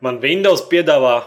Man 0.00 0.20
Windows 0.22 0.64
piedāvā 0.70 1.22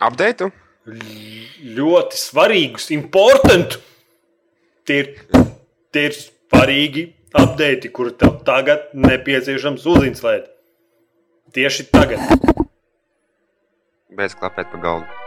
Update? 0.00 0.50
ļoti 0.84 2.18
svarīgus, 2.20 2.90
important. 2.92 3.78
Tie 4.84 4.98
ir, 5.00 5.10
tie 5.94 6.08
ir 6.10 6.16
svarīgi 6.18 7.06
updati, 7.34 7.88
kur 7.88 8.12
tev 8.12 8.42
tagad 8.44 8.92
nepieciešams 8.92 9.86
uzinstalēt. 9.94 10.50
Tieši 11.56 11.88
tagad. 11.94 12.20
Beidz 14.14 14.36
klapēt 14.38 14.70
pa 14.70 14.82
galdu. 14.82 15.23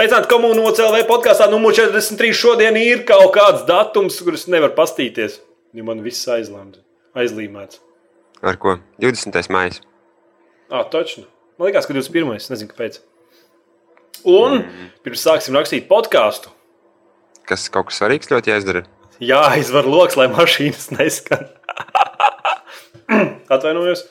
Sveicināti 0.00 0.30
komunā 0.32 0.62
OCLV 0.64 1.02
podkāstā 1.04 1.44
numur 1.52 1.74
43. 1.76 2.30
Šodien 2.32 2.76
ir 2.80 3.02
kaut 3.04 3.34
kāds 3.34 3.66
datums, 3.68 4.14
kurus 4.24 4.46
nevar 4.48 4.70
pastīties. 4.72 5.34
Jo 5.76 5.84
man 5.84 5.98
viss 6.00 6.24
aizlēmts, 6.24 6.80
aizlīmēts. 7.20 7.82
Ar 8.40 8.56
ko? 8.56 8.78
20. 9.04 9.36
maijs. 9.52 9.82
Ah, 10.72 10.86
točnu. 10.88 11.26
Man 11.60 11.68
liekas, 11.68 11.84
ka 11.84 11.92
21. 11.92 12.32
Es 12.40 12.48
nezinu, 12.48 12.70
kāpēc. 12.72 12.96
Un 14.24 14.64
pirms 15.04 15.26
sāksim 15.26 15.60
rakstīt 15.60 15.84
podkāstu, 15.90 16.48
Kas 17.44 17.68
kaut 17.68 17.90
kas 17.90 18.00
svarīgs 18.00 18.32
ļoti 18.32 18.54
jāizdara? 18.54 18.86
jāizvar 19.20 19.84
lokus, 19.84 20.16
lai 20.16 20.30
mašīnas 20.32 20.94
neskan. 20.96 21.44
Atvainojos. 23.52 24.06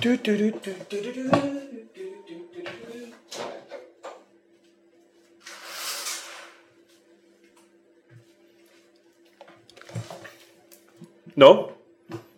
Tu, 0.00 0.18
tu, 0.18 0.34
tu, 0.34 0.50
tu, 0.58 0.74
tu, 0.90 1.04
tu, 1.06 1.14
tu. 1.14 1.70
Nu, 11.40 11.50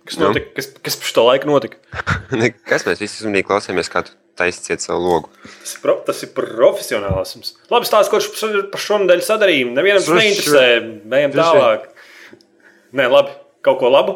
kas 0.07 0.19
Nu? 0.21 0.29
notika? 0.31 0.53
Kas, 0.59 0.69
kas 0.87 0.97
pa 1.01 1.09
šo 1.11 1.25
laiku 1.29 1.49
notika? 1.51 1.79
Kas 2.71 2.85
mēs 2.89 3.01
visi 3.03 3.23
uzmanīgi 3.23 3.47
klausāmies, 3.49 3.91
kā 3.93 4.05
tu 4.07 4.15
taisīsiet 4.41 4.81
savu 4.85 5.03
logu? 5.05 5.29
Tas 5.45 5.75
ir, 5.75 5.81
pro, 5.83 5.95
tas 6.07 6.23
ir 6.25 6.31
profesionālisms. 6.37 7.55
Labi, 7.73 7.89
stāsts, 7.89 8.11
kurš 8.13 8.31
par- 8.39 8.69
par 8.73 8.81
šo 8.85 9.01
nedēļu 9.03 9.27
sadarījumu. 9.27 9.75
Nevienam 9.77 10.01
tas 10.05 10.15
neinteresē. 10.17 10.67
Šuš. 11.11 11.35
tālāk. 11.37 11.89
Nē, 12.97 13.09
labi. 13.13 13.35
Kaut 13.67 13.79
ko 13.83 13.91
labu? 13.93 14.15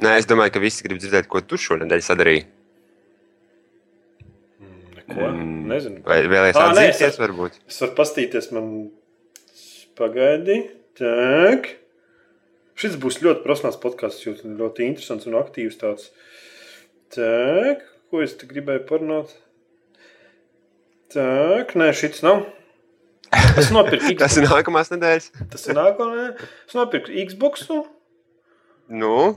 Nē, 0.00 0.14
es 0.22 0.26
domāju, 0.30 0.54
ka 0.54 0.62
visi 0.62 0.82
grib 0.86 0.98
dzirdēt, 1.02 1.28
ko 1.28 1.42
tu 1.44 1.58
šonadēļ 1.60 2.02
sadarīji. 2.06 2.46
Neko. 4.96 5.20
Mm. 5.28 5.50
Nezinu. 5.70 6.00
Vai 6.06 6.20
vēlēsies 6.30 6.58
Ā, 6.60 6.70
nē, 6.74 6.86
atzīties, 6.88 7.12
es- 7.14 7.20
varbūt? 7.20 7.58
Es 7.68 7.80
varu 7.84 7.94
pastīties, 7.98 8.50
man 8.56 8.70
pagaidi. 9.98 10.56
Tak. 10.98 11.68
Šis 12.80 12.96
būs 13.00 13.20
ļoti 13.20 13.44
profesionāls 13.44 13.80
podkāsts, 13.82 14.24
jo 14.24 14.32
ļoti 14.40 14.86
interesants 14.88 15.28
un 15.28 15.36
aktīvs 15.40 15.76
tāds. 15.80 16.08
Tak, 17.12 17.84
ko 18.08 18.22
es 18.24 18.32
te 18.40 18.48
gribēju 18.48 18.86
parunāt? 18.88 19.34
Tak, 21.12 21.74
nē, 21.76 21.90
šis 21.96 22.24
nav. 22.24 22.46
Es 23.60 23.68
nopirku 23.74 24.14
Tas 24.22 24.38
ir 24.40 24.48
nākamās 24.48 24.90
nedēļas. 24.94 25.28
Tas 25.52 25.68
ir 25.68 25.76
nākamais. 25.76 26.40
Es 26.70 26.78
nopirku 26.78 27.12
Xbox. 27.28 27.68
Nu, 28.90 29.36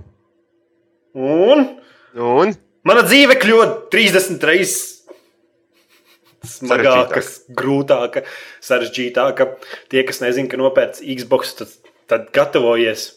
Un 1.14 1.68
un 2.18 2.56
mana 2.86 3.04
dzīve 3.06 3.38
kļuva 3.38 3.66
30 3.94 4.42
reizes 4.50 4.80
smagāka, 6.44 7.22
grūtāka, 7.56 8.24
sarežģītāka. 8.66 9.48
Tie, 9.94 10.02
kas 10.08 10.20
nezina, 10.24 10.50
ka 10.50 10.58
nopērts 10.60 11.04
Xbox, 11.06 11.54
tad, 11.60 11.76
tad 12.10 12.32
gatavojies 12.36 13.12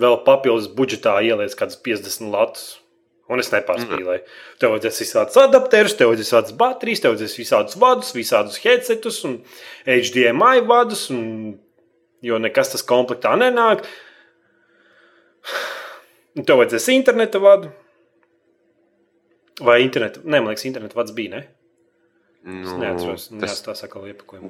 vēl 0.00 0.18
papildus 0.26 0.68
budžetā 0.76 1.16
ieliec 1.24 1.54
kādus 1.58 1.78
50 1.84 2.32
latus. 2.32 2.66
Un 3.26 3.42
es 3.42 3.48
nepārspīlēju. 3.50 4.22
Tev 4.62 4.70
vajadzēs 4.76 5.00
visādus 5.02 5.38
adapterus, 5.42 5.96
tev 5.98 6.12
vajadzēs 6.12 6.28
visādas 6.30 6.54
baterijas, 6.60 7.00
tev 7.02 7.14
vajadzēs 7.16 7.38
visādus 7.40 7.78
vadus, 7.82 8.12
visādus 8.14 8.60
headsetus 8.62 9.18
un 9.26 9.40
HDMI 9.82 10.62
vadus. 10.68 11.08
Un, 11.10 11.56
jo 12.22 12.38
nekas 12.42 12.70
tas 12.76 12.86
komplektā 12.86 13.34
nenāk. 13.40 13.82
Un 16.38 16.46
tev 16.46 16.62
vajadzēs 16.62 16.86
interneta 16.94 17.42
vadu. 17.42 17.72
Vai 19.66 19.80
interneta? 19.82 20.22
Nē, 20.22 20.38
man 20.38 20.52
liekas, 20.52 20.68
interneta 20.68 20.98
vads 20.98 21.14
bija. 21.16 21.34
Ne? 21.34 21.42
Nu, 22.46 22.76
neatceros, 22.78 23.24
tas, 23.40 23.56
tas... 23.66 23.80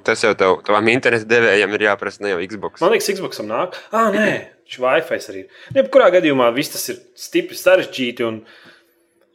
tas 0.05 0.21
jau 0.21 0.35
tev, 0.37 0.59
tavam 0.67 0.89
internetu 0.93 1.25
devējam 1.31 1.73
ir 1.79 1.85
jāprasa 1.87 2.21
ne 2.21 2.35
jau 2.35 2.41
Xbox. 2.45 2.83
Man 2.85 2.93
liekas, 2.93 3.09
Xbox 3.17 3.41
nāk. 3.49 3.79
Ah, 3.89 4.11
nē, 4.13 4.27
šis 4.69 4.83
Wi-Fi 4.83 5.17
arī 5.33 5.45
ir. 5.47 5.61
Jebkurā 5.79 6.11
gadījumā 6.13 6.51
viss 6.53 6.75
tas 6.75 6.85
ir 6.93 6.99
stipri 7.17 7.57
sarežģīti. 7.57 8.27
un 8.29 8.43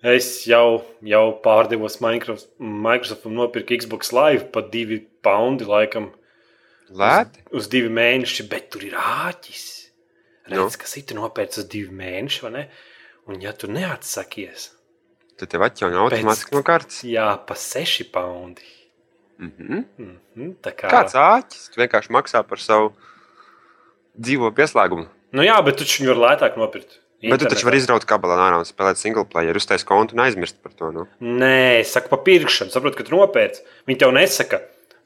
Es 0.02 0.28
jau, 0.50 0.82
jau 1.06 1.26
pārdevos 1.44 2.00
Microsoft, 2.02 2.50
Microsoft 2.58 3.28
un 3.30 3.36
nopirku 3.38 3.78
Xbox 3.78 4.10
Live 4.18 4.48
par 4.54 4.66
divi 4.74 4.98
poundi 5.22 5.68
laikam 5.70 6.08
Lēti? 6.90 7.44
uz 7.54 7.70
divi 7.70 7.92
mēneši, 7.94 8.48
bet 8.50 8.72
tur 8.74 8.86
ir 8.88 8.98
āķis. 8.98 9.68
Nu? 10.50 10.64
Redz, 10.64 10.80
kas 10.82 10.98
ir 10.98 11.14
nopērts 11.20 11.62
uz 11.62 11.70
divi 11.70 11.94
mēneši, 11.94 12.42
vai 12.48 12.54
ne? 12.56 12.64
Un 13.30 13.46
ja 13.46 13.54
tu 13.54 13.70
neatsakies, 13.70 14.72
Tad 14.72 14.81
tev 15.50 15.64
atjauna 15.66 16.04
automātiski 16.06 16.54
no 16.56 16.64
kartes. 16.64 17.02
jā, 17.08 17.30
pa 17.48 17.56
seši 17.56 18.10
poundi. 18.12 18.62
Mhm. 19.42 19.86
Mhm, 19.98 20.50
tā 20.62 20.74
kā 20.78 20.90
Kāds 20.92 21.16
āķis? 21.18 21.72
Vienkārši 21.78 22.14
maksā 22.14 22.44
par 22.48 22.60
savu 22.62 22.92
dzīvo 24.20 24.52
pieslēgumu. 24.54 25.08
Nu 25.34 25.42
jā, 25.46 25.56
bet 25.66 25.78
tu 25.80 25.86
viņu 25.88 26.12
var 26.14 26.20
lētāk 26.28 26.58
nopirkt. 26.60 27.00
Bet 27.22 27.40
tu 27.40 27.46
taču 27.46 27.68
vari 27.68 27.78
izraut 27.78 28.06
kabelā 28.10 28.34
ārā 28.50 28.58
un 28.58 28.66
spēlēt 28.66 28.98
single 28.98 29.26
player, 29.30 29.54
uztaisīt 29.54 29.86
kontu 29.86 30.16
un 30.18 30.24
aizmirst 30.26 30.58
par 30.64 30.74
to. 30.74 30.90
Nu. 30.92 31.04
Nē, 31.22 31.82
es 31.82 31.92
saku, 31.94 32.10
pa 32.10 32.18
pirkšanu. 32.18 32.74
Saprotu, 32.74 32.98
ka 32.98 33.06
tu 33.06 33.14
nopērci. 33.14 33.62
Viņi 33.86 34.00
tev 34.02 34.14
nesaka, 34.18 34.62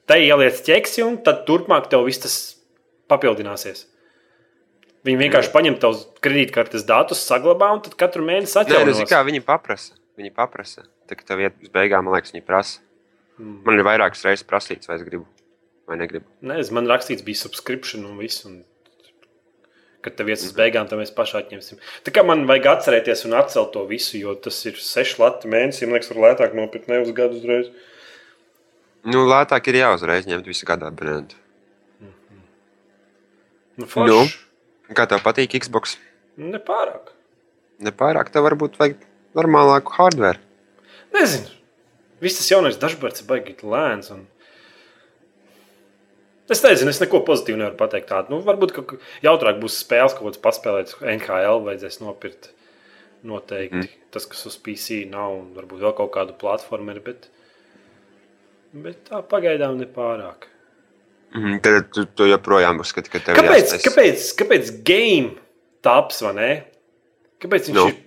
te 0.08 0.16
ieliec 0.24 0.62
ķeksi, 0.64 1.04
un 1.04 1.18
tad 1.26 1.44
turpmāk 1.46 1.90
tev 1.92 2.06
viss 2.08 2.24
tas 2.24 2.38
papildināsies. 3.12 3.84
Viņi 5.06 5.20
vienkārši 5.22 5.52
paņem 5.54 5.76
tavus 5.84 6.08
kredītkartes 6.24 6.88
datus, 6.88 7.20
saglabā 7.28 7.68
un 7.76 7.84
tad 7.86 7.94
katru 8.00 8.24
mēnesi 8.26 8.56
Nē, 8.58 8.64
nu, 8.64 8.80
atjauno. 8.96 9.06
kā 9.12 9.20
viņi 9.28 9.44
paprasa. 9.46 9.94
Viņi 10.16 10.32
paprasa. 10.36 10.86
Tā 11.10 11.18
kā 11.20 11.26
tev 11.28 11.42
iet 11.44 11.58
uz 11.64 11.72
beigām, 11.74 12.06
man 12.08 12.16
liekas, 12.16 12.32
viņi 12.36 12.46
prasa. 12.48 12.80
Mm. 13.38 13.58
Man 13.66 13.76
ir 13.80 13.84
vairākas 13.84 14.24
reizes 14.24 14.46
prasīts, 14.48 14.88
vai 14.88 14.96
es 15.00 15.04
gribu 15.04 15.26
vai 15.90 15.98
negribu. 16.00 16.26
Nezinu, 16.42 16.78
man 16.80 16.88
rakstīts 16.90 17.26
bija 17.26 17.38
subscription 17.44 18.06
un 18.08 18.16
viss. 18.22 18.46
Un... 18.48 18.62
Kad 20.06 20.16
tev 20.20 20.30
ies 20.30 20.44
uz 20.46 20.52
Mhm. 20.54 20.58
beigām, 20.60 20.88
tad 20.90 21.00
mēs 21.02 21.12
paši 21.14 21.36
atņemsim. 21.42 21.80
Tā 22.06 22.12
kā 22.14 22.24
man 22.26 22.46
vajag 22.46 22.68
atcerēties 22.78 23.26
un 23.26 23.34
atcelt 23.34 23.72
to 23.74 23.84
visu, 23.90 24.18
jo 24.22 24.36
tas 24.36 24.60
ir 24.70 24.78
seši 24.78 25.18
lati 25.22 25.50
mēnesī. 25.50 25.88
Man 25.90 25.98
liekas, 25.98 26.12
var 26.14 26.22
lētāk 26.30 26.54
nopirkt 26.58 26.88
ne 26.88 27.02
uz 27.02 27.10
gadu 27.12 27.40
uzreiz. 27.42 27.72
Nu, 29.06 29.26
lētāk 29.30 29.68
ir 29.68 29.82
jāuzreiz 29.82 30.26
ņemt 30.30 30.46
visu 30.50 30.66
gadu 30.66 30.86
abonentu. 30.88 31.36
Nu, 33.76 33.86
forši. 33.90 34.38
Kā 34.96 35.08
tev 35.10 35.20
patīk 35.26 35.58
Xbox? 35.60 35.98
Nu. 36.38 36.54
Nepārāk. 36.54 37.12
Nepārāk, 37.84 38.30
tev 38.32 38.46
varbūt 38.48 38.78
vajag 38.80 39.02
normālāku 39.38 39.94
hardware. 39.98 40.40
Nezinu. 41.16 41.52
Viss 42.24 42.40
tas 42.40 42.50
jaunais 42.52 42.80
dažkārt 42.80 43.20
ir 43.22 43.28
baigi 43.30 43.56
lēns. 43.64 44.10
Un... 44.16 44.26
Es 46.50 46.62
nezinu, 46.62 46.92
es 46.94 47.00
neko 47.02 47.24
pozitīvu 47.26 47.58
nevaru 47.60 47.78
pateikt. 47.80 48.08
Tādu. 48.12 48.36
Nu, 48.36 48.42
varbūt 48.46 48.74
ka 48.76 48.84
jautrāk 49.26 49.58
būs 49.62 49.80
spēles, 49.82 50.14
kāds 50.18 50.42
paspēlēt. 50.44 50.94
NHL 51.02 51.64
vajadzēs 51.66 52.02
nopirkt. 52.04 52.52
Noteikti. 53.26 53.80
Mm. 53.88 54.04
Tas, 54.14 54.28
kas 54.30 54.44
uz 54.46 54.58
PC 54.62 55.04
nav, 55.10 55.34
un 55.40 55.48
varbūt 55.58 55.82
vēl 55.82 55.96
kaut 55.98 56.12
kādu 56.14 56.36
platformu 56.38 56.94
ir. 56.94 57.00
Bet, 57.08 57.26
bet 58.86 59.00
tā 59.10 59.24
pagaidām 59.26 59.80
nepārāk. 59.82 60.46
Mhm, 61.36 61.58
tad 61.66 61.90
tu, 61.92 62.06
tu 62.16 62.28
joprojām 62.30 62.78
uzskati, 62.84 63.10
ka 63.12 63.20
tev 63.26 63.40
Kāpēc, 63.42 63.64
jāstais- 63.66 63.84
kāpēc, 63.90 64.28
kāpēc 64.40 64.70
game 64.88 65.34
taps 65.84 66.22
vai 66.24 66.34
ne? 66.38 66.52
Kāpēc 67.42 67.72
viņš 67.72 67.76
Nu. 67.76 67.88
ir 67.90 67.98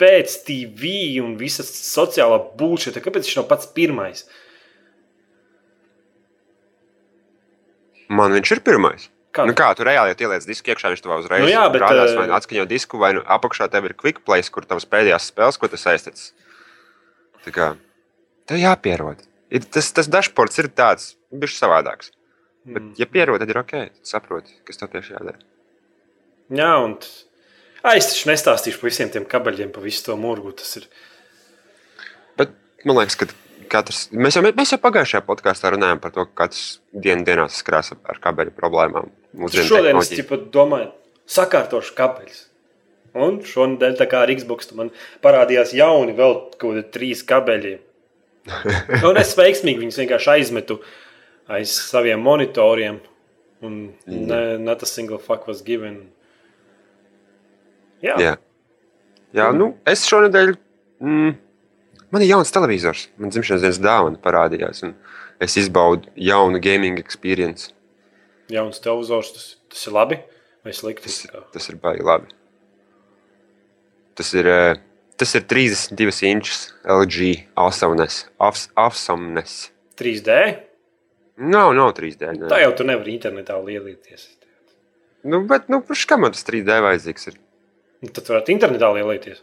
pēc 0.00 0.36
TV 0.46 0.92
un 1.22 1.36
visas 1.40 1.70
sociālā 1.92 2.38
būšana? 2.58 3.02
Kāpēc 3.04 3.28
viņš 3.28 3.38
nav 3.40 3.48
pats 3.50 3.68
pirmais? 3.76 4.24
Man 8.12 8.34
viņš 8.36 8.54
ir 8.56 8.62
pirmais. 8.64 9.08
Kā? 9.32 9.46
Nu 9.48 9.54
kā, 9.56 9.70
tu 9.72 9.84
reāli 9.88 10.12
ja 10.12 10.16
ieliec 10.26 10.44
disku 10.44 10.74
iekšā, 10.74 10.90
viņš 10.92 11.00
tev 11.00 11.14
uzreiz 11.16 11.40
Nu 11.40 11.48
jā, 11.48 11.62
bet, 11.72 11.80
rādās, 11.80 12.12
eh, 12.12 12.18
vai 12.20 12.26
nu 12.28 12.34
atskaņo 12.36 12.66
disku, 12.68 12.98
vai 13.00 13.14
nu 13.16 13.22
apakšā 13.24 13.70
tev 13.72 13.86
ir 13.88 13.94
quick 13.96 14.20
place, 14.26 14.52
kur 14.52 14.66
tavas 14.68 14.84
pēdējās 14.84 15.30
spēles, 15.32 15.56
ko 15.56 15.70
tas 15.72 15.86
aiztic. 15.88 16.20
Tā 17.46 17.52
kā 17.54 17.68
tev 18.46 18.60
jāpierod. 18.60 19.24
Ir, 19.52 19.64
tas, 19.64 19.88
tas 19.96 20.08
dashboards 20.08 20.60
ir 20.60 20.68
tāds, 20.68 21.14
ir 21.32 21.48
savādāks. 21.48 22.12
Bet, 22.64 22.82
Mm. 22.82 22.94
ja 22.96 23.06
pierod, 23.06 23.40
tad 23.40 23.50
ir 23.50 23.58
ok. 23.58 23.72
Tu 23.90 24.06
saproti, 24.06 24.52
kas 24.64 24.76
tev 24.76 24.92
tieši 24.92 25.16
jādara. 25.16 25.38
Jā, 26.50 26.84
un 26.84 26.98
Ai, 27.82 27.96
es 27.98 28.12
taču 28.12 28.28
nestāstīšu 28.30 28.78
par 28.78 28.90
visiem 28.90 29.10
tiem 29.10 29.24
kabeļiem, 29.28 29.72
pa 29.74 29.82
visu 29.82 30.04
to 30.06 30.16
murgu. 30.20 30.54
Tas 30.58 30.76
ir. 30.78 30.86
Bet 32.38 32.54
man 32.86 33.00
liekas, 33.00 33.18
ka 33.18 33.28
katrs, 33.72 34.04
mēs, 34.14 34.38
jau, 34.38 34.44
mēs 34.44 34.74
jau 34.74 34.78
pagājušajā 34.82 35.24
podkāstā 35.26 35.72
runājām 35.74 36.00
par 36.02 36.14
to, 36.14 36.26
ka 36.30 36.44
katrs 36.44 36.78
dienu 36.92 37.26
dienā 37.26 37.48
saskarās 37.50 37.92
ar 37.96 38.22
kabeļu 38.22 38.54
problēmām. 38.58 39.10
Mūsdienu 39.38 39.68
Šodien 39.68 40.00
es 40.00 40.12
tipa, 40.12 40.38
domāju, 40.54 40.90
sakārtošu 41.30 41.96
kabeļus. 41.98 42.42
Un 43.22 43.42
šonadēļ, 43.44 43.96
tā 43.98 44.06
kā 44.08 44.22
ar 44.24 44.32
Xbox, 44.32 44.70
man 44.76 44.88
parādījās 45.24 45.74
jauni, 45.76 46.14
vēl 46.16 46.36
kaut 46.54 46.62
kādi 46.62 46.84
trīs 46.94 47.24
kabeļi. 47.28 47.74
Un 49.08 49.20
es 49.20 49.34
veiksmīgi 49.38 49.84
viņus 49.84 50.00
vienkārši 50.00 50.30
aizmetu 50.36 50.78
aiz 51.52 51.74
saviem 51.76 52.22
monitoriem. 52.24 53.02
Un 53.62 53.76
ne, 54.06 54.40
not 54.58 54.82
a 54.82 54.88
single 54.88 55.20
fuck 55.22 55.46
was 55.46 55.60
given. 55.62 56.08
Jā, 58.02 58.16
Jā, 58.18 58.34
Jā 59.36 59.48
nu, 59.56 59.72
es 59.86 60.04
šonadēļ. 60.08 60.56
Mm, 61.02 61.36
man 62.12 62.22
ir 62.24 62.32
jauns 62.34 62.50
televizors. 62.54 63.06
Man 63.18 63.30
dzimšanas 63.30 63.62
dienas 63.64 63.78
dāvana 63.82 64.18
parādījās. 64.22 64.82
Es 65.42 65.56
izbaudu 65.58 66.10
jaunu 66.16 66.60
gaming 66.62 66.98
experience. 67.02 67.72
jauns 68.52 68.78
televizors, 68.84 69.32
tas, 69.32 69.46
tas 69.72 69.86
ir 69.88 69.92
labi 69.96 70.18
vai 70.64 70.72
slikti? 70.76 71.08
Tas, 71.08 71.48
tas 71.54 71.68
ir 71.72 71.76
baigi 71.82 72.04
labi. 72.04 72.28
Tas 74.14 74.32
ir, 74.36 74.46
eh, 74.46 74.74
tas 75.16 75.34
ir 75.34 75.42
32 75.48 76.20
inčus 76.28 76.72
LG 76.84 77.46
awesomeness. 77.56 78.26
Aws- 78.38 78.68
Awesomeness. 78.76 79.70
3D. 79.96 80.60
Nav, 81.38 81.72
nav 81.74 81.94
3D. 81.96 82.28
nē. 82.36 82.48
Tā 82.52 82.60
jau 82.62 82.74
tu 82.76 82.84
nevari 82.84 83.16
internetā 83.18 83.56
lielīties. 83.64 84.28
Nu, 85.24 85.40
bet, 85.46 85.68
nu, 85.70 85.80
kurš 85.80 86.04
kam 86.06 86.22
tas 86.28 86.44
3D 86.44 86.76
vajadzīgs? 86.84 87.28
Ir? 87.32 87.38
Nu, 88.02 88.10
Tad 88.10 88.26
varētu 88.30 88.50
internetā 88.54 88.88
lielīties. 88.96 89.42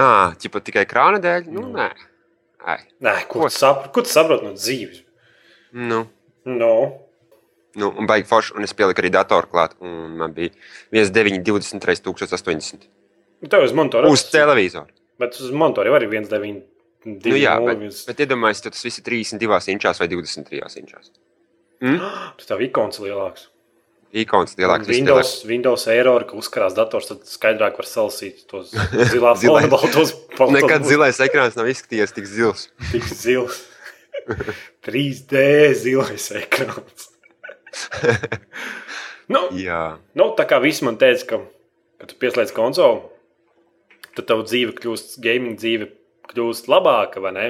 Ah, 0.00 0.32
ķipa 0.40 0.60
tikai 0.66 0.84
krāna 0.90 1.20
dēļ? 1.22 1.46
Nu, 1.50 1.60
Nu. 1.68 1.76
nē. 1.78 1.90
Ai, 2.66 2.78
Nē, 3.00 3.14
ko 3.30 3.46
tu 3.48 3.54
saproti 3.56 3.92
ko 3.94 4.02
tu 4.04 4.10
saproti 4.12 4.44
no 4.44 4.52
dzīves? 4.52 5.02
nu. 5.72 6.06
No. 6.44 6.72
Nu, 7.78 7.92
un 7.96 8.06
baigi 8.06 8.26
forši, 8.26 8.54
un 8.58 8.64
es 8.66 8.72
pieliku 8.74 8.98
arī 9.00 9.10
datoru 9.14 9.46
klāt, 9.46 9.76
un 9.80 10.16
man 10.18 10.32
bija 10.34 10.50
1920 10.90 11.84
reizes 11.86 12.02
1080. 12.02 12.88
Nu, 13.40 13.48
Tev 13.48 13.62
uz 13.64 13.72
monitora 13.72 14.08
Uz 14.10 14.24
televizoru. 14.32 14.90
Bet 15.18 15.38
uz 15.38 15.52
monitora 15.54 15.88
jau 15.92 16.00
ir 16.00 16.08
1, 16.08 16.26
9, 16.28 16.62
2, 17.04 17.30
Nu, 17.30 17.36
jā, 17.38 17.54
0, 17.60 17.66
bet, 17.70 17.78
1. 17.78 18.06
bet 18.08 18.24
iedomājieties, 18.26 18.72
tas 18.74 18.84
viss 18.84 18.98
ir 18.98 19.04
32 19.04 19.70
inčās 19.76 20.00
vai 20.02 20.08
23 20.10 20.80
inčās. 20.82 21.12
Tu 22.36 22.44
tev 22.48 22.60
ikons 22.66 22.98
lielāks. 23.00 23.46
Ikons 24.10 24.56
lielāks, 24.58 24.88
viss 24.88 24.98
Windows, 24.98 25.32
Windows 25.46 25.84
error, 25.92 26.24
ka 26.26 26.34
uzkarās 26.38 26.74
dators, 26.74 27.06
tad 27.06 27.22
skaidrāk 27.30 27.76
var 27.78 27.86
salasīt 27.86 28.42
tos 28.50 28.72
zilā 29.12 29.36
Zilais. 29.38 29.44
fona 29.46 29.70
baltos. 29.70 30.14
baltos 30.34 30.56
Nekad 30.56 30.82
būs 30.82 30.90
zilais 30.90 31.20
ekrāns 31.22 31.58
nav 31.58 31.70
izskatījies 31.70 32.16
tik 32.16 32.26
zils. 32.26 32.66
Tik 32.90 33.06
zils. 33.06 33.60
3D 34.86 35.44
zilais 35.78 36.26
ekrāns. 36.40 37.06
nu, 39.34 39.44
Jā, 39.54 39.82
nu, 40.18 40.30
tā 40.38 40.46
kā 40.50 40.58
visi 40.62 40.84
man 40.86 40.98
teica, 40.98 41.26
ka, 41.30 41.40
kad 42.02 42.10
tu 42.10 42.18
pieslēdz 42.18 42.54
konsoli, 42.56 43.04
tad 44.18 44.26
tava 44.26 44.42
dzīve 44.46 44.74
kļūst, 44.80 45.20
gaming 45.22 45.54
dzīve 45.60 45.92
kļūst 46.32 46.66
labāka, 46.70 47.22
vai 47.22 47.34
ne? 47.36 47.46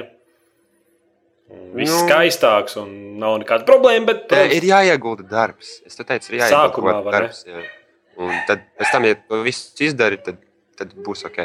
Un 1.51 1.73
Viss 1.75 1.91
Nu. 1.91 2.01
skaistāks 2.07 2.77
un 2.79 2.89
nav 3.19 3.37
nekāda 3.41 3.65
problēma, 3.67 4.05
bet 4.11 4.27
protams, 4.29 4.53
ir 4.55 4.63
jāiegulda 4.69 5.23
darbs. 5.27 5.81
Es 5.87 5.95
te 5.99 6.03
teicu, 6.07 6.31
ir 6.33 6.39
jāiegulda 6.41 6.71
Sākumā, 6.71 6.93
darbs. 7.11 7.43
Jā. 7.47 7.63
Un 8.21 8.31
tad, 8.47 8.63
pēc 8.79 8.91
tam, 8.91 9.05
ja 9.07 9.15
to 9.15 9.41
visu 9.45 9.83
izdari, 9.87 10.17
tad, 10.23 10.39
tad 10.79 10.93
būs 11.05 11.25
ok. 11.27 11.39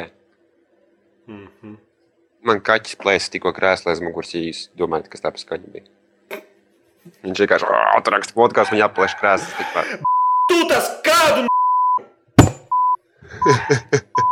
Mhm. 1.27 1.75
Man 2.47 2.61
kaķis 2.63 2.95
plēsa 3.01 3.31
tikko 3.33 3.51
krēslā 3.55 3.91
aiz 3.91 4.01
muguras, 4.03 4.31
ja 4.35 4.39
jūs 4.45 4.67
domājat, 4.79 5.09
kas 5.11 5.23
tā 5.23 5.31
pa 5.33 5.41
skaņa 5.41 5.71
bija. 5.73 5.87
Viņš 7.23 7.39
vienkārši 7.43 7.65
atraksta 7.97 8.35
podkāstu, 8.35 8.75
man 8.75 8.83
jāplēš 8.83 9.15
krēsls. 9.19 9.55
tikpat. 9.57 9.85
Tu 10.51 10.59
tas 10.69 10.87
kādu 11.03 11.47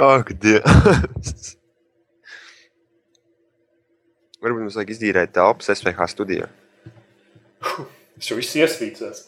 Ak, 0.00 0.32
Dievs! 0.40 1.56
Varbūt 4.40 4.62
mums 4.62 4.76
vajag 4.78 4.94
izīrēt 4.94 5.34
telpas 5.36 5.68
SVH 5.74 6.06
studijā. 6.08 6.46
Es 8.16 8.30
jau 8.30 8.36
viss 8.38 8.56
iesvīcēs. 8.56 9.18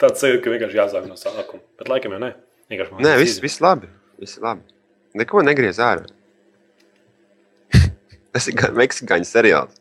Tāds 0.00 0.22
sajūta, 0.22 0.42
ka 0.44 0.52
vienkārši 0.52 0.78
jāsāk 0.78 1.08
no 1.10 1.16
sākuma. 1.18 1.62
Bet 1.80 1.90
laikam 1.90 2.14
jau 2.14 2.20
ne. 2.22 2.30
Vienkārši 2.70 3.02
Nē, 3.02 3.16
viss, 3.18 3.42
viss 3.42 3.62
labi. 3.64 3.90
Viss 4.22 4.38
labi. 4.42 4.62
Neko 5.18 5.42
negriez 5.46 5.78
ārā. 5.82 6.06
Tas 8.34 8.48
ir 8.50 8.58
meksikāņu 8.74 9.28
seriāls. 9.28 9.76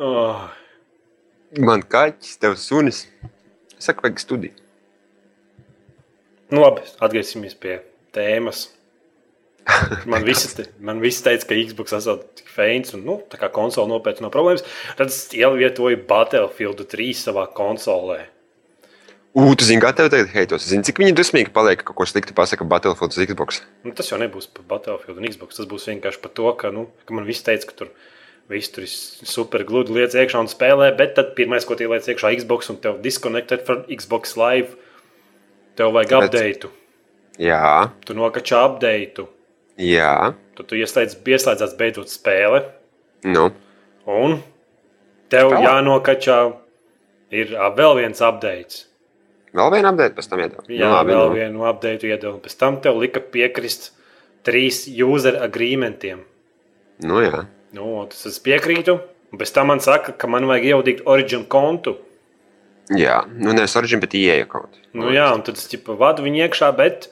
Oh, 0.00 0.48
Man 1.58 1.82
kaķis, 1.82 2.36
tev 2.38 2.54
sunis. 2.54 3.04
Es 3.74 3.88
saku, 3.88 4.04
vajag 4.06 4.20
studiju. 4.22 4.52
nu 6.50 6.62
labi, 6.62 6.82
atgriezīsimies 7.02 7.56
pie 7.58 7.80
tēmas. 8.14 8.68
Man 10.10 10.24
visi, 10.26 10.48
te, 10.56 10.64
man 10.82 11.02
visi 11.02 11.22
teica, 11.22 11.46
ka 11.46 11.58
Xbox 11.58 11.94
esot 11.98 12.22
tik 12.38 12.48
feins 12.50 12.94
un 12.96 13.04
nu, 13.06 13.18
tā 13.30 13.38
kā 13.38 13.50
konsole 13.54 13.90
nopietni 13.90 14.24
nav 14.24 14.32
problēmas. 14.34 14.64
Tad 14.98 15.12
es 15.12 15.18
ielietoju 15.36 16.00
Battlefield 16.08 16.80
3 16.90 17.10
savā 17.18 17.44
konsolē. 17.54 18.24
Ugh, 19.38 19.52
tu 19.54 19.62
zini, 19.64 19.78
kā 19.82 19.92
tev 19.94 20.08
tagad 20.10 20.32
heitos. 20.34 20.64
Zini, 20.66 20.82
cik 20.82 20.98
viņi 20.98 21.12
dusmīgi 21.14 21.52
paliek, 21.54 21.78
ka 21.78 21.92
kaut 21.92 22.00
ko 22.00 22.06
sliktu 22.08 22.34
pasaka 22.34 22.64
Battlefield 22.66 23.14
uz 23.14 23.20
Xbox. 23.30 23.60
Nu, 23.86 23.92
tas 23.94 24.08
jau 24.10 24.18
nebūs 24.18 24.48
par 24.50 24.64
Battlefield 24.72 25.20
un 25.22 25.28
Xbox. 25.30 25.54
Tas 25.60 25.68
būs 25.70 25.86
vienkārši 25.86 26.18
par 26.24 26.32
to, 26.34 26.48
ka, 26.58 26.72
nu, 26.74 26.88
ka 27.06 27.14
man 27.14 27.28
viss 27.28 27.44
teica, 27.46 27.68
ka 27.70 27.76
tur 27.78 27.92
viss 28.50 28.72
tur 28.74 28.82
ir 28.82 28.90
super 28.90 29.62
gludi 29.68 29.94
lietas 29.94 30.18
iekšā 30.18 30.40
un 30.42 30.50
spēlē, 30.50 30.88
bet 30.98 31.14
tad 31.14 31.36
pirmais, 31.38 31.62
ko 31.68 31.76
tie 31.78 31.86
liec 31.86 32.08
iekšā 32.10 32.32
Xbox 32.40 32.72
un 32.74 32.80
tev 32.82 32.98
disconnected 33.04 33.62
from 33.68 33.84
Xbox 33.86 34.34
Live, 34.40 34.74
tev 35.78 35.94
vajag 35.94 36.10
Tāpēc- 36.10 36.26
update. 36.26 36.72
Jā, 37.38 37.92
Tu 38.04 38.14
nokačā 38.18 38.64
update. 38.66 39.28
jā. 39.78 40.34
Tad 40.58 40.66
tu 40.66 40.74
ieslēdz, 40.74 41.14
pieslēdzās 41.24 41.76
beidzot 41.78 42.10
spēle, 42.10 42.64
Nu, 43.22 43.52
un 44.10 44.42
tev 45.30 45.50
Tā. 45.54 45.62
jānokačā 45.62 46.56
ir 47.30 47.46
vēl 47.54 47.94
viens 48.02 48.20
update. 48.20 48.89
Vēl 49.56 49.72
viena 49.74 49.92
apgādājuma 49.92 50.16
pēc 50.16 50.28
tam 50.30 50.42
iedod. 50.44 50.68
Jā, 50.70 50.90
nu, 50.90 51.08
vēl 51.10 51.24
nu. 51.24 51.38
vienu 51.38 51.64
update 51.70 52.10
iedod. 52.10 52.40
Pēc 52.44 52.58
tam 52.60 52.78
tev 52.84 53.00
lika 53.02 53.22
piekrist 53.22 53.90
trīs 54.46 54.84
user 54.88 55.40
agreementiem. 55.44 56.22
Nu, 57.04 57.20
jā. 57.24 57.46
Nu, 57.76 57.92
tas 58.10 58.26
es 58.30 58.40
piekrītu. 58.42 58.98
Un 59.30 59.38
pēc 59.38 59.52
tam 59.54 59.70
man 59.70 59.82
saka, 59.82 60.12
ka 60.18 60.28
man 60.30 60.48
vajag 60.50 60.72
ievadīt 60.72 61.04
origin 61.06 61.46
kontu. 61.50 61.96
jā. 62.90 63.22
Nu, 63.30 63.54
nevis 63.54 63.76
origin, 63.78 64.02
bet 64.02 64.16
ieeja 64.18 64.48
kaut. 64.50 64.78
Nu, 64.96 65.12
jā, 65.14 65.28
un 65.36 65.44
tad 65.46 65.58
es 65.60 65.68
ķipa, 65.70 65.94
vadu 65.98 66.24
viņu 66.26 66.42
iekšā, 66.48 66.70
bet, 66.78 67.06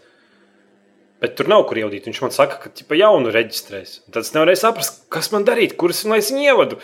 bet 1.22 1.36
tur 1.38 1.50
nav 1.50 1.62
kur 1.70 1.78
ievadīt. 1.78 2.08
Viņš 2.10 2.22
man 2.24 2.34
saka, 2.34 2.58
ka 2.64 2.72
ķipa, 2.74 2.98
jaunu 2.98 3.30
reģistrēs. 3.34 4.00
Un 4.06 4.16
tad 4.16 4.26
es 4.26 4.34
nevarēju 4.34 4.62
saprast, 4.64 5.04
kas 5.14 5.30
man 5.34 5.46
darīt, 5.46 5.76
kuras 5.78 6.02
lai 6.10 6.18
es 6.24 6.32
viņu 6.34 6.48
ievadu. 6.50 6.80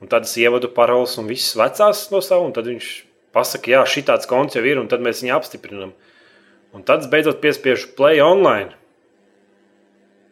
Un 0.00 0.08
tad 0.12 0.28
es 0.28 0.36
ievadu 0.38 0.70
paroles 0.72 1.18
un 1.20 1.26
visas 1.28 1.58
vecās 1.58 2.06
no 2.14 2.22
savu, 2.24 2.46
un 2.48 2.54
tad 2.56 2.70
viņš 2.70 2.92
pasaka, 3.36 3.70
jā, 3.72 3.82
šī 3.86 4.04
tāds 4.08 4.28
konts 4.30 4.56
jau 4.58 4.64
ir, 4.66 4.80
un 4.80 4.88
tad 4.90 5.02
mēs 5.04 5.22
viņu 5.24 5.36
apstiprinām. 5.36 5.94
Un 6.76 6.84
tad 6.86 7.04
es 7.04 7.10
beidzot 7.10 7.40
piespiežu 7.42 7.92
play 7.98 8.20
online. 8.22 8.74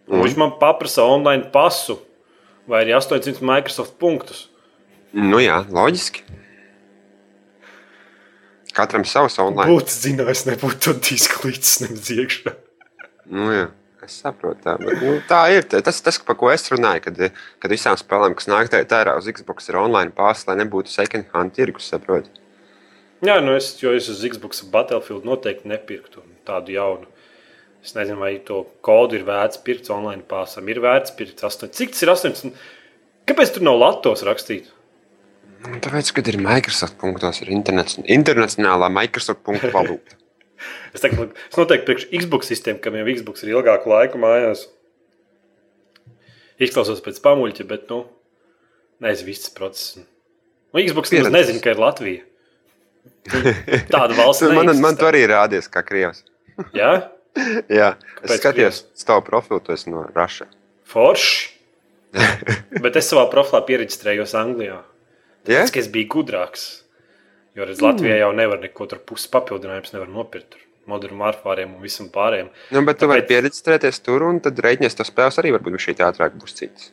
Un? 0.09 0.23
viņš 0.25 0.37
man 0.41 0.55
paprasa 0.61 1.05
online 1.05 1.51
pasu 1.53 1.99
vai 2.69 2.85
arī 2.85 2.95
800 2.97 3.43
Microsoft 3.45 3.99
punktus. 4.01 4.47
Nu, 5.13 5.41
jā, 5.41 5.63
loģiski. 5.73 6.23
Katram 8.77 9.05
savs 9.09 9.39
online. 9.43 9.73
Būtu 9.73 9.95
zinājis, 9.95 10.45
nebūtu 10.49 10.79
to 10.85 10.95
disku 11.03 11.49
līdz 11.49 11.75
nemaz 11.85 12.11
iekšā. 12.15 12.55
Nu, 13.33 13.51
jā. 13.53 13.67
Es 14.05 14.15
saprotu, 14.23 14.63
tā, 14.65 14.77
bet, 14.81 15.01
nu, 15.03 15.17
tā 15.29 15.41
ir. 15.53 15.67
Tas, 15.69 15.99
tas, 16.05 16.17
par 16.25 16.37
ko 16.39 16.49
es 16.53 16.63
runāju, 16.71 17.03
kad, 17.09 17.19
kad 17.61 17.73
visām 17.73 17.97
spēlēm, 17.99 18.37
kas 18.39 18.47
nāk 18.49 18.71
tā- 18.73 18.85
tērā 18.89 19.17
uz 19.19 19.27
Xbox, 19.29 19.67
ir 19.69 19.77
online 19.81 20.15
pārs, 20.17 20.47
lai 20.49 20.55
nebūtu 20.61 20.93
second 20.93 21.27
hand 21.35 21.53
tirgus. 21.57 21.91
Saproti? 21.91 22.31
Jā, 23.25 23.41
nu 23.43 23.57
es, 23.59 23.73
jo 23.81 23.91
es 23.97 24.07
uz 24.13 24.21
Xbox 24.23 24.63
Battlefield 24.71 25.25
noteikti 25.27 25.71
nepirktu 25.71 26.23
tādu 26.47 26.77
jaunu. 26.77 27.09
Es 27.83 27.95
nezinu, 27.95 28.19
vai 28.23 28.37
to 28.47 28.65
kodu 28.85 29.19
ir 29.19 29.25
vērts 29.27 29.61
pirkt 29.67 29.91
online 29.95 30.25
pārsam. 30.29 30.67
Ir 30.71 30.81
vērts 30.83 31.15
pirkt 31.19 31.43
8. 31.47 31.71
Cik 31.75 31.95
tas 31.95 32.05
ir 32.05 32.13
18? 32.15 32.53
Kāpēc 33.29 33.55
tur 33.55 33.67
nav 33.67 33.79
latos 33.79 34.25
rakstīt? 34.27 34.71
Tāpēc, 35.59 36.13
kad 36.15 36.31
ir 36.31 36.39
Microsoft 36.43 36.99
punktos, 37.01 37.41
ir 37.43 37.51
internacionālā 37.51 38.91
Microsoft 39.01 39.45
punktu 39.47 39.75
valūta. 39.75 40.19
Es, 40.91 40.99
teiktu, 40.99 41.29
es 41.47 41.55
noteikti 41.55 41.87
priekš 41.87 42.05
Xbox 42.11 42.49
sistēmu, 42.51 42.81
kam 42.83 42.97
jau 42.99 43.05
Xbox 43.07 43.45
ir 43.45 43.53
ilgāku 43.53 43.93
laiku 43.93 44.19
mājās. 44.19 44.65
Izklausos 46.59 46.99
pēc 47.05 47.21
pamuļķa, 47.23 47.67
bet, 47.71 47.85
nu, 47.93 48.01
nezinu, 49.05 49.29
viss 49.29 49.53
process. 49.55 50.01
Nu, 50.75 50.83
Xbox 50.83 51.15
nezinu, 51.15 51.63
ka 51.63 51.77
ir 51.77 51.79
Latvija. 51.79 52.25
Tāda 53.95 54.17
valsts. 54.17 54.43
man, 54.49 54.67
man 54.67 54.67
neeksistē. 54.73 54.99
tur 54.99 55.13
arī 55.13 55.23
rādies, 55.31 55.69
kā 55.73 55.83
krievs. 55.87 56.25
Jā, 56.75 56.93
Jā, 57.79 57.93
es 58.23 58.33
Kāpēc 58.33 58.41
skatījos 58.41 58.81
tavu 59.07 59.23
profilu, 59.27 59.61
tu 59.63 59.75
esi 59.75 59.91
no 59.93 60.07
Raša. 60.15 60.49
forši. 60.89 61.55
bet 62.85 62.97
es 62.97 63.11
savā 63.11 63.27
profilā 63.31 63.61
pierakstījos 63.69 64.33
Anglijā. 64.39 64.79
Tas, 65.45 65.73
ka 65.73 65.81
es 65.81 65.91
biju 65.93 66.09
gudrāks. 66.17 66.65
Jo 67.57 67.67
redz, 67.69 67.83
Latvijā 67.85 68.17
jau 68.21 68.31
nevar 68.37 68.61
neko 68.63 68.87
tur 68.89 69.01
pusi 69.05 69.29
papildinājumus 69.33 69.93
nopirkt. 70.09 70.57
Tur 70.57 70.65
Moderniem 70.89 71.21
vārfāriem 71.21 71.75
un 71.77 71.83
visam 71.85 72.07
pārējiem. 72.09 72.49
Nu, 72.73 72.81
bet 72.87 72.97
tu 72.97 73.09
vari 73.11 73.21
Tāpēc- 73.21 73.29
pieredzēties 73.29 73.99
tur, 74.01 74.23
un 74.25 74.39
tad 74.41 74.57
reiķinies 74.65 74.97
to 74.97 75.05
spēles 75.05 75.37
arī 75.43 75.53
varbūt 75.53 75.77
šī 75.85 75.95
ātrāk 76.01 76.39
būs 76.41 76.57
cits. 76.57 76.93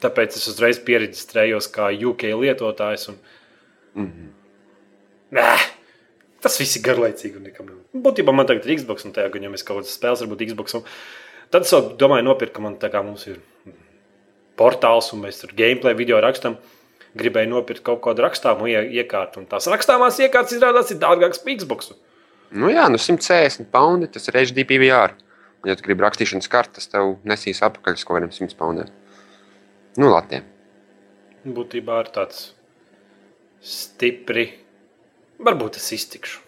Tāpēc 0.00 0.38
es 0.40 0.48
uzreiz 0.48 0.80
pierakstījos 0.80 1.68
kā 1.68 1.90
UK 1.92 2.32
lietotājs. 2.40 3.10
Un... 3.12 3.18
Mm 3.94 4.06
-hmm. 4.06 4.30
Nē, 5.32 5.48
tas 6.44 6.58
viss 6.60 6.76
ir 6.76 6.84
garlaicīgi. 6.84 7.38
un 7.40 7.46
nekam 7.48 7.68
nav. 7.70 7.78
Būtībā 8.04 8.34
man 8.34 8.48
tagad 8.48 8.66
ir 8.68 8.76
Xbox, 8.80 9.06
un 9.08 9.14
tajā 9.16 9.30
gadījumā 9.32 9.54
mēs 9.56 9.64
kaut 9.64 9.80
kādas 9.80 9.94
spēles 9.96 10.22
varbūt 10.24 10.44
Xbox. 10.50 10.76
Un... 10.78 10.84
Tad 11.52 11.66
es 11.66 11.72
domāju, 12.00 12.24
nopirkt, 12.26 12.54
ka 12.56 12.64
man 12.64 12.76
tā 12.80 12.88
kā 12.92 13.02
mums 13.04 13.26
ir 13.28 13.40
portāls, 14.56 15.10
un 15.12 15.24
mēs 15.24 15.40
tur 15.42 15.52
gameplay 15.56 15.96
video 15.96 16.20
rakstam. 16.24 16.56
Gribēju 17.16 17.50
nopirkt 17.50 17.84
kaut 17.84 18.00
kādu 18.04 18.24
rakstāmu 18.24 18.68
ie- 18.72 18.88
iekārtu, 19.02 19.42
un 19.42 19.48
tās 19.50 19.66
rakstāmās 19.68 20.16
iekārtas 20.24 20.54
izrādās 20.56 20.92
ir 20.94 21.00
dārgākas 21.02 21.42
par 21.44 21.56
Xbox. 21.60 21.92
Nu, 22.52 22.68
jā, 22.72 22.86
nu 22.92 23.00
160 23.00 23.68
poundi 23.72 24.08
tas 24.12 24.28
ir 24.28 24.36
HD 24.40 24.64
PVR. 24.68 25.12
Un, 25.62 25.68
ja 25.70 25.76
tu 25.76 25.84
gribi 25.84 26.04
rakstīšanas 26.04 26.48
kartes, 26.52 26.88
tev 26.92 27.18
nesīs 27.28 27.60
apakaļ 27.64 27.96
uz 27.96 28.04
kaut 28.04 28.16
kādiem 28.18 28.32
100 28.32 28.56
poundiem. 28.58 28.88
Nu, 30.00 30.08
latiem. 30.12 30.44
Būtībā 31.44 32.00
ir 32.04 32.10
tāds 32.16 32.50
stipri. 33.60 34.48
Varbūt 35.42 35.78
es 35.80 35.88
iztikšu. 35.98 36.40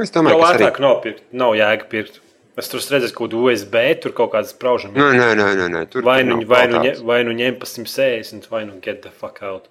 Es 0.00 0.12
domāju, 0.14 0.38
ka 0.38 0.44
tas 0.44 0.54
arī. 0.54 0.64
lētāk 0.64 0.78
nav, 0.82 1.00
pirkt, 1.04 1.24
nav 1.36 1.56
jēga 1.58 1.88
pirkt. 1.92 2.20
Es 2.60 2.68
tur 2.68 2.80
redzēju, 2.84 3.14
kaut 3.16 3.30
kādu 3.30 3.40
USB, 3.48 3.78
tur 4.04 4.12
kaut 4.16 4.32
kādas 4.34 4.52
spraužas. 4.52 4.92
Nē, 4.92 5.08
nē, 5.16 5.28
nē, 5.38 5.46
nē, 5.56 5.66
nē. 5.72 5.82
Tur 5.92 6.04
Vai 6.04 6.18
tur 6.20 6.28
nu, 6.28 6.36
nav 6.40 6.50
vai, 6.52 6.66
nu, 6.68 6.82
vai 7.08 7.18
nu 7.24 7.32
ņem 7.36 7.56
pa 7.60 7.68
160, 7.68 8.48
vai 8.52 8.64
nu 8.68 8.76
get 8.84 9.00
the 9.04 9.12
fuck 9.12 9.40
out. 9.44 9.70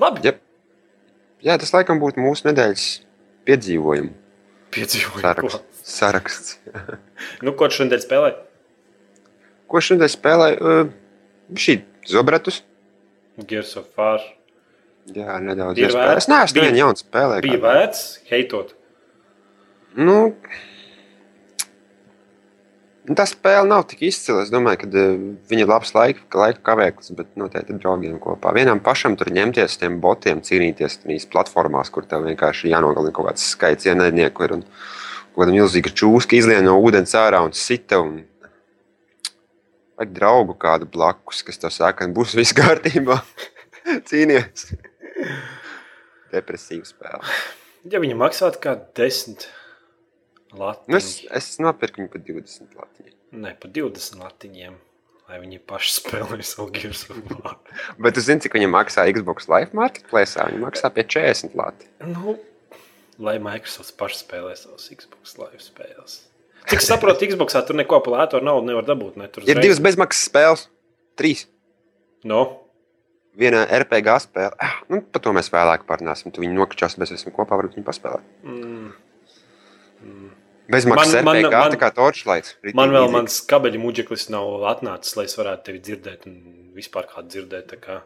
Labi, 0.00 0.20
Jep. 0.24 0.42
Jā, 1.44 1.56
tas 1.60 1.72
laikam 1.72 2.00
būtu 2.02 2.20
mūsu 2.20 2.48
nedēļas 2.50 2.84
piedzīvojumu 3.48 4.12
piedzīvoju. 4.76 5.22
saraksts. 5.24 5.82
saraksts. 5.96 6.58
Nu, 7.44 7.52
ko 7.56 7.68
šodien 7.72 8.00
spēlē? 8.02 8.34
Ko 9.72 9.80
šodien 9.80 10.10
spēlēju? 10.12 10.58
Uh, 10.60 11.56
šī 11.56 11.78
zobretus. 12.12 12.60
Gears 13.48 13.72
of 13.80 13.88
War. 13.96 14.20
Jā, 15.14 15.36
nedaudz 15.42 15.78
Ir 15.78 15.92
vērts? 15.94 16.24
Es 16.24 16.30
neesmu 16.30 16.58
nevienu 16.62 16.80
jaunu 16.80 16.98
spēlēju. 16.98 17.44
Bija 17.46 17.60
vērts, 17.62 18.00
heitot. 18.30 18.72
Nu, 19.96 20.16
nu, 23.06 23.14
tā 23.16 23.26
spēle 23.30 23.68
nav 23.70 23.86
tik 23.90 24.02
izcila. 24.08 24.42
Es 24.42 24.50
domāju, 24.52 24.82
ka 24.82 24.88
uh, 24.90 25.20
viņa 25.50 25.64
ir 25.64 25.70
labs 25.70 25.94
laika, 25.96 26.26
laika 26.36 26.62
kavēklis, 26.66 27.14
bet 27.16 27.30
noteikti 27.38 27.78
draugiem 27.78 28.18
kopā. 28.22 28.52
Vienam 28.56 28.82
pašam 28.84 29.14
tur 29.18 29.30
ņemties 29.36 29.78
tiem 29.80 30.00
botiem, 30.02 30.42
cīnīties 30.44 31.04
tajās 31.04 31.28
platformās, 31.32 31.92
kur 31.94 32.08
tev 32.08 32.26
vienkārši 32.26 32.72
jānogalina 32.74 33.14
kaut 33.14 33.30
kāds 33.30 33.46
skaits 33.54 33.86
ienaidnieku. 33.88 34.48
Ir, 34.48 34.56
un, 34.58 34.66
kaut 35.30 35.44
kāda 35.44 35.54
milzīga 35.54 35.92
čūska 36.02 36.36
izlien 36.40 36.66
no 36.66 36.74
ūdens 36.82 37.14
ārā 37.18 37.44
un 37.46 37.54
sita. 37.54 38.02
Un... 38.02 38.24
Vajag 39.96 40.12
draugu 40.18 40.58
kādu 40.60 40.90
blakus, 40.92 41.40
kas 41.46 41.62
tev 41.62 41.72
saka, 41.72 42.02
ka 42.02 42.12
būs 42.12 42.34
viss 42.36 42.56
kārtībā. 42.56 43.22
Cīnīties. 44.10 44.74
Depresīva 46.34 46.88
spēle. 46.88 47.36
Ja 47.86 48.00
viņi 48.02 48.16
maksātu 48.18 48.60
kā 48.62 48.74
10 48.98 49.46
latiņu, 50.56 50.90
Nu, 50.90 50.98
es, 50.98 51.22
es 51.30 51.52
nopirku 51.62 52.02
viņu 52.02 52.12
par 52.12 52.24
20 52.26 52.76
latiņu. 52.80 53.14
ne 53.36 53.52
pa 53.60 53.70
20 53.70 54.18
latiņiem, 54.22 54.76
lai 55.28 55.40
viņi 55.42 55.60
paši 55.70 55.94
spēlē 56.00 56.40
savu 56.46 56.70
Gears 56.74 57.06
of 57.10 57.20
War. 57.30 57.56
Bet 58.02 58.16
tu 58.18 58.24
zini, 58.24 58.42
cik 58.42 58.56
viņi 58.58 58.70
maksā 58.72 59.06
Xbox 59.12 59.48
Live 59.52 59.76
Marketplace? 59.76 60.38
Viņi 60.38 60.62
maksā 60.62 60.90
pie 60.94 61.06
40 61.06 61.54
lati. 61.58 61.90
Nu, 62.06 62.36
lai 63.22 63.38
Microsoft 63.42 63.96
pašs 64.00 64.24
spēlē 64.24 64.54
savus 64.58 64.90
Xbox 64.92 65.38
Live 65.40 65.62
spēles. 65.62 66.24
Cik 66.66 66.82
saprotu, 66.82 67.26
Xbox 67.30 67.54
tur 67.66 67.78
neko 67.78 68.02
par 68.02 68.20
lētu 68.20 68.42
naudu 68.42 68.66
nevar 68.66 68.86
dabūt. 68.88 69.18
Ne? 69.20 69.30
Tur 69.30 69.46
Ir 69.46 69.62
divas 69.62 69.82
bezmaksas 69.82 70.26
spēles. 70.30 70.66
Trīs. 71.16 71.46
No, 72.26 72.65
Viena 73.36 73.66
RPG 73.68 74.14
spēle. 74.24 74.54
Ah, 74.58 74.78
nu, 74.88 75.02
par 75.02 75.20
to 75.20 75.32
mēs 75.36 75.50
vēlāk 75.52 75.82
parunāsim. 75.88 76.32
Tu 76.32 76.40
viņu 76.40 76.56
nokačās, 76.56 76.96
mēs 77.00 77.12
esam 77.12 77.32
kopā, 77.36 77.58
varbūt 77.58 77.76
viņi 77.76 77.84
paspēlē. 77.84 78.20
mm, 78.44 78.92
Bezmaksas 80.68 81.12
Man- 81.14 81.24
man- 81.24 81.36
RPG, 81.44 81.52
man- 81.52 81.72
tā 81.72 81.78
kā 81.78 81.90
Torchlight. 81.94 82.54
man 82.74 82.90
vēl 82.90 83.10
mans 83.12 83.36
kabeļu 83.46 83.78
muģeklis 83.78 84.30
nav 84.30 84.46
atnācis, 84.72 85.16
lai 85.16 85.24
es 85.28 85.36
varētu 85.36 85.62
tevi 85.64 85.80
dzirdēt 85.80 86.26
un 86.26 86.72
vispār 86.74 87.06
kādu 87.06 87.28
dzirdēt. 87.28 87.76
Kā, 87.80 88.00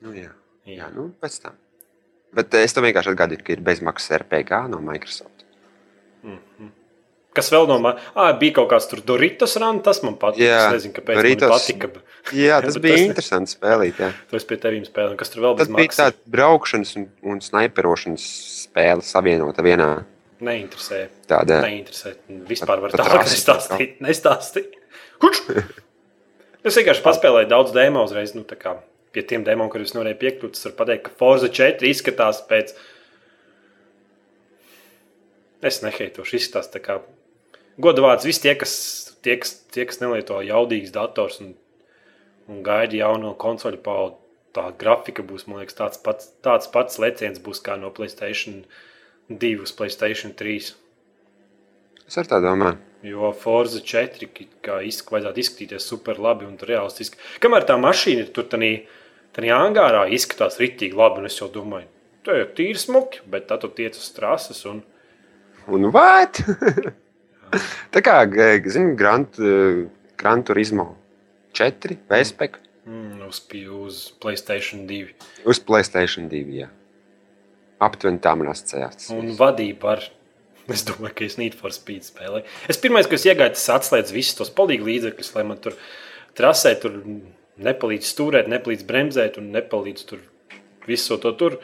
Nu, 0.00 0.12
jā. 0.12 0.30
jā. 0.66 0.76
jā, 0.78 0.94
nu, 0.94 1.14
pēc 1.20 1.42
tam. 1.42 1.52
Bet 2.32 2.54
es 2.54 2.72
tev 2.72 2.84
vienkārši 2.84 3.12
atgādinu, 3.14 3.44
ka 3.44 3.52
ir 3.52 3.60
bezmaksas 3.60 4.10
RPG 4.22 4.68
no 4.70 4.78
Microsoft. 4.80 5.44
Kas 7.32 7.48
vēl 7.48 7.64
no 7.70 7.78
manis? 7.80 8.02
Ah, 8.14 8.34
bija 8.36 8.58
kaut 8.58 8.68
kāds 8.74 8.84
tur 8.90 9.00
Doritos 9.08 9.54
rāns, 9.56 9.80
tas 9.86 10.02
man 10.04 10.18
patīk. 10.20 10.42
Jā, 10.44 10.58
es 10.68 10.74
nezinu, 10.76 10.92
kāpēc 10.98 11.16
Doritos. 11.16 11.48
man 11.48 11.54
patika. 11.56 12.02
Jā, 12.36 12.58
tas 12.66 12.76
bija 12.76 12.98
tas- 12.98 13.04
interesants 13.06 13.54
spēlīt. 13.56 14.00
Jā. 14.04 14.10
To 14.30 14.36
es 14.36 14.44
pie 14.50 14.58
tevis 14.60 14.90
spēlēju. 14.90 15.16
Kas 15.22 15.32
tur 15.32 15.46
vēl 15.46 15.56
Tas 15.62 15.70
bez 15.70 15.78
bija 15.80 15.96
tāds 16.02 16.18
braukšanas 16.36 16.92
un, 17.00 17.06
un 17.32 17.40
sniperošanas 17.40 18.26
spēle 18.66 19.00
savienota 19.06 19.64
vienā 19.64 19.88
Neinteresē. 20.42 21.00
tādā. 21.30 21.62
Neinteresē. 21.64 22.12
Vispār 22.50 22.80
var 22.84 22.90
tālāk 23.00 23.24
nestāstīt. 23.30 23.96
nestāstīt. 24.04 24.76
Kurš? 25.22 25.40
Es 26.68 26.76
vienkārši 26.78 27.02
paspēlēju 27.02 27.48
daudz 27.50 27.72
demo 27.74 28.04
uzreiz. 28.04 28.34
Nu, 28.36 28.42
tā 28.44 28.58
kā 28.60 28.76
pie 29.14 29.22
tiem 29.28 29.42
demo, 29.46 29.68
kurus 29.72 29.94
nevarēju 29.96 30.18
piekļūt, 30.20 30.58
es 30.58 30.66
varu 30.68 30.76
pateikt, 30.82 31.04
ka 31.08 31.16
Forza 31.18 31.48
4 31.48 31.88
izskatās 31.88 32.42
pēc. 32.50 32.74
Es 35.62 35.78
neheitošu, 35.84 36.36
izskatās 36.40 36.70
tā 36.74 36.80
kā 36.82 36.98
godu 37.80 38.02
vārds. 38.04 38.26
Visi 38.28 38.42
tie, 38.44 38.54
kas, 38.58 38.72
tie, 39.24 39.36
kas, 39.40 39.54
tie, 39.72 39.86
kas 39.88 40.00
nelieto 40.02 40.40
jaudīgus 40.44 40.92
dators 40.94 41.40
un, 41.40 41.54
un 42.48 42.62
gaida 42.66 42.96
jauno 42.96 43.34
konsoļu 43.38 43.80
paudu, 43.84 44.18
tā 44.52 44.66
grafika 44.78 45.24
būs, 45.24 45.46
man 45.48 45.62
liekas, 45.62 45.78
tāds 45.78 46.00
pats, 46.04 46.28
tāds 46.44 46.68
pats 46.72 46.98
leciens 47.00 47.40
būs 47.40 47.62
kā 47.64 47.78
no 47.80 47.90
Playstation 47.90 48.64
2 49.30 49.62
uz 49.64 49.72
Playstation 49.72 50.34
3. 50.36 50.72
Es 52.08 52.18
ar 52.20 52.28
tā 52.28 52.42
domāju. 52.44 52.76
Jo 53.02 53.32
Forza 53.34 53.80
4 53.80 54.28
ki- 54.30 54.48
kā 54.62 54.82
izsk, 54.86 55.08
vajadzētu 55.10 55.40
izskatīties 55.42 55.86
super 55.88 56.20
labi 56.22 56.44
un 56.46 56.58
realistiski. 56.60 57.16
Kamēr 57.42 57.64
tā 57.66 57.78
mašīna 57.80 58.26
ir 58.26 58.32
tur 58.36 58.44
tādā 58.44 59.48
angārā, 59.56 60.04
izskatās 60.12 60.60
rītīgi 60.60 60.94
labi, 60.94 61.24
es 61.26 61.38
jau 61.40 61.48
domāju, 61.48 61.88
tā 62.22 62.36
ir 62.42 62.52
tīri 62.54 62.78
smuki, 62.78 63.22
bet 63.26 63.48
tad 63.48 63.64
tu 63.64 63.68
tiec 63.68 63.96
uz 63.96 64.10
trases 64.14 64.64
un 64.66 64.82
Un 65.70 65.84
what? 65.94 66.40
tā 67.94 68.02
kā, 68.04 68.16
zinām, 68.66 68.94
Grand, 68.98 69.40
eh, 69.40 69.84
Grand 70.20 70.46
Turismo 70.48 70.92
4 71.58 71.98
VSPEC 72.10 72.58
mm, 72.86 73.20
uz, 73.28 73.42
uz 73.76 74.00
Playstation 74.22 74.86
2. 74.88 75.12
uz 75.48 75.60
Playstation 75.60 76.30
2. 76.32 76.42
Jā. 76.62 76.70
Aptuveni 77.82 78.22
tā 78.22 78.34
man 78.38 78.52
asociējās. 78.52 79.10
Un 79.16 79.32
vadība 79.38 79.96
ar. 79.96 80.08
Es 80.70 80.84
domāju, 80.86 81.10
ka 81.18 81.24
es 81.26 81.34
Need 81.40 81.56
for 81.58 81.74
Speed 81.74 82.06
spēlēju. 82.06 82.46
Es 82.70 82.78
pirmais, 82.78 83.08
ko 83.10 83.16
es 83.18 83.24
iegāju, 83.26 83.56
tas 83.56 83.64
atslēdz 83.74 84.12
visus 84.14 84.36
tos 84.38 84.52
palīgu 84.54 84.86
līdzekļus, 84.86 85.32
lai 85.34 85.42
man 85.48 85.58
tur 85.58 85.74
trasē 86.38 86.76
tur 86.78 87.00
nepalīdz 87.58 88.06
stūrēt, 88.06 88.50
nepalīdz 88.52 88.86
bremzēt 88.86 89.40
un 89.42 89.50
nepalīdz 89.56 90.06
tur 90.06 90.22
visu 90.86 91.18
to 91.18 91.32
tur. 91.40 91.58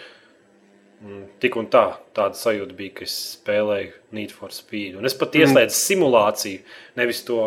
Mm, 0.99 1.25
Tik 1.43 1.57
un 1.61 1.69
tā, 1.71 1.85
tāda 2.17 2.35
sajūta 2.35 2.75
bija, 2.79 2.97
ka 2.99 3.07
es 3.07 3.15
spēlēju 3.37 3.93
Need 4.19 4.35
for 4.35 4.55
Speed. 4.55 4.97
Un 4.99 5.07
es 5.07 5.15
pat 5.19 5.37
ieslēdzu 5.39 5.71
mm. 5.71 5.79
simulāciju, 5.79 6.63
nevis 6.99 7.23
to 7.27 7.41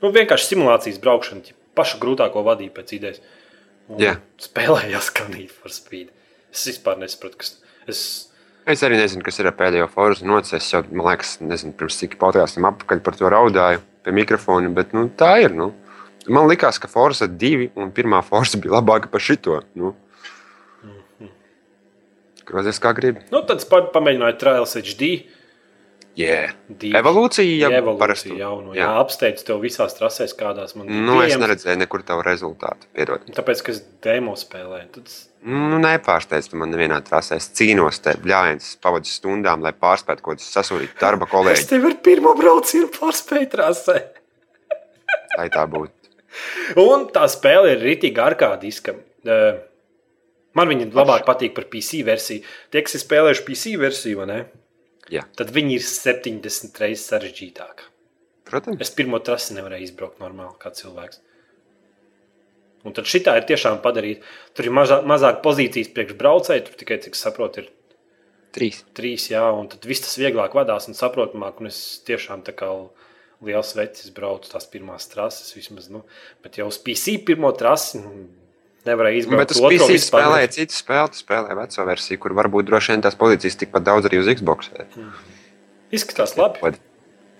nu, 0.00 0.12
vienkārši 0.14 0.54
simulācijas 0.54 1.00
braukšanu, 1.02 1.44
ja 1.50 1.58
pašu 1.76 2.00
grūtāko 2.00 2.44
vadību 2.46 2.72
pēc 2.78 2.94
idejas. 2.96 3.24
Un 3.92 4.00
Jā. 4.00 4.14
Spēlējās 4.40 5.10
kā 5.12 5.28
Need 5.32 5.52
for 5.52 5.74
Speed. 5.74 6.14
Es 6.54 6.64
vispār 6.70 6.96
nesaprotu, 7.02 7.42
kas 7.42 7.58
tas 7.84 8.04
Es 8.64 8.80
arī 8.80 8.96
nezinu, 8.96 9.20
kas 9.20 9.36
ir 9.42 9.50
pēdējo 9.52 9.90
forzu 9.92 10.24
nocis. 10.24 10.54
Es 10.56 10.70
jau, 10.72 10.80
man 10.88 11.10
liekas, 11.10 11.34
nezinu, 11.44 11.74
pirms 11.76 11.98
cik 12.00 12.14
podkāstiem 12.20 12.64
apakaļ 12.70 13.02
par 13.04 13.18
to 13.18 13.28
raudāju 13.28 13.82
pie 14.04 14.14
mikrofona, 14.16 14.70
bet 14.72 14.94
nu, 14.96 15.04
tā 15.20 15.34
ir. 15.44 15.52
Nu. 15.52 15.74
Man 16.32 16.48
liekas, 16.48 16.78
ka 16.80 16.88
Forza 16.88 17.28
2 17.28 17.74
un 17.76 17.92
pirmā 17.92 18.22
Forza 18.24 18.56
bija 18.60 18.78
labāka 18.78 19.10
par 19.12 19.20
šito. 19.20 19.58
Nu. 19.76 19.92
Grozies 22.46 22.78
kā 22.82 22.92
gribi. 22.96 23.22
Nu, 23.32 23.42
tad 23.42 23.58
es 23.62 23.64
pa- 23.64 23.86
pamēģināju 23.94 24.38
Trials 24.38 24.74
HD. 24.76 25.24
Yeah. 26.16 26.52
Divi. 26.68 26.94
Evolūcija 26.94 27.56
jau 27.58 27.70
Evolūcija 27.74 27.98
parasti. 27.98 28.34
jauno. 28.38 28.70
Jā. 28.76 28.84
Jā, 28.84 28.90
apsteidz 29.02 29.42
tev 29.42 29.58
visās 29.64 29.96
trasēs, 29.98 30.34
kādās 30.38 30.76
man 30.78 30.86
Nu, 30.86 31.16
es 31.22 31.32
pieejams. 31.34 31.42
neredzēju 31.42 31.78
nekur 31.80 32.04
tavu 32.06 32.22
rezultātu. 32.22 32.86
Piedod. 32.94 33.24
Tāpēc, 33.34 33.62
ka 33.66 33.72
es 33.72 33.80
demo 34.00 34.36
spēlēju. 34.38 34.92
Tad 34.92 35.06
es- 35.06 35.28
Nu, 35.44 35.76
nepārsteidz, 35.82 36.52
man 36.54 36.70
nevienā 36.70 37.02
trasē. 37.02 37.36
Es 37.36 37.48
cīnos 37.50 37.98
te 38.00 38.12
bļājiens, 38.14 38.76
pavadu 38.80 39.04
stundām, 39.10 39.60
lai 39.60 39.72
pārspētu 39.72 40.22
kaut 40.22 40.38
kādus 40.38 40.54
sasūrītus 40.54 41.00
darba 41.00 41.26
Es 41.26 41.32
kolēģus. 41.32 41.68
tev 41.68 41.84
ar 41.86 41.94
pirmo 42.00 42.34
braucienu 42.38 42.88
pārspēju 42.94 43.50
trasē. 43.50 44.04
Lai 45.36 45.48
tā 45.48 45.66
būtu. 45.68 45.90
Un 46.76 47.08
tā 47.08 47.24
spēle 47.28 47.72
ir 47.74 47.80
rītīgi 47.82 48.14
arkādiska. 48.22 48.94
Eh, 49.26 49.58
Man 50.54 50.70
viņa 50.70 50.90
labāk 50.94 51.24
patīk 51.26 51.54
par 51.56 51.66
PC 51.70 52.04
versiju. 52.06 52.44
Tie, 52.70 52.82
kas 52.86 52.94
ir 52.94 53.02
spēlējuši 53.02 53.44
PC 53.48 53.74
versiju, 53.80 54.26
ne? 54.30 54.44
Jā. 55.12 55.24
Tad 55.36 55.50
viņi 55.54 55.78
ir 55.78 55.84
70 55.84 56.80
reizes 56.80 57.08
sarežģītāki. 57.10 57.90
Protams. 58.48 58.80
Es 58.84 58.92
pirmo 58.94 59.18
trasi 59.24 59.56
nevarēju 59.56 59.88
izbraukt 59.88 60.20
normāli, 60.22 60.54
kā 60.60 60.70
cilvēks. 60.76 61.22
Un 62.84 62.92
tad 62.92 63.08
šī 63.08 63.22
ir 63.24 63.46
tiešām 63.48 63.80
padarīta. 63.84 64.26
Tur 64.54 64.68
ir 64.68 64.76
mazā, 64.76 65.00
mazāk 65.08 65.40
pozīcijas 65.44 65.90
priekšbraucēji, 65.96 66.66
tur 66.66 66.76
tikai, 66.80 67.00
cik 67.06 67.16
saprotu, 67.16 67.64
ir 67.64 67.72
Trīs. 68.54 68.84
trīs, 68.94 69.24
jā, 69.32 69.42
un 69.50 69.66
tad 69.66 69.82
viss 69.88 70.04
tas 70.04 70.14
vieglāk 70.20 70.52
vadās 70.54 70.86
un 70.86 70.94
saprotamāk. 70.94 71.58
Un 71.58 71.72
es 71.72 71.80
tiešām 72.06 72.44
tā 72.46 72.54
kā 72.54 72.68
liels 73.44 73.72
vecis 73.74 74.12
braucu 74.14 74.52
tās 74.52 74.68
pirmās 74.70 75.08
trases, 75.10 75.50
vismaz, 75.56 75.88
nu, 75.90 76.04
bet 76.44 76.60
jau 76.60 76.68
uz 76.70 76.78
PC 76.78 77.18
pirmo 77.26 77.50
trasi 77.56 77.98
nu, 78.04 78.12
nevarēja 78.88 79.20
izbraukt. 79.22 79.42
Bet 79.42 79.52
PC 79.54 79.88
vispār 79.90 79.94
ne. 79.94 80.28
spēlēja 80.28 80.50
citu 80.56 80.76
spēli, 80.76 81.12
tu 81.12 81.20
spēlēja 81.20 81.58
veco 81.58 81.86
versiju, 81.88 82.20
kur 82.22 82.36
varbūt 82.40 82.70
droši 82.70 82.94
vien 82.94 83.04
tās 83.04 83.18
pozīcijas 83.20 83.60
tikpat 83.60 83.86
daudz 83.86 84.08
arī 84.10 84.20
uz 84.22 84.30
Xbox. 84.30 84.70
Izskatās 85.94 86.34
labi. 86.40 86.74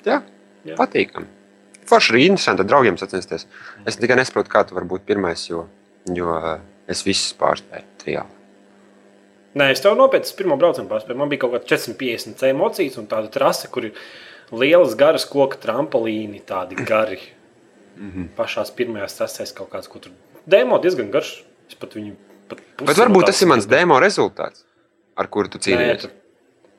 Jā, 0.04 0.20
Jā. 0.64 0.76
patīkami. 0.78 1.28
Forši 1.88 2.14
arī 2.14 2.22
interesanti 2.30 2.64
ar 2.64 2.68
draugiem 2.68 2.96
sacensties. 3.00 3.46
Es 3.88 3.98
tikai 4.00 4.16
nesaprotu, 4.20 4.52
kā 4.52 4.64
tu 4.64 4.76
vari 4.76 4.88
būt 4.88 5.04
pirmais, 5.08 5.42
jo, 5.50 5.66
jo 6.16 6.36
eh, 6.38 6.64
es 6.90 7.04
visus 7.04 7.34
pārspēju 7.40 7.88
triāli. 8.00 8.40
Nē, 9.54 9.68
es 9.70 9.82
tev 9.84 9.94
nopietni 9.98 10.34
pirmo 10.38 10.56
braucienu 10.58 10.90
pārspēju. 10.90 11.18
Man 11.20 11.30
bija 11.30 11.44
kaut 11.44 11.54
kāda 11.54 11.68
450 11.76 12.40
C 12.40 12.50
emocijas 12.50 12.98
un 12.98 13.06
tāda 13.10 13.30
trase, 13.32 13.68
kur 13.70 13.86
ir 13.90 14.00
lielas, 14.50 14.96
garas 14.98 15.28
koka 15.30 15.60
tramplīni, 15.62 16.42
tādi 16.46 16.78
gari. 16.80 17.20
Mm. 17.94 18.10
-hmm. 18.10 18.28
Pašās 18.36 18.72
pirmajās 18.74 19.20
trasēs 19.20 19.54
kaut 19.54 19.70
kāds, 19.70 19.88
ko 19.88 20.00
tur 20.02 20.12
demo 20.46 20.78
diezgan 20.82 21.10
garš. 21.14 21.44
Es 21.68 21.78
pat 21.80 21.96
viņu 21.96 22.14
pat 22.50 22.60
pusi 22.76 22.86
Bet 22.86 22.96
no 22.96 23.04
varbūt 23.04 23.26
tās 23.26 23.38
tas 23.38 23.42
ir 23.42 23.48
mans 23.48 23.66
demo 23.70 23.98
rezultāts, 24.02 24.64
ar 25.16 25.30
kuru 25.32 25.48
tu 25.48 25.58
Nē, 25.58 25.64
cīnījies. 25.66 26.04
tu, 26.04 26.08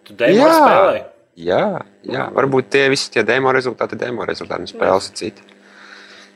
tu 0.10 0.18
demo 0.20 0.46
Jā. 0.46 0.54
spēlēji. 0.54 1.04
Jā, 1.36 1.64
jā, 2.08 2.30
varbūt 2.32 2.70
tie 2.72 2.86
visi 2.94 3.10
tie 3.12 3.24
demo 3.28 3.52
rezultāti, 3.52 3.98
demo 4.00 4.24
rezultāti 4.24 4.64
un 4.64 4.72
spēles 4.72 5.10
ir 5.10 5.18
citi. 5.20 5.48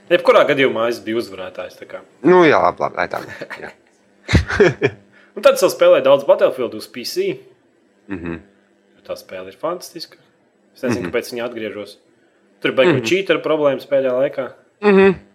Jebkurā 0.10 0.42
gadījumā 0.50 0.90
es 0.90 1.00
biju 1.06 1.22
uzvarētājs. 1.22 1.78
Nu, 2.26 2.42
jā, 2.50 2.58
labi, 2.60 2.82
labi, 2.82 3.06
tā. 3.14 3.22
Jā. 3.62 3.70
Un 5.38 5.46
tad 5.46 5.56
es 5.56 5.64
vēl 5.64 5.72
spēlēju 5.72 6.04
daudz 6.04 6.26
Battlefield 6.28 6.76
uz 6.76 6.90
PC. 6.92 7.38
Mhm. 8.12 8.40
jo 8.98 9.06
Tā 9.08 9.16
spēle 9.16 9.54
ir 9.54 9.58
fantastiska. 9.58 10.18
Es 10.76 10.84
nezinu, 10.84 11.06
mm 11.06 11.06
-hmm. 11.06 11.14
kāpēc 11.14 11.32
viņi 11.32 11.46
atgriežas. 11.46 11.98
Tur 12.60 12.72
bija 12.72 12.90
kaut 12.90 13.00
kāda 13.00 13.10
čītara 13.10 13.42
problēmas 13.44 13.88
pēdējā 13.88 14.16
laikā. 14.18 14.46
Mhm. 14.82 15.29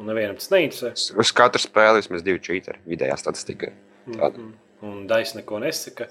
Un 0.00 0.08
nevienam 0.08 0.38
tas 0.40 0.48
neinteresē. 0.52 1.12
Uz 1.20 1.30
katru 1.36 1.60
spēli 1.60 2.00
vismaz 2.00 2.22
divi 2.24 2.40
čītari, 2.40 2.80
vidējā 2.88 3.16
statistika. 3.20 3.68
Tāda. 4.08 4.32
Mhm. 4.38 4.52
Un 4.88 5.02
Dais 5.10 5.34
neko 5.36 5.58
nesaka. 5.60 6.06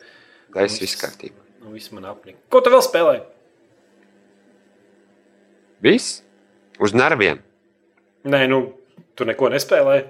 Ir 0.53 0.67
viss 0.69 0.96
kārtībā. 1.01 1.41
Nu, 1.63 1.72
viss 1.74 1.89
man 1.91 2.05
apnika. 2.05 2.38
Ko 2.53 2.62
tu 2.62 2.69
vēl 2.69 2.84
spēlēji? 2.86 3.24
Viss? 5.81 6.22
Uz 6.79 6.93
nerviem. 6.96 7.39
Nē, 8.29 8.46
nu, 8.51 8.60
tu 9.15 9.25
neko 9.27 9.50
nespēlēji. 9.53 10.05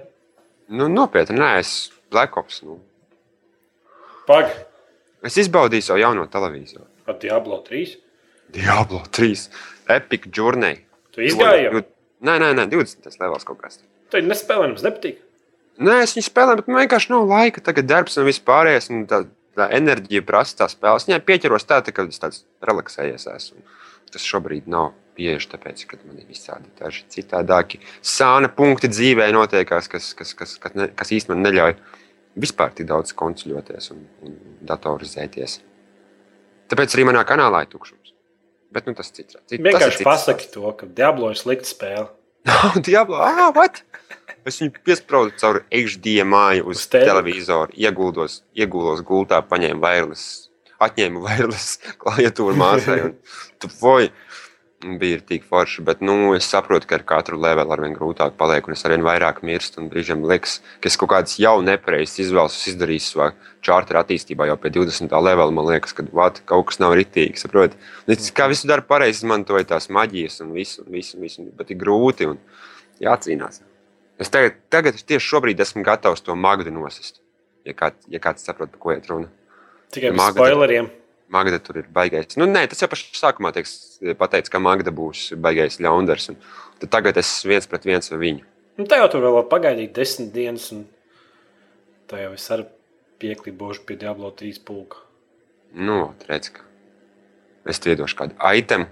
Nu, 0.76 0.86
nopietni, 0.90 1.38
nē, 1.40 1.50
es 1.62 1.90
Black 2.12 2.36
Ops. 2.38 2.60
Nu. 2.66 2.78
Pag, 4.28 4.50
Es 5.22 5.34
izbaudīju 5.36 5.84
savu 5.84 6.00
jauno 6.00 6.22
televizoru. 6.32 6.86
ar 7.06 7.18
Diablo 7.20 7.58
3. 7.66 7.96
Diablo 8.54 9.02
3. 9.12 9.50
Epic 9.92 10.28
Journey. 10.32 10.78
Tu 11.12 11.20
izgāji 11.26 11.64
jau. 11.66 11.72
Nu, 11.74 11.82
Nē, 12.20 12.36
nē, 12.42 12.52
nē, 12.58 12.68
20. 12.68 13.10
levels 13.22 13.46
kaut 13.48 13.60
kas. 13.62 13.80
Tu 14.12 14.20
nespēlēji, 14.26 14.74
mums 14.74 14.84
nepatīk. 14.84 15.20
Nē, 15.80 16.02
es 16.04 16.12
viņu 16.16 16.26
spēlēju, 16.26 16.60
bet 16.60 16.66
man 16.68 16.82
vienkārši 16.82 17.12
nav 17.14 17.28
laika. 17.30 17.62
Tagad 17.64 17.88
darbs 17.88 18.18
un 18.20 18.26
viss 18.28 18.42
pārējais. 18.44 18.90
Un 18.92 19.06
tā, 19.08 19.22
tā 19.56 19.68
enerģija 19.76 20.24
prasa 20.28 20.58
tā 20.58 20.68
spēles. 20.68 21.06
Viņai 21.08 21.20
pieķeros 21.24 21.64
tā, 21.68 21.80
tā, 21.86 21.94
ka 21.96 22.04
es 22.10 22.20
tāds 22.20 22.42
relaksējies 22.68 23.24
esmu. 23.32 23.64
Tas 24.10 24.26
šobrīd 24.26 24.68
nav 24.68 24.92
pieeja, 25.16 25.40
tāpēc, 25.54 25.86
ka 25.88 26.00
man 26.02 26.18
ir 26.20 26.28
visādi 26.28 26.68
daži 26.80 27.06
citādāki 27.14 27.80
sāna 28.02 28.50
punkti 28.52 28.90
dzīvē 28.90 29.30
notiekās, 29.36 29.88
kas, 29.92 30.12
kas, 30.18 30.34
kas, 30.36 30.56
kas, 30.60 30.76
ne, 30.76 30.90
kas 30.96 31.12
īstenībā 31.14 31.40
neļauj 31.44 31.76
vispār 32.40 32.74
tik 32.74 32.88
daudz 32.90 33.14
konsultēties 33.16 33.92
un, 33.94 34.04
un 34.26 34.36
datorizēties. 34.66 35.60
Tāpēc 36.70 36.96
arī 36.96 37.06
manā 37.10 37.24
kanālā 37.26 37.64
ir 37.64 37.72
tukšums. 37.72 37.99
Bet 38.70 38.86
nu, 38.86 38.94
tas 38.94 39.10
cits, 39.10 39.34
cits, 39.34 39.42
tas 39.42 39.56
ir 39.56 39.64
Vienkārši 39.66 40.00
cits 40.00 40.06
pasaki 40.06 40.50
to, 40.54 40.70
ka 40.78 40.86
Diablo 40.86 41.32
ir 41.32 41.38
slikta 41.38 41.68
spēle. 41.70 42.08
Diablo. 42.86 43.18
Ah, 43.20 43.50
what? 43.56 43.82
Es 44.48 44.60
viņu 44.62 44.80
piesprādu 44.86 45.34
caur 45.40 45.62
HDMI 45.68 46.62
uz 46.62 46.78
Uz 46.78 46.86
televizoru, 46.92 47.74
ieguldos, 47.76 48.40
iegulos 48.56 49.02
gultā, 49.06 49.42
paņēmu 49.44 49.82
vairles, 49.82 50.24
atņēmu 50.80 51.24
vairles 51.26 51.66
klaviatūru 52.02 52.56
māsai 52.60 53.00
un 53.08 53.16
tu 53.60 53.70
foji. 53.72 54.12
Bija 54.80 55.18
tik 55.20 55.42
forši, 55.44 55.82
bet 55.84 55.98
nu, 56.00 56.14
es 56.32 56.46
saprotu, 56.48 56.86
ka 56.88 56.96
ar 56.96 57.02
katru 57.04 57.36
levelu 57.36 57.74
ar 57.74 57.82
vien 57.84 57.92
grūtāk 57.92 58.32
paliek, 58.38 58.64
un 58.64 58.72
es 58.72 58.84
arvien 58.88 59.02
vairāk 59.04 59.42
mirstu. 59.44 59.82
un 59.82 59.90
Brīžiem 59.92 60.22
liekas, 60.24 60.54
ka 60.80 60.88
es 60.88 60.96
kaut 60.96 61.10
kādas 61.12 61.34
jau 61.36 61.58
nepareizas 61.60 62.22
izvēles 62.24 62.56
esmu 62.56 62.72
izdarījis 62.72 63.08
savā 63.12 63.26
čārtera 63.60 64.00
attīstībā 64.00 64.46
jau 64.48 64.56
pie 64.56 64.70
20. 64.72 65.12
levela. 65.20 65.52
Man 65.52 65.68
liekas, 65.68 65.92
ka 65.92 66.06
vat, 66.16 66.40
kaut 66.48 66.70
kas 66.70 66.80
nav 66.80 66.94
ritīgi. 66.96 67.36
Saproti? 67.36 67.76
Un 68.06 68.14
Es 68.16 68.32
kā 68.32 68.46
visu 68.48 68.70
daru 68.70 68.86
pareizi, 68.88 69.20
izmantoju 69.20 69.68
tās 69.68 69.90
maģijas 69.92 70.40
un 70.46 70.54
visu, 70.56 70.86
un 70.86 70.96
visu, 70.96 71.18
un 71.18 71.28
visu 71.28 71.44
bet 71.58 71.74
ir 71.74 71.80
grūti 71.82 72.30
un 72.30 72.40
jācīnās. 73.04 73.60
Es 74.20 74.32
tagad, 74.32 74.56
tagad 74.72 74.96
tieši 74.96 75.26
šobrīd 75.26 75.60
esmu 75.60 75.84
gatavs 75.84 76.24
to 76.24 76.32
magdu 76.36 76.72
nosist. 76.72 77.20
Ja, 77.68 77.76
kā, 77.76 77.92
ja 78.08 78.20
kāds 78.20 78.48
saprot, 78.48 78.72
par 78.72 78.80
ko 78.80 78.96
iet 78.96 79.12
runa. 79.12 79.28
Tikai 79.92 80.08
ar 80.08 80.16
Magda. 80.16 80.40
spoileriem. 80.40 80.88
Magda 80.88 80.99
tur 81.62 81.76
ir 81.78 81.86
baigais. 81.92 82.36
Nu, 82.36 82.46
nē, 82.46 82.66
tas 82.70 82.82
jau 82.82 82.88
pašā 82.90 83.14
sākumā 83.14 83.52
tiek 83.54 83.68
pateikts, 84.18 84.50
ka 84.50 84.58
Magda 84.58 84.90
būs 84.90 85.32
baigais 85.38 85.78
ļaundars. 85.80 86.30
un 86.30 86.36
Tad 86.80 86.90
tagad 86.90 87.18
es 87.20 87.44
viens 87.44 87.66
pret 87.68 87.84
viens 87.84 88.12
ar 88.12 88.18
viņu. 88.18 88.44
Nu, 88.80 88.86
tā 88.88 88.96
jau 89.02 89.10
tur 89.12 89.26
vēl 89.26 89.42
pagaidīt 89.50 89.92
desmit 89.92 90.32
dienas, 90.32 90.70
un 90.72 90.86
tā 92.08 92.22
jau 92.22 92.32
es 92.32 92.46
arī 92.50 92.64
pieklibošu 93.20 93.84
pie 93.84 93.98
Diablo 94.00 94.30
3 94.32 94.62
pulka. 94.64 94.96
Nu, 95.76 96.14
redz, 96.26 96.48
ka 96.54 96.64
es 97.68 97.82
iedošu 97.84 98.16
kādu 98.16 98.34
itemu 98.56 98.88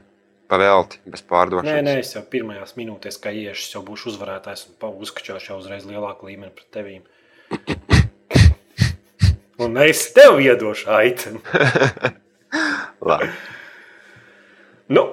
pavēlti 0.53 1.01
bez 1.09 1.25
pārdošanas. 1.25 1.73
Nē, 1.73 1.81
nē, 1.87 1.97
es 2.05 2.13
jau 2.13 2.23
pirmajās 2.29 2.77
minūtēs, 2.77 3.17
kā 3.25 3.33
iešu, 3.33 3.73
jau 3.79 3.83
būšu 3.89 4.13
uzvarētājs 4.13 4.69
un 4.69 5.01
uzkačāšu 5.09 5.53
jau 5.53 5.59
uzreiz 5.63 5.89
lielāku 5.89 6.29
līmeni 6.29 6.53
pret 6.53 6.69
tevīm. 6.77 7.03
Un 9.59 9.75
es 9.83 10.05
tev 10.15 10.39
iedošu 10.39 10.93
aitemu. 10.95 11.41
Nu, 14.89 15.05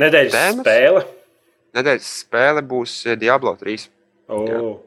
nedēļas 0.00 0.32
Tēmas? 0.34 0.64
spēle. 0.64 1.04
Nedēļas 1.76 2.10
spēle 2.22 2.62
būs 2.64 2.94
eh, 3.10 3.18
Diablo 3.20 3.52
3. 3.60 3.88
Oh, 4.32 4.78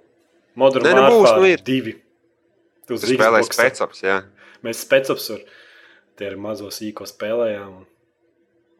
Modern 0.60 0.88
Nē, 0.88 0.96
nu 0.98 1.04
būs, 1.14 1.30
nu 1.38 1.48
ir. 1.48 1.62
2. 1.66 1.94
Tu 2.90 2.98
Tas 2.98 3.06
spēlēs 3.06 3.52
pēcops, 3.54 4.02
jā. 4.02 4.18
Mēs 4.66 4.82
spēcams 4.84 5.30
ar 5.36 5.44
tie 6.20 6.28
ir 6.32 6.40
mazo 6.42 6.72
sīko 6.74 7.06
spēlējām. 7.08 7.70
Un, 7.80 7.86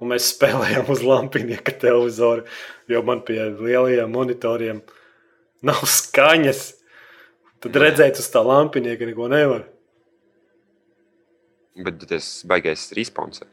un 0.02 0.12
mēs 0.12 0.32
spēlējām 0.34 0.90
uz 0.92 1.04
lampinieka 1.06 1.76
televizoru, 1.86 2.48
jo 2.90 3.04
man 3.06 3.22
pie 3.28 3.38
lielajiem 3.54 4.12
monitoriem 4.12 4.82
nav 5.66 5.86
skaņas. 5.88 6.66
Tad 7.64 7.78
redzēt 7.84 8.20
uz 8.20 8.28
tā 8.34 8.42
lampinieka 8.44 9.08
neko 9.08 9.30
nevar. 9.32 9.68
Bet 11.78 12.02
tas 12.10 12.28
baigais 12.50 12.90
respons. 12.98 13.44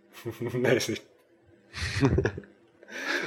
Nezinu. 0.66 1.00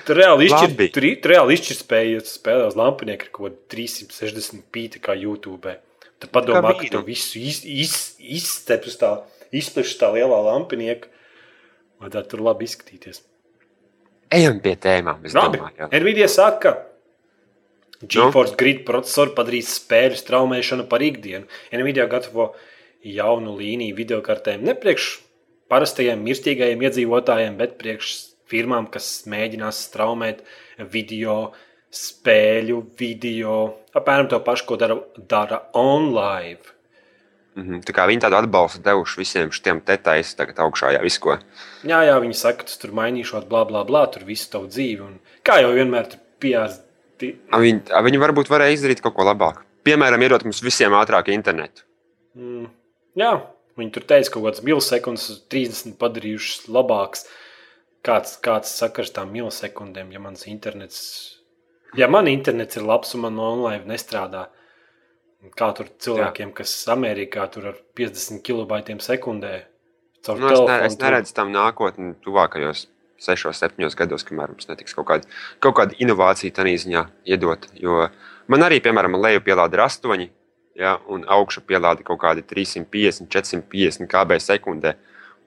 Tur 0.07 0.17
reāli 0.17 0.47
izšķirt, 0.47 0.73
Labi. 0.73 0.87
tur, 0.93 1.05
tur 1.21 1.33
reāli 1.33 1.57
izšķirt 1.57 1.83
spēju, 1.83 2.15
ja 2.17 2.25
tu 2.25 2.31
spēlē 2.31 2.67
uz 2.71 2.77
lampinieka 2.79 3.27
ar 3.27 3.31
kaut 3.35 3.57
ko 3.57 3.75
360 3.75 4.65
pīti 4.73 5.01
kā 5.03 5.15
YouTube. 5.19 5.75
Tad 6.19 6.31
padomā, 6.35 6.73
ka 6.79 6.89
tu 6.91 7.01
visu 7.05 7.39
iz, 7.39 7.61
iz, 7.63 7.95
izstep 8.19 8.87
uz 8.89 8.97
tā, 8.99 9.11
izpleš 9.55 9.93
uz 9.93 9.99
tā 10.01 10.11
lielā 10.15 10.39
lampinieka. 10.49 11.11
Vajadzētu 12.01 12.31
tur 12.31 12.43
labi 12.47 12.67
izskatīties. 12.67 13.21
Ejam 14.35 14.59
pie 14.63 14.75
tēmām. 14.79 15.23
Labi. 15.35 15.61
Nvidia 15.89 16.27
saka, 16.31 16.73
ka 16.73 18.09
GeForce 18.09 18.55
Grid 18.59 18.85
procesoru 18.87 19.33
padarīs 19.35 19.71
spēļu 19.81 20.19
straumēšanu 20.19 20.85
par 20.91 21.03
ikdienu. 21.03 21.49
Nvidia 21.75 22.05
gatavo 22.11 22.53
jaunu 23.05 23.55
līniju 23.57 23.95
video 23.95 24.21
kartēm. 24.25 24.63
Ne 24.65 24.75
priekš 24.77 25.11
parastajiem 25.71 26.21
mirstīgajiem 26.25 26.81
iedzīvotājiem, 26.87 27.57
bet 27.59 27.77
priekš 27.81 28.15
firmām, 28.49 28.89
kas 28.91 29.23
mēģinās 29.29 29.83
straumēt 29.89 30.41
video, 30.91 31.51
spēļu 31.93 32.81
video, 32.99 33.61
apmēram 33.97 34.29
to 34.29 34.41
pašu, 34.45 34.67
ko 34.69 34.77
dara, 34.81 34.97
dara 35.29 35.63
online. 35.77 36.59
Mm 37.55 37.63
-hmm. 37.63 37.79
Tā 37.85 37.93
kā 37.93 38.05
viņi 38.07 38.21
tādu 38.21 38.35
atbalstu 38.35 38.81
devuši 38.83 39.19
visiem 39.19 39.51
šiem 39.51 39.81
te 39.81 39.97
taisnām, 39.97 40.37
tagad 40.37 40.59
augšā 40.65 40.93
jau 40.93 41.01
visu 41.03 41.19
ko. 41.19 41.37
Jā, 41.83 42.03
jā, 42.07 42.19
viņi 42.21 42.33
saka, 42.33 42.63
ka 42.63 42.77
tur 42.81 42.91
mainīšot, 42.91 43.47
bla, 43.49 43.65
bla, 43.65 43.83
bla, 43.83 44.05
tur 44.07 44.23
visu 44.23 44.49
tavu 44.51 44.67
dzīvi. 44.67 45.01
Un, 45.01 45.19
kā 45.43 45.61
jau 45.61 45.73
vienmēr 45.73 46.07
tur 46.07 46.19
pieejams. 46.39 46.79
Viņi, 47.19 47.81
viņi 48.03 48.19
varbūt 48.19 48.49
varēja 48.49 48.73
izdarīt 48.73 49.01
kaut 49.01 49.15
ko 49.15 49.23
labāku. 49.23 49.61
Piemēram, 49.83 50.21
iedot 50.21 50.43
mums 50.43 50.63
visiem 50.63 50.93
ātrāku 50.93 51.31
internetu. 51.31 51.83
Mm, 52.35 52.69
jā, 53.19 53.31
viņi 53.79 53.95
tur 53.95 54.05
teica, 54.07 54.29
ka 54.29 54.35
kaut 54.37 54.47
kādas 54.47 54.65
milisekundes, 54.65 55.27
30 55.51 55.97
padarījušas 56.01 56.69
labākas. 56.71 57.27
Kāds, 58.05 58.37
kāds 58.39 58.71
sakars 58.79 59.11
tām 59.11 59.33
milisekundēm, 59.35 60.13
ja 60.15 60.21
mans 60.23 60.45
internets, 60.47 61.01
ja 61.99 62.07
man 62.07 62.29
internets 62.31 62.79
ir 62.79 62.85
labs 62.87 63.11
un 63.17 63.25
man 63.25 63.41
online 63.43 63.83
nestrādā, 63.89 64.45
Kā 65.55 65.69
tur 65.71 65.87
cilvēkiem, 66.03 66.49
Jā. 66.51 66.55
kas 66.57 66.71
Amerikā 66.91 67.45
tur 67.51 67.69
ar 67.71 67.77
50 67.95 68.41
kilobaitiem 68.43 68.99
sekundē 68.99 69.61
caur 70.25 70.41
nu, 70.41 70.49
es, 70.51 70.59
ne, 70.67 70.79
es 70.89 70.97
neredzu 70.99 71.35
tam 71.37 71.53
nākotni 71.53 72.11
tuvākajos 72.25 72.87
6, 73.23 73.47
7 73.55 73.95
gados, 73.99 74.25
kamēr 74.27 74.51
mums 74.51 74.67
netiks 74.67 74.95
kaut 74.95 75.07
kāda, 75.07 75.29
kaut 75.63 75.77
kāda 75.79 75.95
inovācija 76.03 76.55
tādā 76.55 76.75
ziņā 76.83 77.05
iedot. 77.31 77.69
Jo 77.79 78.09
man 78.51 78.67
arī, 78.67 78.81
piemēram, 78.83 79.15
leju 79.19 79.43
pielāde 79.47 79.79
ir 79.79 79.85
8, 79.85 80.27
ja, 80.77 80.97
un 81.07 81.25
augšu 81.27 81.63
pielāde 81.67 82.05
kaut 82.07 82.21
kādi 82.21 82.43
350, 82.45 83.29
450 83.31 84.09
kb 84.09 84.39
sekundē. 84.43 84.95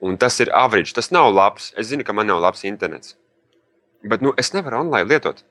Un 0.03 0.17
tas 0.19 0.39
ir 0.43 0.51
average, 0.51 0.91
tas 0.95 1.11
nav 1.15 1.31
labs. 1.31 1.71
Es 1.79 1.91
zinu, 1.91 2.03
ka 2.03 2.15
man 2.15 2.27
nav 2.27 2.41
labs 2.43 2.65
internets. 2.67 3.15
Bet 4.03 4.23
nu, 4.25 4.33
es 4.37 4.51
nevaru 4.51 4.81
online 4.81 5.07
lietot. 5.07 5.43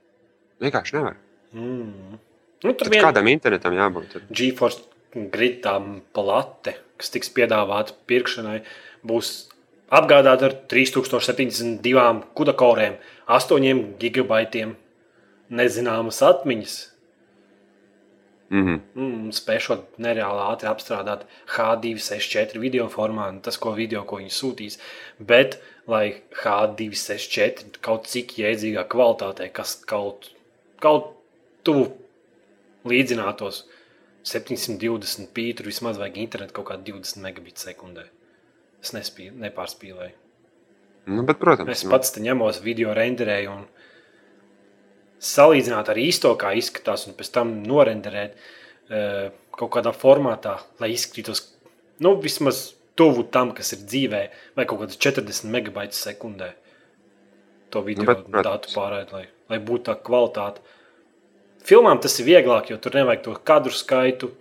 Vienkārši 0.60 0.98
nevaru. 0.98 1.16
Mm. 1.56 2.18
Nu, 2.62 2.74
tur 2.76 2.90
vien... 2.92 3.02
kādam 3.02 3.30
internetam 3.32 3.74
jābūt. 3.74 4.18
GeForce 4.30 4.84
gritām 5.32 6.02
plate, 6.14 6.76
kas 7.00 7.10
tiks 7.12 7.32
piedāvāta 7.34 7.96
pirkšanai, 8.08 8.60
būs 9.08 9.32
apgādāta 9.92 10.48
ar 10.48 10.54
3072 10.70 12.22
kudakoriem, 12.36 12.96
8 13.28 13.82
gigabaitiem 14.00 14.76
nezināmas 15.52 16.22
atmiņas. 16.24 16.76
Mm 18.52 18.64
-hmm. 18.66 18.80
mm, 18.94 19.28
spēšot 19.32 19.96
nereāli 20.04 20.42
ātri 20.44 20.68
apstrādāt 20.68 21.22
H264 21.56 22.60
video 22.60 22.88
formā, 22.92 23.30
tas, 23.40 23.56
ko 23.56 23.72
video, 23.72 24.02
ko 24.04 24.18
viņi 24.20 24.34
sūtīs. 24.38 24.78
Bet, 25.18 25.56
lai 25.86 26.20
H264 26.42 27.80
kaut 27.80 28.06
cik 28.12 28.36
jēdzīgā 28.38 28.84
kvalitātē, 28.92 29.48
kas 29.52 29.74
kaut, 29.88 30.28
kaut 30.80 31.14
tuvu 31.64 31.88
līdzinātos 32.84 33.64
720 34.22 35.32
pītru, 35.34 35.70
vismaz 35.72 35.98
vajag 35.98 36.18
internetu 36.18 36.52
kaut 36.58 36.68
kādā 36.70 36.92
20 36.92 37.22
megabits 37.24 37.64
sekundē. 37.66 38.04
Es 38.82 38.92
nespīju, 38.92 39.32
nepārspīlēju. 39.38 40.18
Nu, 41.06 41.22
bet, 41.26 41.38
protams, 41.38 41.70
es 41.70 41.84
nu. 41.84 41.90
pats 41.90 42.14
ņemos 42.18 42.60
video 42.62 42.92
renderēju 42.94 43.50
un 43.50 43.64
salīdzināt 45.22 45.90
ar 45.92 46.00
īsto, 46.02 46.32
kā 46.38 46.52
izskatās, 46.58 47.06
un 47.06 47.16
pēc 47.18 47.30
tam 47.34 47.54
norenderēt 47.66 48.34
uh, 48.34 49.30
kaut 49.56 49.72
kādā 49.76 49.92
formātā, 49.94 50.58
lai 50.82 50.92
izskatītos 50.94 51.44
nu, 52.02 52.16
vismaz 52.20 52.72
tuvu 52.98 53.24
tam, 53.32 53.52
kas 53.56 53.72
ir 53.76 53.86
dzīvē, 53.86 54.22
vai 54.58 54.66
kaut 54.68 54.82
kādas 54.82 55.00
40 55.00 55.48
megabaitus 55.52 56.02
sekundē. 56.04 56.52
To 57.72 57.80
video 57.86 58.04
nu, 58.04 58.12
bet, 58.12 58.44
datu 58.44 58.72
pārēd, 58.74 59.12
lai, 59.14 59.24
lai 59.48 59.58
būtu 59.62 59.88
tā 59.88 59.96
kvalitāte. 60.04 60.60
Filmām 61.64 62.00
tas 62.02 62.18
ir 62.18 62.28
vieglāk, 62.28 62.72
jo 62.72 62.78
tur 62.82 62.98
nevajag 62.98 63.22
to 63.24 63.36
kadru 63.48 63.72
skaitu. 63.74 64.32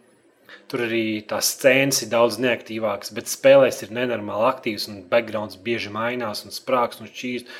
Tur 0.71 0.85
arī 0.87 1.21
tās 1.27 1.51
scēnas 1.53 2.01
ir 2.03 2.09
daudz 2.11 2.37
neaktīvākas, 2.43 3.11
bet 3.15 3.29
spēlēs 3.31 3.83
ir 3.85 3.93
nenormāli 3.95 4.47
aktīvs 4.49 4.87
un 4.91 5.01
backgrounds 5.11 5.59
bieži 5.63 5.91
mainās 5.93 6.43
un 6.47 6.55
sprāgs 6.55 6.99
un 6.99 7.07
šķīst. 7.11 7.51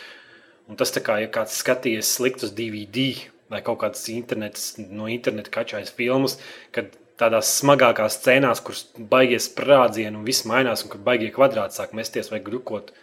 Un 0.72 0.80
tas 0.80 0.94
tā 0.96 1.04
kā, 1.04 1.18
ja 1.20 1.28
kāds 1.28 1.58
skatījies 1.60 2.14
sliktus 2.16 2.54
DVD 2.56 3.10
vai 3.52 3.60
kaut 3.66 3.82
kādas 3.82 4.06
internets, 4.14 4.78
no 4.80 5.10
interneta 5.12 5.52
kačājas 5.52 5.92
filmas, 5.92 6.38
kad 6.72 6.94
tādās 7.20 7.50
smagākās 7.60 8.16
scēnās, 8.22 8.62
kuras 8.64 8.86
baigies 9.12 9.50
sprādzienu 9.50 10.22
un 10.22 10.28
viss 10.28 10.48
mainās, 10.48 10.86
un 10.86 10.94
kad 10.94 11.04
baigie 11.06 11.28
kvadrāti 11.36 11.76
sāk 11.76 11.92
mesties 11.98 12.32
vai 12.32 12.40
grukot, 12.46 12.94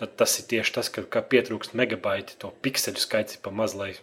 tad 0.00 0.12
tas 0.20 0.36
ir 0.40 0.46
tieši 0.52 0.76
tas, 0.76 0.92
ka, 0.92 1.06
ka 1.08 1.24
pietrūkst 1.32 1.72
megabaiti, 1.80 2.36
to 2.40 2.52
pikseļu 2.64 3.00
skaits 3.00 3.38
ir 3.38 3.42
pa 3.44 3.52
maz, 3.54 3.74
lai 3.76 3.94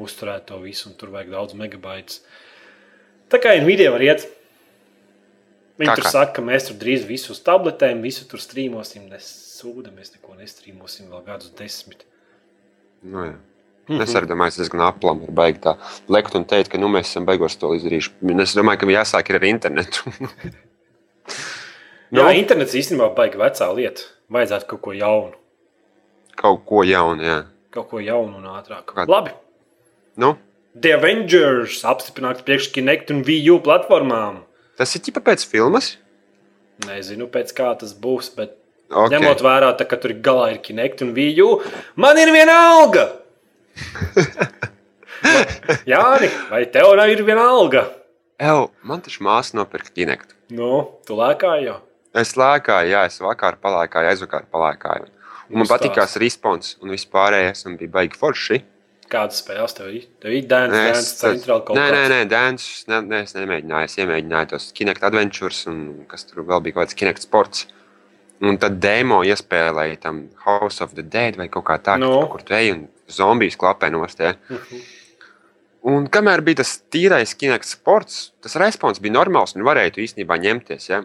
uzturēt 0.00 0.48
to 0.48 0.58
visu, 0.64 0.88
un 0.88 0.96
tur 0.96 1.12
vajag 1.12 1.34
daudz 1.36 1.56
megabaitus. 1.60 2.22
Tā 3.32 3.40
kā 3.40 3.52
Nvidia 3.60 3.92
var 3.92 4.04
iet. 4.04 4.26
Viņi 5.82 5.90
kā, 5.90 5.96
tur 5.98 6.06
kā? 6.06 6.12
saka, 6.14 6.36
ka 6.38 6.44
mēs 6.46 6.68
tur 6.68 6.78
drīz 6.80 7.06
visu 7.08 7.32
uz 7.34 7.40
tabletēm, 7.44 8.02
visu 8.04 8.26
tur 8.30 8.42
strīmosim. 8.42 9.08
Nesūda, 9.10 9.90
mēs 9.94 10.14
neko 10.14 10.36
nestrīmosim 10.38 11.10
vēl 11.10 11.24
gadus 11.26 11.50
desmit. 11.58 12.06
Nu, 13.02 13.26
jā. 13.26 13.34
Mm 13.88 13.98
-hmm. 13.98 14.02
Es 14.02 14.14
arī 14.14 14.30
domāju, 14.30 14.54
tas 14.54 14.62
diezgan 14.62 14.86
aplam 14.86 15.22
ir 15.22 15.30
baigi 15.30 15.58
tā 15.58 15.76
lekt 16.08 16.34
un 16.38 16.44
teikt, 16.44 16.70
ka 16.70 16.78
nu, 16.78 16.88
mēs 16.88 17.10
esam 17.10 17.26
beigās 17.26 17.58
to 17.58 17.74
izdarījuši. 17.74 18.10
Es 18.42 18.54
domāju, 18.54 18.78
ka 18.78 18.86
jāsāk 18.86 19.34
ar 19.34 19.44
internetu. 19.44 20.10
nu? 22.10 22.22
Jā, 22.22 22.32
internets 22.32 22.74
īstenībā 22.74 23.14
baigi 23.14 23.38
vecā 23.38 23.74
lieta. 23.74 24.02
Vajadzētu 24.30 24.66
kaut 24.66 24.80
ko 24.80 24.92
jaunu. 24.92 25.34
Kaut 26.36 26.64
ko 26.64 26.84
jaunu, 26.84 27.22
jā. 27.22 27.44
Kaut 27.70 27.88
ko 27.88 27.98
jaunu 27.98 28.36
un 28.36 28.44
ātrāk. 28.44 28.84
Kād... 28.84 29.08
Labi, 29.08 29.30
Nu? 30.16 30.36
The 30.72 30.94
Avengers 30.96 31.82
apstiprināts 31.88 32.44
priekš 32.46 32.70
Kinect 32.72 33.12
un 33.12 33.22
VU 33.26 33.58
platformām. 33.64 34.42
Tas 34.82 34.96
ir 34.98 35.02
tikai 35.06 35.20
pēc 35.22 35.44
filmas. 35.46 35.92
Nezinu, 36.88 37.28
pēc 37.30 37.52
kā 37.54 37.68
tas 37.78 37.92
būs, 37.94 38.32
bet 38.34 38.56
okay. 38.90 39.12
ņemot 39.12 39.44
vērā, 39.46 39.68
tā, 39.78 39.86
ka 39.86 39.94
tur 40.02 40.16
galā 40.18 40.48
ir 40.56 40.58
Kinect 40.64 41.04
un 41.06 41.12
VU, 41.14 41.60
man 42.02 42.18
ir 42.18 42.32
viena 42.34 42.56
alga. 42.72 43.04
Jā, 45.92 46.02
vai 46.50 46.64
tev 46.74 46.96
nav 46.98 47.14
viena 47.22 47.44
alga? 47.46 47.84
Ew, 48.42 48.66
man 48.82 49.06
taču 49.06 49.22
māsa 49.22 49.54
nopirka 49.54 49.94
Kinect. 49.94 50.34
Nu, 50.50 50.72
tu 51.06 51.14
lēkāji 51.14 51.68
jau. 51.68 51.78
Es 52.18 52.34
lēkāju, 52.34 52.90
jā, 52.90 53.04
es 53.06 53.22
vakar 53.22 53.60
palēkāju, 53.62 54.10
aizvakar 54.10 54.50
palēkāju. 54.50 55.06
Un 55.52 55.62
man 55.62 55.70
patīkās 55.70 56.18
respons 56.18 56.74
un 56.82 56.90
vispārējais, 56.90 57.62
un 57.70 57.78
bija 57.78 58.00
baigi 58.00 58.18
forši. 58.18 58.64
Kādas 59.12 59.42
spēles 59.42 59.76
tev 59.76 59.90
ir? 59.92 60.06
Tev 60.22 60.32
ir 60.32 60.46
dance, 60.48 60.72
nē, 60.72 60.86
dance, 60.88 61.12
centrāli 61.20 61.66
kaut 61.66 61.76
nē, 61.76 61.84
nē, 61.92 62.02
nē, 62.12 62.20
dance, 62.30 62.86
ne, 62.88 63.02
nē, 63.10 63.20
es 63.26 63.36
nemēģināju. 63.36 63.90
Es 63.90 63.98
iemēģināju 64.00 64.50
tos 64.54 64.70
Kinect 64.76 65.04
Adventures 65.08 65.66
un 65.68 65.82
kas 66.08 66.24
tur 66.28 66.46
vēl 66.48 66.64
bija 66.64 66.78
kaut 66.78 66.86
kāds 66.86 66.98
Kinect 67.02 67.26
sports. 67.26 67.66
Un 68.42 68.56
tad 68.58 68.80
demo 68.82 69.20
iespēlēja 69.26 70.00
tam 70.06 70.24
House 70.46 70.82
of 70.82 70.96
the 70.96 71.04
Dead 71.04 71.36
vai 71.38 71.50
kaut 71.52 71.66
kā 71.68 71.76
tā, 71.78 71.98
no. 72.00 72.14
Nu. 72.22 72.26
kur 72.32 72.42
tu 72.46 72.56
ej 72.56 72.72
un 72.74 72.86
zombijas 73.12 73.58
klapē 73.60 73.92
nost. 73.92 74.24
Ja? 74.24 74.34
Uh. 74.48 74.56
-huh. 74.56 74.82
Un 75.92 76.06
kamēr 76.06 76.40
bija 76.46 76.62
tas 76.62 76.76
tīrais 76.94 77.34
Kinect 77.38 77.66
sports, 77.66 78.30
tas 78.42 78.54
respons 78.56 79.00
bija 79.02 79.16
normāls 79.16 79.56
un 79.56 79.64
varēja 79.66 79.94
tu 79.94 80.00
īstenībā 80.00 80.38
ņemties. 80.38 80.88
Ja? 80.88 81.02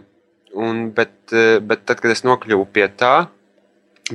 Un, 0.54 0.92
bet, 0.94 1.16
eh, 1.34 1.58
bet 1.60 1.86
tad, 1.86 2.00
kad 2.00 2.12
es 2.12 2.24
nokļuvu 2.24 2.68
pie 2.72 2.88
tā, 2.88 3.28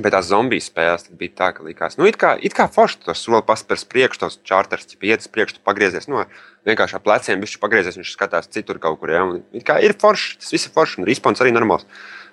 Bet 0.01 0.15
tās 0.15 0.25
zombiju 0.25 0.63
spēles 0.63 1.05
bija 1.13 1.35
tā, 1.37 1.47
ka 1.53 1.61
likās, 1.65 1.99
nu, 1.99 2.07
it 2.09 2.15
kā, 2.17 2.31
it 2.41 2.55
kā 2.57 2.65
forši 2.71 3.03
tos 3.03 3.19
soli 3.21 3.43
paspērs 3.45 3.83
priekš, 3.91 4.19
tos 4.23 4.39
čārters, 4.47 4.87
ja 4.95 5.11
iet 5.11 5.21
uz 5.21 5.29
priekšu, 5.29 5.59
pagriezies, 5.67 6.07
nu, 6.09 6.23
vienkārši 6.65 6.97
ar 6.97 7.03
pleciem, 7.05 7.43
viņš 7.43 7.59
pagriezies, 7.61 7.99
viņš 7.99 8.13
skatās 8.15 8.49
citur 8.49 8.79
kaut 8.81 8.97
kur, 9.01 9.13
ja, 9.13 9.21
un 9.27 9.43
it 9.53 9.65
kā 9.67 9.77
ir 9.85 9.93
forši, 10.01 10.39
tas 10.41 10.55
viss 10.55 10.65
ir 10.65 10.73
forši, 10.73 11.01
un 11.01 11.09
respons 11.09 11.43
arī 11.43 11.53
normāls. 11.53 11.85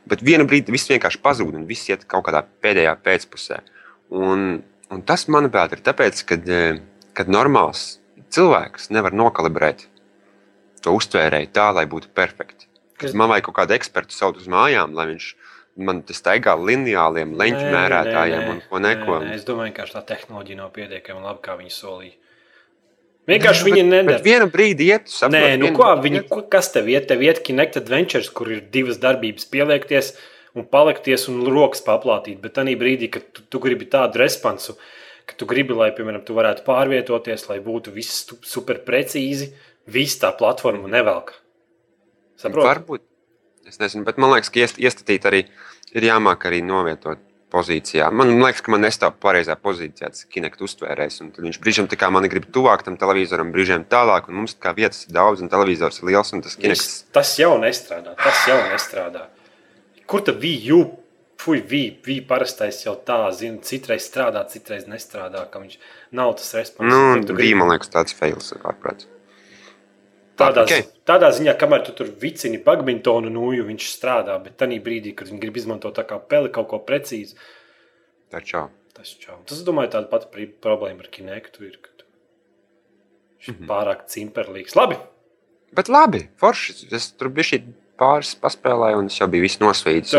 Bet 0.08 0.24
vienu 0.24 0.46
brīdi 0.48 0.72
viss 0.72 0.88
vienkārši 0.88 1.20
pazūd, 1.20 1.52
un 1.58 1.68
viss 1.68 1.90
iet 1.92 2.06
kaut 2.08 2.24
kādā 2.30 2.40
pēdējā 2.64 2.96
pēcpusē. 3.04 3.60
Un, 4.16 4.48
un 4.88 5.04
tas, 5.04 5.26
manuprāt, 5.28 5.76
ir 5.76 5.84
tāpēc, 5.84 6.24
kad, 6.32 6.48
eh, 6.48 6.80
kad 7.12 7.28
normāls 7.28 7.98
cilvēks 8.32 8.88
nevar 8.94 9.12
nokalibrēt 9.12 9.84
to 10.80 10.96
uztvērēju 10.96 11.52
tā, 11.52 11.68
lai 11.76 11.84
būtu 11.90 12.08
perfekti. 12.16 12.70
Man 13.16 13.30
vajag 13.32 13.48
kaut 13.48 13.60
kādu 13.62 13.76
ekspertu 13.76 14.16
saukt 14.16 14.40
uz 14.40 14.48
mājām, 14.50 14.92
lai 14.96 15.06
viņš 15.14 15.34
man 15.78 16.02
tas 16.06 16.18
staigā 16.20 16.56
lineāliem 16.58 17.36
leņķu 17.38 17.62
nē, 17.62 17.70
mērētājiem 17.74 18.40
nē, 18.40 18.46
nē, 18.46 18.54
un 18.54 18.64
ko 18.66 18.80
neko. 18.82 19.20
Nē, 19.20 19.28
nē, 19.30 19.36
es 19.38 19.46
domāju, 19.48 19.74
ka 19.76 19.86
tā 19.92 20.02
tehnoloģija 20.14 20.60
nav 20.60 20.72
pietiekami 20.74 21.22
laba, 21.22 21.38
kā 21.44 21.56
viņi 21.60 21.74
solīja. 21.74 22.16
Vienkārši 23.30 23.66
viņi 23.68 23.82
nedara. 23.86 24.22
Vienu 24.24 24.48
brīdi 24.50 24.88
iet, 24.90 25.10
saprot, 25.12 25.36
Nē, 25.36 25.58
nu 25.60 25.70
ko, 25.76 25.90
viņi, 26.02 26.24
kas 26.50 26.70
tev 26.74 26.88
iet? 26.90 27.06
Tev 27.10 27.22
iet 27.22 27.42
Kinect 27.46 27.78
Adventures, 27.78 28.30
kur 28.34 28.50
ir 28.50 28.62
divas 28.72 28.98
darbības 29.02 29.46
pieliekties 29.52 30.14
un 30.58 30.66
palikties 30.66 31.28
un 31.30 31.44
rokas 31.46 31.84
paplātīt. 31.86 32.40
Bet 32.42 32.56
tajā 32.58 32.74
brīdī, 32.80 33.10
kad 33.12 33.28
tu, 33.36 33.44
tu 33.46 33.60
gribi 33.62 33.86
tādu 33.92 34.22
responsu, 34.22 34.74
ka 35.28 35.36
tu 35.38 35.46
gribi, 35.50 35.76
lai, 35.76 35.92
piemēram, 35.94 36.24
tu 36.26 36.34
varētu 36.34 36.64
pārvietoties, 36.66 37.46
lai 37.52 37.60
būtu 37.62 37.94
viss 37.94 38.24
super 38.48 38.80
precīzi, 38.88 39.52
viss 39.86 40.18
tā 40.22 40.32
platforma 40.36 40.90
nevelk. 40.90 41.36
Saprot? 42.40 42.66
Varbūt, 42.66 43.04
Es 43.70 43.80
nezinu, 43.82 44.04
bet 44.08 44.18
man 44.20 44.34
liekas, 44.34 44.50
ka 44.52 44.64
iest, 44.64 44.80
iestatīt 44.82 45.26
arī 45.30 45.44
ir 45.94 46.06
jāmāk 46.06 46.46
arī 46.50 46.60
novietot 46.66 47.22
pozīcijā. 47.50 48.08
Man 48.14 48.32
liekas, 48.38 48.62
ka 48.64 48.72
man 48.74 48.84
nestāv 48.84 49.16
pareizā 49.22 49.56
pozīcijā 49.58 50.10
tas 50.12 50.26
kinekta 50.30 50.64
uztvērējs. 50.66 51.20
Viņš 51.38 51.58
brīžiem 51.62 51.90
tā 51.90 51.98
kā 52.00 52.10
man 52.14 52.28
grib 52.30 52.46
tuvāk 52.54 52.84
tam 52.86 52.98
televizoram, 53.00 53.50
brīžiem 53.54 53.86
tālāk, 53.90 54.30
un 54.30 54.40
mums 54.40 54.56
kā 54.60 54.72
vietas 54.76 55.06
ir 55.06 55.14
daudz, 55.16 55.42
un 55.42 55.50
televizors 55.52 56.00
ir 56.00 56.10
liels, 56.12 56.32
un 56.36 56.44
tas 56.46 56.56
kinekts. 56.58 57.04
Tas 57.14 57.34
jau 57.40 57.52
nestrādā, 57.62 58.14
tas 58.20 58.46
jau 58.50 58.58
nestrādā. 58.70 59.26
Kur 60.10 60.26
tad 60.26 60.42
jū? 60.46 60.82
Fui, 61.40 61.62
bija 61.64 62.20
parastais 62.28 62.82
jau 62.84 62.92
tā, 63.08 63.22
zina, 63.32 63.62
citreiz 63.64 64.04
strādā, 64.04 64.42
citreiz 64.52 64.82
nestrādā, 64.84 65.46
ka 65.48 65.62
viņš 65.62 65.78
nav 66.18 66.34
tas 66.36 66.50
respons. 66.58 66.92
Nu, 66.92 67.32
bija, 67.32 67.56
man 67.56 67.72
liekas, 67.72 67.88
tāds 67.94 68.12
fails, 68.12 68.52
ārprāts. 68.60 69.08
Tādā, 70.40 70.64
okay. 70.64 70.86
tādā 71.08 71.30
ziņā, 71.36 71.54
kamēr 71.60 71.84
tu 71.86 71.94
tur 71.96 72.10
vicini 72.22 72.58
badmintonu, 72.64 73.30
nu, 73.32 73.50
viņš 73.68 73.88
strādā, 73.92 74.38
bet 74.42 74.56
tajā 74.60 74.80
brīdī, 74.84 75.14
kad 75.16 75.28
viņi 75.28 75.40
grib 75.42 75.60
izmantot 75.60 75.96
tā 75.96 76.06
kā 76.08 76.18
peli 76.32 76.52
kaut 76.54 76.70
ko 76.72 76.80
precīzi, 76.80 77.36
tas 78.32 78.46
čau. 78.48 78.68
Tas, 78.96 79.12
čau. 79.20 79.38
tas, 79.46 79.58
es 79.60 79.64
domāju, 79.64 79.94
tāda 79.94 80.10
pati 80.10 80.48
problēma 80.64 81.04
ar 81.04 81.12
kinektu 81.12 81.64
ir, 81.68 81.78
ka 81.80 81.90
viņš 83.40 83.48
mm 83.48 83.54
-hmm. 83.54 83.68
pārāk 83.68 84.06
cimperlīgs. 84.06 84.76
Labi! 84.76 84.98
Bet 85.72 85.88
labi, 85.88 86.28
forši. 86.36 86.88
Es 86.92 87.12
tur 87.12 87.28
biju 87.28 87.44
šī 87.52 87.60
pāris 88.00 88.34
paspēlēju, 88.34 88.98
un 88.98 89.06
es 89.06 89.18
jau 89.20 89.28
biju. 89.28 89.48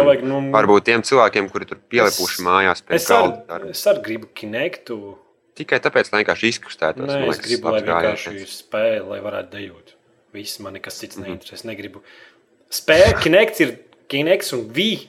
Vajag, 0.05 0.23
nu, 0.23 0.41
Varbūt 0.53 0.87
tiem 0.87 1.01
cilvēkiem, 1.01 1.49
kuri 1.51 1.65
tur 1.65 1.77
pielipuši 1.91 2.45
mājās 2.45 2.81
pēc 2.81 3.07
galda. 3.09 3.59
Es 3.69 3.85
arī 3.87 4.01
gribu 4.01 4.27
kinektu. 4.33 5.17
Tikai 5.53 5.81
tāpēc, 5.83 6.11
lai 6.11 6.23
vienkārši 6.23 6.47
izkustētos. 6.47 7.09
Nē, 7.09 7.27
es 7.29 7.41
gribu, 7.43 7.69
lai 7.69 7.81
vienkārši 7.83 8.45
spēlē, 8.47 9.01
lai 9.09 9.19
varētu 9.19 9.51
dejot. 9.57 9.95
Viss 10.33 10.59
man 10.63 10.73
nekas 10.73 10.99
cits 10.99 11.17
mm 11.17 11.23
-hmm. 11.23 11.27
neinteresē. 11.27 11.53
Es 11.53 11.63
negribu. 11.63 12.03
Spēle, 12.71 13.17
Kinects 13.23 13.59
ir 13.59 13.77
Kinects 14.07 14.53
un 14.53 14.67
V 14.71 15.07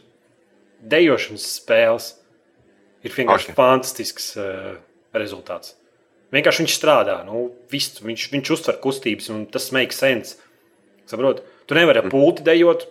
dejošanas 0.81 1.47
spēles. 1.61 2.15
Ir 3.03 3.11
vienkārši 3.11 3.51
okay. 3.51 3.55
fantastisks 3.55 4.37
uh, 4.37 4.77
rezultāts. 5.15 5.75
Vienkārši 6.33 6.63
viņš 6.63 6.75
strādā, 6.79 7.19
nu, 7.27 7.51
viss, 7.71 8.01
viņš, 8.01 8.29
viņš 8.33 8.51
uztver 8.55 8.79
kustības, 8.81 9.29
un 9.35 9.45
tas 9.53 9.69
makes 9.75 9.99
sense. 10.01 10.39
Saprot? 11.11 11.43
Tu 11.67 11.77
nevari 11.77 12.01
ar 12.01 12.09
pulti 12.13 12.45
dejot. 12.47 12.87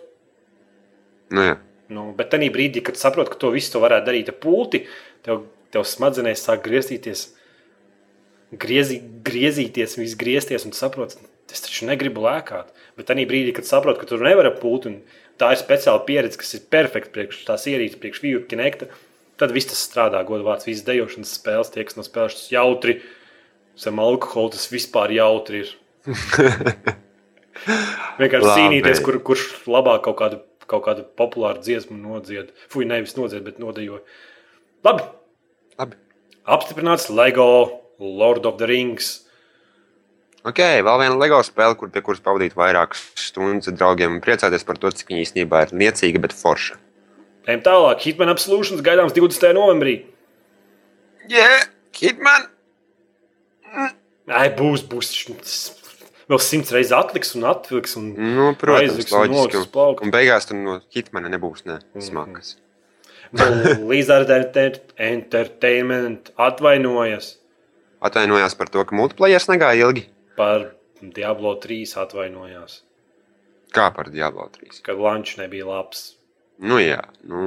Nu, 1.32 1.46
jā. 1.48 1.56
nu, 1.88 2.10
bet 2.16 2.30
tajā 2.30 2.52
brīdī, 2.52 2.82
kad 2.84 3.00
saproti, 3.00 3.32
ka 3.32 3.40
to 3.40 3.50
visu 3.54 3.72
to 3.72 3.80
varētu 3.82 4.06
darīt 4.10 4.30
ar 4.30 4.36
pulti, 4.42 4.84
tev, 5.26 5.46
tev 5.72 5.86
smadzenēs 5.88 6.44
sāk 6.44 6.62
griezties, 6.66 7.30
griezi, 8.52 9.00
griezīties, 9.24 9.96
viss 9.98 10.18
griezties, 10.20 10.68
un 10.68 10.76
saproti, 10.76 11.24
Es 11.52 11.64
taču 11.64 11.86
negribu 11.88 12.22
lēkāt. 12.24 12.70
Bet 12.96 13.08
tajā 13.10 13.26
brīdī, 13.28 13.52
kad 13.56 13.66
saprotu, 13.68 14.00
ka 14.00 14.08
tur 14.08 14.22
nevar 14.24 14.48
pūt, 14.60 14.86
un 14.88 15.00
tā 15.40 15.50
ir 15.52 15.60
speciāla 15.60 16.04
pieredze, 16.06 16.38
kas 16.40 16.54
ir 16.56 16.62
perfekta 16.72 17.12
priekš 17.12 17.42
tās 17.48 17.66
ierīces, 17.68 17.98
priekš 18.00 18.22
vīru 18.24 18.44
kinekta, 18.48 18.88
tad 19.40 19.52
viss 19.52 19.68
tas 19.68 19.82
strādā. 19.84 20.22
Godvārds, 20.28 20.68
visas 20.68 20.86
dejošanas 20.86 21.34
spēles, 21.36 21.72
tie, 21.74 21.84
kas 21.88 21.98
no 21.98 22.04
spēles 22.06 22.46
jautri, 22.52 23.00
zem 23.80 24.00
alkohola, 24.00 24.54
tas 24.54 24.68
vispār 24.72 25.12
jautri 25.16 25.64
ir. 25.64 25.74
Vienkārši 28.20 28.46
Labi. 28.46 28.56
cīnīties, 28.58 29.02
kur, 29.04 29.18
kurš 29.26 29.48
labāk 29.70 30.06
kaut 30.06 30.18
kādu, 30.18 30.40
kaut 30.70 30.86
kādu 30.86 31.04
populāru 31.18 31.62
dziesmu 31.62 31.98
nodzied. 31.98 32.54
Fui, 32.72 32.86
nevis 32.88 33.14
nodzied, 33.18 33.44
bet 33.46 33.60
nodejo. 33.62 34.00
Labi. 34.86 35.04
Labi. 35.78 35.98
Apstiprināts 36.42 37.10
LEGO 37.12 37.48
Lord 38.02 38.48
of 38.48 38.58
the 38.58 38.66
Rings 38.66 39.21
Ok, 40.42 40.58
vēl 40.58 40.96
viena 40.98 41.18
LEGO 41.20 41.38
spēle, 41.46 41.76
kur, 41.78 41.90
pie 41.94 42.00
kuras 42.02 42.22
pavadīt 42.22 42.56
vairākas 42.58 43.04
stundas 43.28 43.70
ar 43.70 43.76
draugiem 43.78 44.16
un 44.16 44.22
priecāties 44.24 44.64
par 44.66 44.78
to, 44.82 44.90
cik 44.90 45.12
viņa 45.12 45.20
īstenībā 45.22 45.60
ir 45.68 45.74
niecīga, 45.84 46.18
bet 46.24 46.32
forša. 46.34 46.78
Ejam 47.46 47.60
tālāk. 47.62 48.00
Hitman 48.02 48.30
Absolutions 48.32 48.82
gaidāms 48.82 49.14
20. 49.14 49.52
novembrī. 49.54 50.00
Jā, 51.30 51.44
yeah, 51.44 51.68
Hitman! 51.94 52.48
Mm. 53.70 53.92
Ai, 54.34 54.48
būs, 54.56 54.82
būs. 54.90 55.12
Vēl 56.30 56.40
simts 56.42 56.74
reizes 56.74 56.94
atliks 56.96 57.36
un 57.38 57.46
atvilks. 57.46 57.94
Un 58.00 58.08
nu, 58.18 58.48
protams, 58.58 58.96
aizviks, 58.96 59.14
loģiski. 59.14 59.62
Un, 59.62 60.00
un 60.08 60.14
beigās 60.14 60.48
tur 60.48 60.58
no 60.58 60.80
Hitmana 60.94 61.30
nebūs 61.30 61.62
ne, 61.68 61.78
mhm. 61.94 62.06
smagas. 62.08 62.56
Mm. 63.30 63.86
Līdzard 63.90 64.32
Entertainment 64.98 66.34
atvainojas. 66.34 67.36
Atvainojās 68.02 68.58
par 68.58 68.70
to, 68.74 68.82
ka 68.82 68.98
multiplayer 68.98 69.46
negāja 69.52 69.86
ilgi 69.86 70.08
par 70.42 70.66
Diablo 71.02 71.54
3 71.62 71.94
atvainojās. 72.02 72.80
Kā 73.72 73.88
par 73.94 74.10
Diablo 74.12 74.48
3? 74.58 74.82
Kad 74.84 75.00
lančs 75.00 75.38
nebija 75.40 75.68
labs. 75.68 76.10
Nu, 76.62 76.76
jā, 76.78 77.00
nu, 77.26 77.42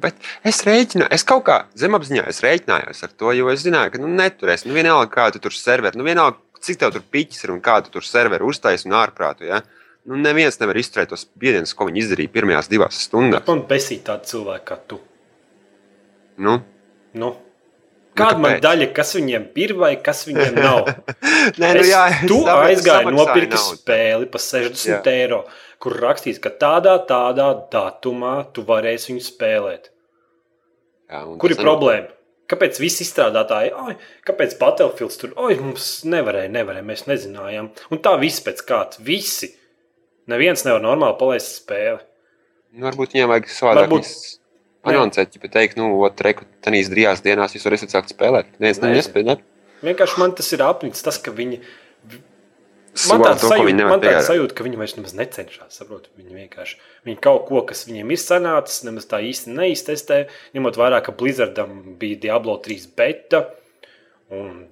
bet 0.00 0.20
es 0.46 0.62
rēķinu, 0.64 1.08
es 1.12 1.26
kaut 1.28 1.42
kā 1.48 1.56
zemapziņā 1.76 2.22
rēķinājos 2.30 3.02
ar 3.04 3.10
to, 3.20 3.32
jo 3.36 3.50
es 3.52 3.64
zināju, 3.66 3.92
ka 3.92 4.00
nu, 4.00 4.08
neturēs. 4.20 4.64
Nu, 4.64 4.76
vienalga, 4.76 5.10
kā 5.12 5.26
tu 5.34 5.42
tur 5.44 5.52
serveri, 5.52 5.98
nu, 5.98 6.06
vienalga, 6.06 6.38
cik 6.64 6.78
tev 6.80 6.94
tur 6.94 7.04
piķis 7.16 7.44
ir 7.44 7.52
un 7.52 7.60
kā 7.64 7.80
tu 7.84 7.92
tur 7.92 8.06
serveri 8.06 8.46
uztaisīji 8.48 8.88
un 8.88 8.96
ārprātu. 9.02 9.48
Ja? 9.50 9.60
Nu, 10.08 10.16
neviens 10.22 10.56
nevar 10.62 10.78
izturēt 10.80 11.12
tos 11.12 11.26
spiedienus, 11.26 11.74
ko 11.76 11.90
viņi 11.90 12.04
izdarīja 12.04 12.32
pirmajās 12.38 12.70
divās 12.72 13.02
stundās. 13.08 13.44
Man 13.50 13.66
besīk 13.68 14.06
tādu 14.06 14.30
cilvēku 14.30 14.68
kā 14.70 14.78
tu. 14.88 15.02
Nu? 16.40 16.60
Nu, 17.18 17.34
Kāda 18.18 18.42
man 18.42 18.58
daļa, 18.64 18.90
kas 18.96 19.14
viņiem 19.16 19.46
ir 19.62 19.74
vai 19.78 19.92
kas 20.02 20.24
viņiem 20.28 20.58
nav? 20.58 20.90
Nē, 21.60 21.72
nu, 21.78 21.86
jā, 21.86 22.02
es, 22.12 22.24
tu 22.30 22.42
aizgāji 22.52 23.14
nopirkt 23.14 23.56
spēli 23.62 24.28
par 24.32 24.42
60 24.44 24.90
jā. 24.90 25.00
eiro, 25.14 25.42
kur 25.82 25.96
rakstīts, 26.02 26.40
ka 26.42 26.52
tādā, 26.60 26.96
tādā 27.08 27.50
datumā 27.72 28.36
tu 28.54 28.66
varēsi 28.68 29.12
viņu 29.12 29.26
spēlēt. 29.28 29.90
Jā, 31.08 31.24
kur 31.40 31.54
ir 31.54 31.60
problēma? 31.60 32.10
Kāpēc 32.48 32.78
visi 32.80 33.02
izstrādātāji, 33.04 33.74
oi, 33.76 33.94
kāpēc 34.24 34.54
Battlefields 34.60 35.18
tur, 35.20 35.34
oi, 35.36 35.58
mums 35.60 35.88
nevarēja, 36.08 36.48
nevarēja, 36.54 36.86
mēs 36.88 37.04
nezinājām. 37.08 37.68
Un 37.92 38.00
tā 38.04 38.14
viss 38.20 38.40
pēc 38.44 38.62
kārtas, 38.68 39.02
visi. 39.04 39.50
Neviens 40.32 40.64
nevar 40.64 40.80
normāli 40.84 41.16
palaist 41.20 41.58
spēli. 41.60 42.00
Nu, 42.72 42.86
varbūt 42.88 43.16
viņiem 43.16 43.30
vajag 43.32 43.50
savādāk. 43.52 43.90
Varbūt 43.90 44.08
anoncēt, 44.86 45.36
ja 45.36 45.50
teikt, 45.52 45.78
nu, 45.80 45.90
otru 46.04 46.34
tenīs 46.64 46.90
drīzās 46.92 47.22
dienās 47.24 47.54
jūs 47.56 47.66
varat 47.66 47.90
sākt 47.90 48.14
spēlēt. 48.14 48.50
Neviens 48.62 48.80
nespēja. 48.84 49.34
Ne? 49.34 49.38
Vienkārši 49.84 50.18
man 50.20 50.34
tas 50.38 50.50
ir 50.54 50.64
apnicis, 50.66 51.04
tas, 51.06 51.20
ka 51.22 51.34
viņi. 51.34 51.60
Man 53.08 53.22
tāda 53.22 53.38
sajūta, 53.38 53.84
man 53.86 54.00
tāda 54.02 54.22
sajūta, 54.26 54.56
ka 54.58 54.64
viņi 54.66 54.78
vairs 54.80 54.96
nemaz 54.96 55.12
necenšas. 55.14 55.76
Saprot, 55.76 56.08
viņi 56.18 56.34
vienkārši 56.34 56.80
viņi 57.06 57.20
kaut 57.22 57.44
ko, 57.50 57.60
kas 57.68 57.84
viņiem 57.86 58.10
ir 58.10 58.18
sanācis, 58.22 58.82
nemaz 58.88 59.06
tā 59.10 59.20
īsti 59.22 59.54
neiztestē. 59.54 60.24
Ņemot 60.56 60.80
vērā, 60.80 60.98
ka 61.04 61.14
Blizzardam 61.14 61.76
bija 62.00 62.18
Diablo 62.24 62.56
3 62.64 62.88
beta, 62.98 63.44
un 64.34 64.64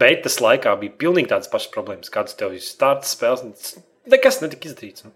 betas 0.00 0.40
laikā 0.40 0.72
bija 0.80 0.96
pilnīgi 1.04 1.32
tādas 1.34 1.52
pašas 1.52 1.74
problēmas, 1.74 2.12
kādas 2.12 2.38
tev 2.38 2.56
ir 2.56 2.64
starta 2.64 3.08
spēles. 3.10 3.74
Nekas 4.08 4.40
netika 4.40 4.70
izdarīts. 4.70 5.04
Nu. 5.04 5.12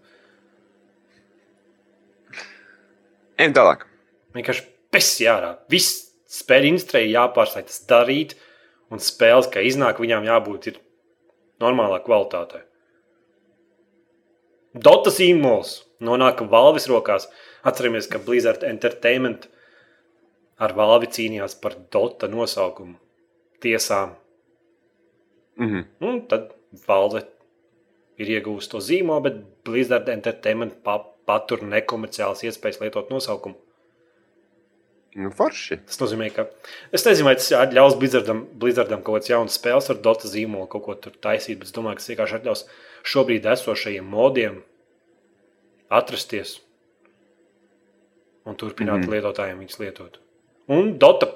Ejam 3.40 3.56
tālāk. 3.56 3.89
Vienkārši 4.36 4.66
pesi 4.94 5.26
ārā. 5.30 5.56
Viss 5.72 6.10
spēļu 6.30 6.74
industrijai 6.74 7.10
jāpārstāj 7.12 7.66
tas 7.68 7.82
darīt, 7.90 8.36
un 8.90 9.02
spēles, 9.02 9.50
kā 9.50 9.62
iznāk, 9.66 10.02
viņām 10.02 10.26
jābūt 10.28 10.72
normālā 11.62 12.00
kvalitātē. 12.04 12.64
Dotas 14.74 15.18
īmols 15.22 15.80
nonāk 16.00 16.44
Valvis 16.50 16.86
rokās. 16.90 17.26
Atceramies, 17.66 18.06
ka 18.08 18.20
Blizzard 18.22 18.62
Entertainment 18.64 19.48
ar 20.60 20.72
Valvi 20.76 21.10
cīnījās 21.12 21.56
par 21.60 21.74
Dota 21.92 22.28
nosaukumu 22.30 22.96
tiesām. 23.60 24.14
Mm 25.58 25.68
-hmm. 25.68 25.84
Un 26.00 26.26
tad 26.26 26.54
Valve 26.86 27.26
ir 28.16 28.26
iegūsta 28.26 28.70
to 28.70 28.78
zīmolu, 28.78 29.22
bet 29.22 29.64
Blizzard 29.64 30.08
Entertainment 30.08 30.74
patur 31.26 31.62
nekomerciālas 31.62 32.44
iespējas 32.44 32.80
lietot 32.80 33.10
nosaukumu. 33.10 33.56
Nu, 35.18 35.32
forši. 35.34 35.80
Tas 35.88 35.98
nozīmē, 35.98 36.28
ka 36.30 36.44
es 36.94 37.02
nezinu, 37.06 37.26
vai 37.26 37.34
tas 37.34 37.50
ļaus 37.74 37.96
Blizzardam, 37.98 38.44
Blizzardam 38.62 39.00
kaut 39.02 39.18
kādas 39.18 39.30
jaunas 39.32 39.56
spēles 39.58 39.90
ar 39.90 39.98
Dota 40.04 40.30
zīmolu, 40.30 40.68
kaut 40.70 40.84
ko 40.84 40.94
tur 40.94 41.16
taisīt, 41.18 41.58
bet 41.58 41.70
es 41.70 41.74
domāju, 41.74 41.98
ka 41.98 42.04
tas 42.04 42.12
vienkārši 42.12 42.36
atļaus 42.38 42.64
šobrīd 43.10 43.48
esošajiem 43.50 44.06
modiem 44.06 44.60
atrasties 45.90 46.60
un 48.46 48.54
turpināt 48.54 49.00
mm 49.00 49.08
-hmm. 49.08 49.16
lietotājiem 49.16 49.58
viņus 49.64 49.80
lietot. 49.82 50.20
Un 50.70 50.98
Dota 50.98 51.26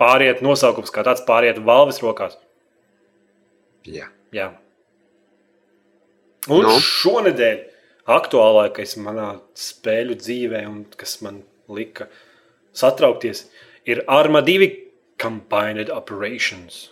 pāriet 0.00 0.40
nosaukums 0.44 0.92
kā 0.94 1.04
tāds 1.04 1.24
pāriet 1.28 1.60
valves 1.64 2.00
rokās. 2.00 2.38
Jā. 3.84 4.08
Jā. 4.32 4.52
Un 6.48 6.64
nu. 6.64 6.78
šonadēļ 6.80 7.60
aktuālākais 8.08 8.96
manā 9.04 9.28
spēļu 9.58 10.16
dzīvē, 10.16 10.64
un 10.68 10.84
kas 10.96 11.20
man 11.24 11.42
lika 11.68 12.08
satraukties, 12.78 13.46
ir 13.88 14.04
Arma 14.06 14.42
2 14.46 14.70
Combined 15.18 15.90
Operations. 15.90 16.88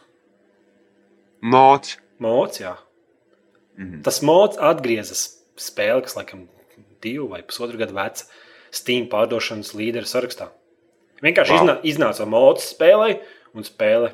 Mods. 1.41 1.97
Mods, 2.19 2.61
jā. 2.61 2.77
Mm 3.77 3.93
-hmm. 3.93 4.03
Tas 4.03 4.23
mods 4.23 4.57
atgriezas 4.59 5.45
spēle, 5.57 6.03
kas 6.03 6.17
laikam 6.17 6.49
divu 7.03 7.29
vai 7.29 7.43
pusotru 7.43 7.79
gadu 7.79 7.95
veca 7.95 8.25
Steam 8.71 9.09
pārdošanas 9.09 9.75
līderu 9.75 10.07
sarakstā. 10.07 10.49
Vienkārši 11.23 11.53
Wow. 11.53 11.67
wow. 11.67 11.81
iznāca 11.83 12.27
mods 12.27 12.75
spēlē, 12.75 13.21
un 13.55 13.65
spēle 13.65 14.13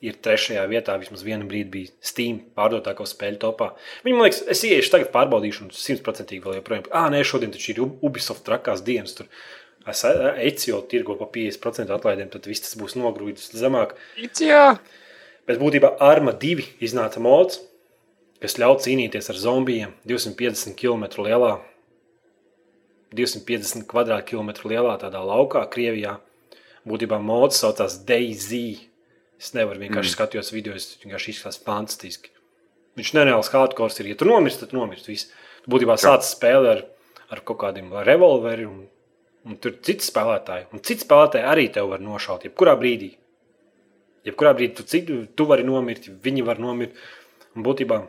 ir 0.00 0.16
trešajā 0.20 0.64
vietā. 0.68 0.98
Vismaz 1.00 1.22
vienu 1.24 1.46
brīdi 1.48 1.70
bija 1.70 1.92
Steam 2.00 2.40
pārdotāko 2.56 3.06
spēļu 3.08 3.38
topā. 3.38 3.70
Viņi 4.04 4.16
man 4.16 4.28
liekas, 4.28 4.42
es 4.52 4.64
ieiešu 4.64 4.92
tagad 4.92 5.12
pārbaudīšu, 5.14 5.62
un 5.62 5.70
simtprocentīgi 5.70 6.44
vēl 6.44 6.58
joprojām. 6.60 6.90
Ah, 6.90 7.08
nē, 7.12 7.22
šodien 7.24 7.54
taču 7.54 7.72
ir 7.72 7.80
Ubisoft 7.86 8.44
trakās 8.44 8.84
dienas. 8.84 9.16
Tur 9.16 9.30
es 9.92 10.02
Ecio 10.04 10.80
tirgo 10.90 11.14
pa 11.18 11.28
50% 11.30 11.94
atlaidēm, 11.94 12.30
tad 12.32 12.46
viss 12.50 12.64
tas 12.64 12.74
būs 12.78 12.96
nogrūdis 12.98 13.52
zemāk. 13.54 13.94
Jā, 14.42 14.78
Bet 15.46 15.60
būtībā 15.62 15.92
Arma 16.02 16.34
2 16.34 16.64
iznāca 16.82 17.22
mods, 17.22 17.60
kas 18.42 18.58
ļauj 18.58 18.80
cīnīties 18.82 19.30
ar 19.30 19.38
zombijiem 19.38 19.92
250 20.10 20.74
km 20.78 21.06
lielā, 21.22 21.52
250 23.14 23.86
km2 23.86 24.72
lielā 24.72 24.96
tādā 25.00 25.22
laukā, 25.22 25.62
Krievijā. 25.70 26.16
Būtībā 26.86 27.20
mods 27.22 27.62
saucās 27.62 28.00
DayZ. 28.06 28.58
Es 29.38 29.52
nevaru 29.54 29.84
vienkārši 29.84 30.10
mm. 30.10 30.16
skatīties 30.16 30.52
video, 30.54 30.74
es 30.74 30.98
vienkārši 31.02 31.32
izskatās 31.32 31.60
fantastiski. 31.62 32.32
Viņš 32.98 33.14
nereāls 33.14 33.50
hardcore 33.52 33.94
ir. 34.00 34.10
Ja 34.10 34.18
tu 34.18 34.26
nomirsti, 34.26 34.64
tad 34.64 34.74
nomirsti. 34.74 35.14
Viss. 35.14 35.30
Tu 35.62 35.70
būtībā 35.70 35.94
sāc 36.00 36.26
spēli 36.26 36.72
ar, 36.72 36.84
ar 37.30 37.42
kaut 37.46 37.60
kādiem 37.62 37.92
revolveriem, 38.06 38.70
un, 38.72 38.86
un 39.46 39.60
tur 39.62 39.74
ir 39.74 39.80
citi 39.86 40.06
spēlētāji. 40.06 40.68
Un 40.74 40.82
citi 40.84 41.06
spēlētāji 41.06 41.46
arī 41.46 41.68
tevi 41.72 41.92
var 41.94 42.02
nošaut 42.02 42.46
jebkurā 42.48 42.74
brīdī. 42.80 43.12
Jebkurā 44.26 44.52
brīdī 44.58 44.80
tu, 44.80 44.86
citu, 44.90 45.20
tu 45.38 45.46
vari 45.48 45.66
nomirt, 45.66 46.08
viņi 46.22 46.44
var 46.46 46.60
nomirt. 46.62 46.96
Un 47.56 47.64
būtībā 47.66 48.00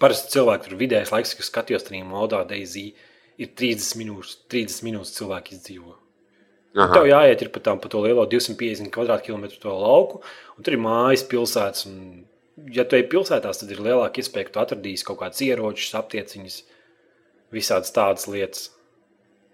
parasti 0.00 0.36
cilvēki 0.36 0.68
tur 0.68 0.78
vidējais 0.80 1.12
laiks, 1.12 1.34
kas 1.36 1.50
skatījos 1.50 1.88
tajā 1.88 2.06
modā, 2.06 2.44
DayZ, 2.48 2.86
ir 3.40 3.50
30 3.58 3.98
minūtes. 4.00 4.38
30 4.52 4.86
minūtes 4.86 5.16
cilvēki 5.18 5.56
izdzīvo. 5.58 5.96
Tev 6.70 7.08
jāiet 7.08 7.48
pa, 7.50 7.60
tām, 7.66 7.80
pa 7.82 7.90
to 7.90 8.00
lielo 8.04 8.22
250 8.30 8.92
km2 8.94 9.56
to 9.58 9.72
lauku, 9.74 10.20
un 10.54 10.66
tur 10.66 10.76
ir 10.76 10.82
mājas, 10.82 11.24
pilsētas. 11.26 11.88
Un, 11.90 11.96
ja 12.70 12.84
tu 12.86 12.94
ej 12.98 13.08
pilsētās, 13.10 13.62
tad 13.62 13.72
ir 13.74 13.82
lielāka 13.82 14.22
iespēja, 14.22 14.46
ka 14.46 14.54
tu 14.54 14.62
atradīsi 14.62 15.08
kaut 15.08 15.18
kādas 15.24 15.42
ieročus, 15.42 15.96
aptieciņas, 15.98 16.60
visādas 17.56 17.90
tādas 17.96 18.28
lietas. 18.30 18.68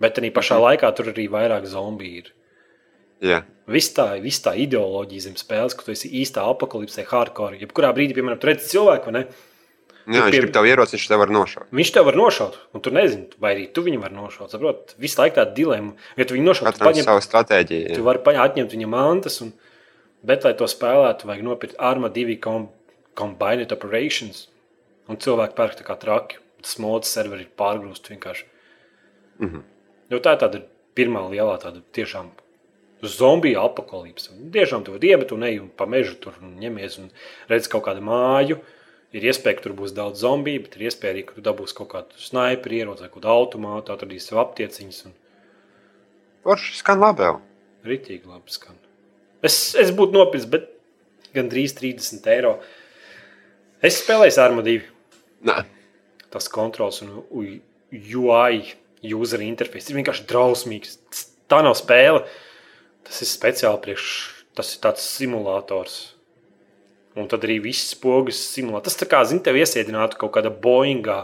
Bet 0.00 0.18
arī 0.20 0.30
pašā 0.35 0.59
laikā 0.61 0.90
tur 0.96 1.12
arī 1.12 1.26
vairāk 1.32 1.64
zombiju 1.70 2.22
ir. 2.22 2.32
Jā. 3.24 3.42
Viss 3.66 3.94
tā, 3.96 4.11
viss 4.20 4.42
tā 4.44 4.52
ideoloģija 4.61 5.24
zem 5.30 5.37
spēles, 5.40 5.74
ka 5.74 5.87
tu 5.87 5.94
esi 5.94 6.11
īstā 6.20 6.44
apakalipsē, 6.52 7.06
hardcore. 7.09 7.56
Jebkurā 7.62 7.94
brīdī, 7.96 8.14
piemēram, 8.18 8.38
tu 8.42 8.50
redzi 8.50 8.68
cilvēku, 8.74 9.14
ne? 9.16 9.24
Jā, 10.06 10.20
viņš 10.22 10.30
pie- 10.30 10.40
grib 10.44 10.52
tev 10.54 10.66
ieroci, 10.68 10.94
viņš 10.94 11.06
tev 11.11 11.18
var 11.18 11.32
nošaut. 11.35 11.70
Viņš 11.74 11.92
tev 11.96 12.04
var 12.06 12.14
nošaut, 12.14 12.59
un 12.76 12.80
tu 12.85 12.92
nezini, 12.94 13.26
vai 13.42 13.54
arī 13.56 13.64
tu 13.72 13.82
viņu 13.82 14.02
vari 14.04 14.14
nošaut. 14.14 14.52
Saprot, 14.52 14.94
visu 15.02 15.18
laiku 15.18 15.40
tāda 15.40 15.54
dilema. 15.56 15.94
Ja 16.16 16.24
tu 16.24 16.37
viņu 16.37 16.46
nošautu, 16.46 16.76
tad 16.76 16.87
paņem, 16.92 17.04
savu 17.09 17.22
stratēģiju. 17.24 17.88
tu 17.96 18.00
jā. 18.00 18.04
vari 18.06 18.22
paņemt, 18.22 18.44
atņemt 18.44 18.76
viņa 18.76 18.87
mantas, 18.92 19.40
un, 19.42 19.52
bet, 20.22 20.44
lai 20.44 20.52
to 20.54 20.68
spēlētu, 20.70 21.26
vajag 21.26 21.42
nopirkt 21.42 21.74
Arma 21.80 22.09
2 22.09 22.38
com, 22.38 22.68
Combined 23.18 23.72
Operations, 23.72 24.46
un 25.09 25.16
cilvēki 25.16 25.56
pērk 25.56 25.80
tā 25.80 25.88
kā 25.88 25.98
traki. 25.98 26.37
Tas 26.62 26.78
mods 26.78 27.09
serveri 27.09 27.46
ir 27.46 27.50
pārgrūst 27.59 28.06
vienkārši. 28.12 28.44
Mhm. 29.40 29.64
Jo 30.12 30.21
tā 30.23 30.37
ir 30.37 30.42
tāda 30.42 30.62
pirmā 30.97 31.25
lielā 31.31 31.57
tāda 31.62 31.83
tiešām 31.97 32.31
zombiju 33.07 33.61
apakalipse. 33.61 34.33
Tiešām 34.55 34.87
tu 34.87 34.95
vari 34.95 35.12
iebet 35.12 35.35
un 35.37 35.45
ej 35.47 35.61
un 35.61 35.69
pa 35.69 35.87
mežu 35.90 36.16
tur 36.21 36.38
un 36.40 36.55
ņemies 36.62 36.99
un 37.03 37.11
redz 37.51 37.69
kaut 37.73 37.85
kādu 37.88 38.05
māju. 38.07 38.61
Ir 39.16 39.29
iespēja, 39.31 39.59
ka 39.59 39.66
tur 39.66 39.75
būs 39.79 39.95
daudz 39.97 40.21
zombiju, 40.25 40.64
bet 40.64 40.75
ir 40.77 40.88
iespēja 40.88 41.14
arī, 41.14 41.23
ka 41.29 41.37
tu 41.37 41.45
dabūsi 41.45 41.77
kaut 41.79 41.88
kādu 41.92 42.19
sniperi, 42.21 42.81
ieroci 42.83 43.05
vai 43.05 43.11
kādu 43.12 43.31
automātu, 43.33 43.95
atradīsi 43.95 44.33
sev 44.33 44.40
aptieciņas 44.42 45.05
un 45.07 45.14
Forši 46.47 46.77
skan 46.81 47.01
labi. 47.03 47.23
jau. 47.27 47.38
ritīgi 47.87 48.27
labi 48.27 48.51
skan. 48.51 48.77
Es, 49.42 49.75
es 49.79 49.92
būtu 49.95 50.14
nopircis, 50.14 50.49
bet 50.51 50.69
gandrīz 51.35 51.75
30 51.79 52.27
eiro. 52.35 52.57
Es 53.83 54.01
spēlēju 54.03 54.42
Arma 54.42 54.62
2. 54.66 54.83
Nē, 55.47 55.57
tas 56.35 56.49
kontrols 56.51 57.03
un 57.03 57.23
UI, 57.31 58.62
user 59.14 59.42
interface 59.45 59.92
ir 59.92 60.01
vienkārši 60.01 60.27
drausmīgs. 60.31 60.99
Tā 61.51 61.62
nav 61.64 61.77
spēle. 61.79 62.25
Tas 63.07 63.23
ir 63.23 63.31
speciāli 63.31 63.83
priekš, 63.85 64.07
tas 64.59 64.73
ir 64.75 64.83
tāds 64.83 65.05
simulators. 65.07 65.99
Un 67.16 67.29
tad 67.31 67.47
arī 67.47 67.61
viss 67.64 67.95
pogas 67.97 68.40
simulā. 68.51 68.83
Tas 68.85 68.99
tā 68.99 69.07
kā, 69.09 69.23
zini, 69.25 69.45
tev 69.47 69.57
iesēdinātu 69.57 70.19
kaut 70.21 70.35
kādā 70.35 70.51
Boeingā, 70.51 71.23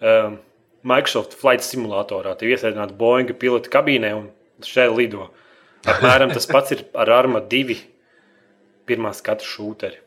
um, 0.00 0.40
Microsoft 0.82 1.36
Flight 1.38 1.62
simulatorā. 1.66 2.32
Tev 2.40 2.54
iesēdinātu 2.54 2.96
Boeinga 2.98 3.36
pilota 3.36 3.70
kabīnē 3.72 4.14
un 4.16 4.30
šeit 4.64 4.94
lido. 4.96 5.28
Apmēram 5.88 6.32
tas 6.32 6.48
pats 6.48 6.74
ir 6.76 6.86
ar 6.98 7.12
Arma 7.20 7.44
2 7.52 7.76
pirmā 8.88 9.12
skatu 9.16 9.46
šūteri. 9.46 10.00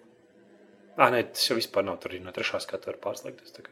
Ah, 0.98 1.10
nē, 1.14 1.24
tas 1.34 1.48
jau 1.48 1.58
vispār 1.58 1.86
nav 1.88 2.02
tur 2.02 2.14
no 2.22 2.34
trešā 2.34 2.60
skatu 2.62 2.92
var 2.92 3.00
pārslēgties. 3.06 3.54
tagad. 3.56 3.72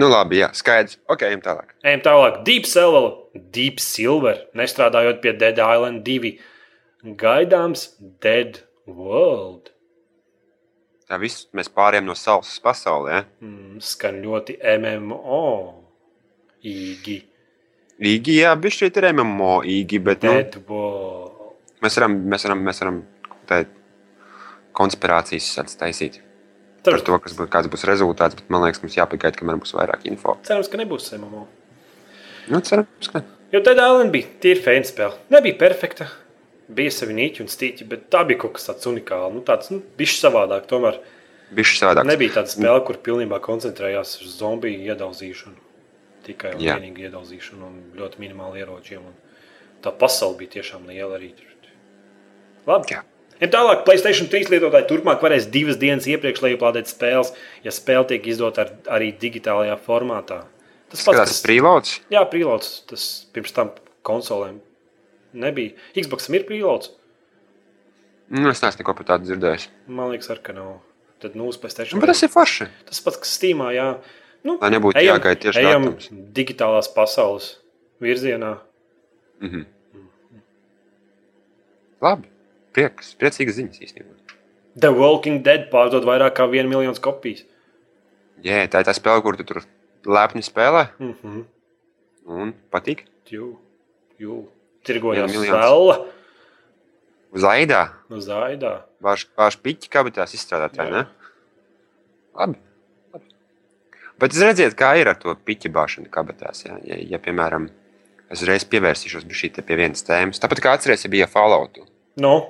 Nu 0.00 0.08
labi, 0.08 0.40
jā, 0.40 0.48
skaidrs. 0.56 0.98
Ok, 1.10 1.26
ejam 1.28 1.42
tālāk. 1.44 1.74
Ejam 1.84 2.02
tālāk. 2.04 2.40
Deep 2.46 2.68
Silver, 2.68 3.10
Deep 3.54 3.82
Silver, 3.82 4.40
nestrādājot 4.58 5.20
pie 5.24 5.34
Dead 5.36 5.60
Island 5.60 6.04
2. 6.06 6.32
Gaidāms 7.18 7.88
Dead 8.22 8.62
World. 8.86 9.72
Tā 11.10 11.18
viss 11.20 11.48
mēs 11.52 11.68
pārējām 11.68 12.06
no 12.08 12.16
savas 12.16 12.54
pasaules. 12.64 13.12
Ja? 13.12 13.24
Mm, 13.44 13.82
skan 13.84 14.22
ļoti 14.24 14.56
MMO. 14.80 15.44
Īgi. 16.62 17.18
Īgi, 18.02 18.38
jā, 18.40 18.54
bija 18.58 18.78
šī 18.78 18.88
ir 18.88 19.10
MMO 19.12 19.58
īgi, 19.68 20.00
bet 20.02 20.24
nu, 20.24 20.32
Dead 20.38 20.56
World. 20.70 21.56
mēs 21.84 21.98
varam, 21.98 22.16
mēs 22.32 22.46
varam, 22.48 22.64
mēs 22.64 22.82
varam 22.84 23.00
tā, 23.50 23.64
konspirācijas 24.78 25.52
tādas 25.58 26.31
taisīt. 26.82 26.90
Par 26.90 26.98
Tur 26.98 27.06
to, 27.06 27.18
kas 27.24 27.36
būs, 27.38 27.48
kāds 27.52 27.70
būs 27.72 27.84
rezultāts, 27.88 28.34
bet 28.38 28.48
man 28.50 28.62
liekas, 28.66 28.82
mums 28.82 28.96
jāpagaida, 28.98 29.38
kamēr 29.38 29.60
būs 29.62 29.74
vairāk 29.78 30.04
info. 30.10 30.36
cerams, 30.42 30.68
ka 30.68 30.76
nebūs 30.80 31.12
MMO. 31.18 31.46
Nu, 32.50 32.60
cerams, 32.60 33.08
ka. 33.12 33.22
Jo 33.52 33.60
Dead 33.62 33.78
Island 33.78 34.10
bija 34.12 34.26
tīra 34.42 34.62
fēna 34.64 34.88
spēle. 34.88 35.14
Nebija 35.30 35.58
perfekta. 35.60 36.08
Bija 36.72 36.90
savi 36.90 37.14
nīķi 37.14 37.42
un 37.44 37.50
stīķi, 37.52 37.86
bet 37.86 38.06
tā 38.10 38.24
bija 38.26 38.40
kaut 38.40 38.54
kas 38.56 38.66
tāds 38.70 38.86
unikāls. 38.88 39.32
Nu, 39.34 39.42
tāds, 39.46 39.68
nu, 39.70 39.82
bišķi 39.98 40.22
savādāk. 40.24 40.66
Tomēr 40.70 40.98
Bišķi 41.52 41.78
savādāk. 41.82 42.06
nebija 42.08 42.32
tāda 42.38 42.48
spēle, 42.48 42.80
kur 42.86 42.96
pilnībā 42.96 43.38
koncentrējās 43.44 44.14
uz 44.24 44.38
zombiju 44.40 44.80
iedauzīšanu. 44.88 45.58
Tikai 46.24 46.54
un 46.56 46.60
Jā. 46.64 46.78
vienīgi 46.78 47.08
iedauzīšanu 47.10 47.66
un 47.66 47.78
ļoti 47.98 48.22
minimāli 48.22 48.62
ieročiem. 48.62 49.02
Un 49.04 49.14
tā 49.84 49.92
pasaule 49.92 50.38
bija 50.38 50.56
tiešām 50.62 50.86
liela 50.88 51.18
arī. 51.18 51.34
tur. 51.36 51.46
Labi. 52.66 52.94
Jā. 52.94 53.02
Ja 53.42 53.48
tālāk, 53.50 53.80
Placēta 53.86 54.28
3 54.30 54.52
lietotāji 54.54 54.86
turpmāk 54.86 55.22
varēs 55.24 55.48
divas 55.50 55.76
dienas 55.80 56.06
iepriekš 56.06 56.44
lejuplādēt 56.44 56.86
spēles, 56.90 57.32
ja 57.66 57.72
spēle 57.74 58.06
tiek 58.12 58.26
izdota 58.30 58.62
ar, 58.64 58.70
arī 58.98 59.10
digitālajā 59.18 59.74
formātā. 59.82 60.44
Tas 60.92 61.02
Skatās, 61.02 61.32
tas 61.32 61.40
preloads. 61.42 61.96
Jā, 62.12 62.22
preloads. 62.30 62.82
Tas 62.86 63.06
pirms 63.34 63.54
tam 63.56 63.72
konsolēm 64.06 64.60
nebija. 65.32 65.72
Xbox 65.96 66.28
ir 66.30 66.44
preloads. 66.48 66.92
Nu, 68.32 68.48
es 68.52 68.62
neesmu 68.62 68.80
neko 68.84 68.94
par 68.96 69.08
tādu 69.10 69.28
dzirdējis. 69.28 69.66
Man 69.92 70.12
liekas, 70.12 70.30
ar, 70.32 70.40
ka 70.44 70.54
nav. 70.56 70.76
Tad 71.20 71.34
nu, 71.38 71.48
uz 71.50 71.58
PlayStation. 71.60 71.98
Nu, 71.98 72.04
bet 72.04 72.12
tas 72.14 72.22
ir 72.24 72.30
forši. 72.32 72.68
Tas 72.88 73.00
pats, 73.04 73.18
kas 73.24 73.32
Steamā, 73.38 73.72
jā. 73.76 73.88
Nu, 74.46 74.56
Lai 74.62 74.70
nebūtu 74.74 74.98
ejam- 74.98 75.18
jāgaida 75.18 75.40
tieši 75.44 75.60
ejam 75.62 75.84
datums. 75.86 76.08
digitālās 76.34 76.88
pasaules 76.94 77.50
virzienā. 78.02 78.56
Mhm. 79.42 79.66
Labi. 82.02 82.28
Prieks, 82.72 83.14
priecīgas 83.20 83.58
ziņas 83.58 83.82
īstenībā. 83.84 84.36
The 84.80 84.88
Walking 84.96 85.42
Dead 85.44 85.68
pārdod 85.72 86.06
vairāk 86.08 86.38
kā 86.38 86.46
1 86.48 86.70
miljonu 86.70 86.96
kopijas. 87.04 87.44
Jā, 88.42 88.64
tā 88.72 88.80
ir 88.82 88.88
tā 88.88 88.94
spēle, 88.96 89.22
kur 89.22 89.36
tu 89.36 89.44
tur 89.44 89.62
lepni 90.08 90.42
spēlē 90.42 90.88
Mm 90.98 91.14
-hmm. 91.22 91.44
un 92.26 92.54
patīk. 92.72 93.04
Jū, 93.30 93.56
jū. 94.18 94.46
Tirgojās 94.84 95.30
miljons. 95.30 95.46
Zella 95.46 96.06
Zaidā, 97.32 97.88
no 98.10 98.16
Zaidā. 98.20 98.82
vārš 99.00 99.56
piķi 99.62 99.88
kabatās 99.88 100.34
izstrādāt, 100.34 100.76
vai 100.76 100.86
Jā. 100.86 100.90
ne? 100.90 101.06
Labi. 102.34 102.58
labi. 103.12 103.24
Bet 104.18 104.32
es 104.32 104.42
redziet, 104.42 104.74
kā 104.74 104.96
ir 105.00 105.08
ar 105.08 105.16
to 105.16 105.34
piķi 105.34 105.70
bāšanu 105.72 106.10
kabatās. 106.10 106.64
Ja, 106.66 106.76
ja, 106.84 106.96
ja 106.96 107.18
piemēram, 107.18 107.70
es 108.30 108.42
reiz 108.42 108.64
pievērsīšos 108.64 109.24
pie 109.24 109.34
šī 109.34 109.52
te 109.54 109.62
pie 109.62 109.76
vienas 109.76 110.04
tēmas. 110.04 110.40
Tāpat 110.40 110.60
kā 110.60 110.74
atceries, 110.76 111.04
ja 111.04 111.10
bija 111.10 111.26
Fallout. 111.26 111.78
Nu, 112.16 112.44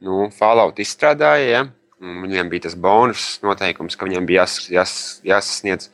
Nu, 0.00 0.28
Fallout 0.30 0.78
izstrādāja, 0.82 1.46
ja? 1.48 1.62
viņiem 2.00 2.50
bija 2.52 2.66
tas 2.66 2.74
bonus 2.76 3.38
noteikums, 3.42 3.96
ka 3.96 4.04
viņiem 4.04 4.26
bija 4.28 4.42
jās, 4.44 4.56
jās, 4.70 4.92
jāsasniedz 5.24 5.88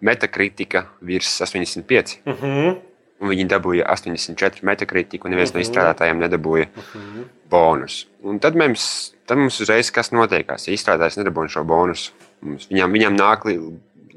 metakritika 0.00 0.86
virs 1.04 1.40
85. 1.44 2.18
mm 2.24 2.32
-hmm. 2.32 2.80
Un 3.22 3.28
viņi 3.28 3.46
dabūja 3.46 3.84
84 3.86 4.64
metakritiku, 4.66 5.26
un 5.26 5.30
neviens 5.30 5.52
no 5.54 5.60
Mhm. 5.60 5.66
izstrādātājiem 5.68 6.18
nedabūja 6.18 6.66
bonus. 7.50 8.06
Un 8.24 8.38
tad 8.40 8.56
mums, 8.56 9.14
tad 9.26 9.38
mums 9.38 9.60
uzreiz 9.60 9.90
kas 9.92 10.10
notiekās. 10.10 10.66
Ja 10.66 10.74
izstrādājs 10.74 11.16
nedabūja 11.18 11.48
šo 11.48 11.64
bonusu, 11.64 12.10
mums, 12.40 12.66
viņam, 12.66 12.90
viņam 12.90 13.16
nāk 13.16 13.44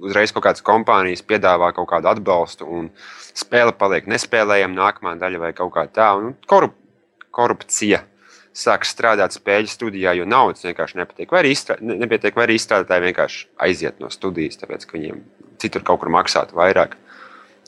uzreiz 0.01 0.31
kaut 0.31 0.43
kādas 0.43 0.63
kompānijas 0.63 1.21
piedāvā 1.21 1.71
kaut 1.73 1.87
kādu 1.89 2.07
atbalstu, 2.07 2.65
un 2.65 2.89
spēle 3.33 3.71
paliek 3.77 4.07
nespēlējama 4.07 4.73
nākamā 4.73 5.19
daļa 5.19 5.39
vai 5.39 5.53
kaut 5.53 5.73
kā 5.73 5.87
tā. 5.87 6.17
Un 6.17 6.35
korup 6.47 6.73
korupcija 7.31 8.01
sāk 8.55 8.85
strādāt 8.87 9.35
spēļu 9.35 9.69
studijā, 9.69 10.13
jo 10.15 10.27
naudas 10.27 10.63
vienkārši 10.63 11.01
nepatīk. 11.01 11.31
Vai 11.33 11.41
arī, 11.43 11.51
izstrā, 11.55 11.75
nepietiek, 11.83 12.35
vai 12.37 12.45
arī 12.47 12.55
izstrādātāji 12.59 13.03
vienkārši 13.09 13.41
aiziet 13.67 13.99
no 13.99 14.11
studijas, 14.13 14.59
tāpēc 14.61 14.85
ka 14.87 14.95
viņiem 14.95 15.19
citur 15.61 15.83
kaut 15.87 16.01
kur 16.03 16.11
maksātu 16.13 16.55
vairāk. 16.57 16.95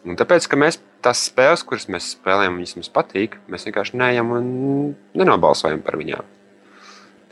Un 0.07 0.15
tāpēc, 0.19 0.47
ka 0.47 0.59
mēs 0.59 0.79
tās 1.03 1.25
spēles, 1.27 1.65
kuras 1.67 1.87
mēs 1.91 2.13
spēlējam, 2.15 2.55
viņas 2.59 2.77
mums 2.77 2.91
patīk, 2.93 3.35
mēs 3.51 3.67
vienkārši 3.67 3.99
neejam 3.99 4.31
un 4.37 4.45
nenobalsojam 5.17 5.81
par 5.83 5.99
viņām. 5.99 6.33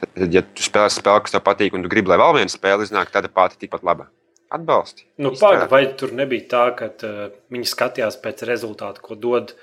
Tad, 0.01 0.09
ja 0.33 0.43
tu 0.43 0.65
spēlē 0.65 0.89
spēli, 0.91 1.23
kas 1.23 1.35
tev 1.37 1.45
patīk, 1.45 1.77
un 1.77 1.85
tu 1.85 1.91
gribi, 1.91 2.11
lai 2.11 2.19
vēl 2.19 2.33
viena 2.41 2.51
spēle 2.51 2.83
iznāk, 2.83 3.13
tad 3.13 3.29
pati 3.31 3.61
tikpat 3.61 3.85
laba. 3.87 4.09
Atbalsti. 4.55 5.07
Nu, 5.23 5.31
Pagaidām, 5.33 5.69
vai 5.71 5.83
tur 5.97 6.11
nebija 6.15 6.45
tā, 6.51 6.65
ka 6.77 6.91
uh, 7.07 7.31
viņi 7.51 7.71
skatījās 7.71 8.19
pēc 8.21 8.43
rezultātu, 8.47 9.01
ko 9.03 9.17
dod 9.19 9.55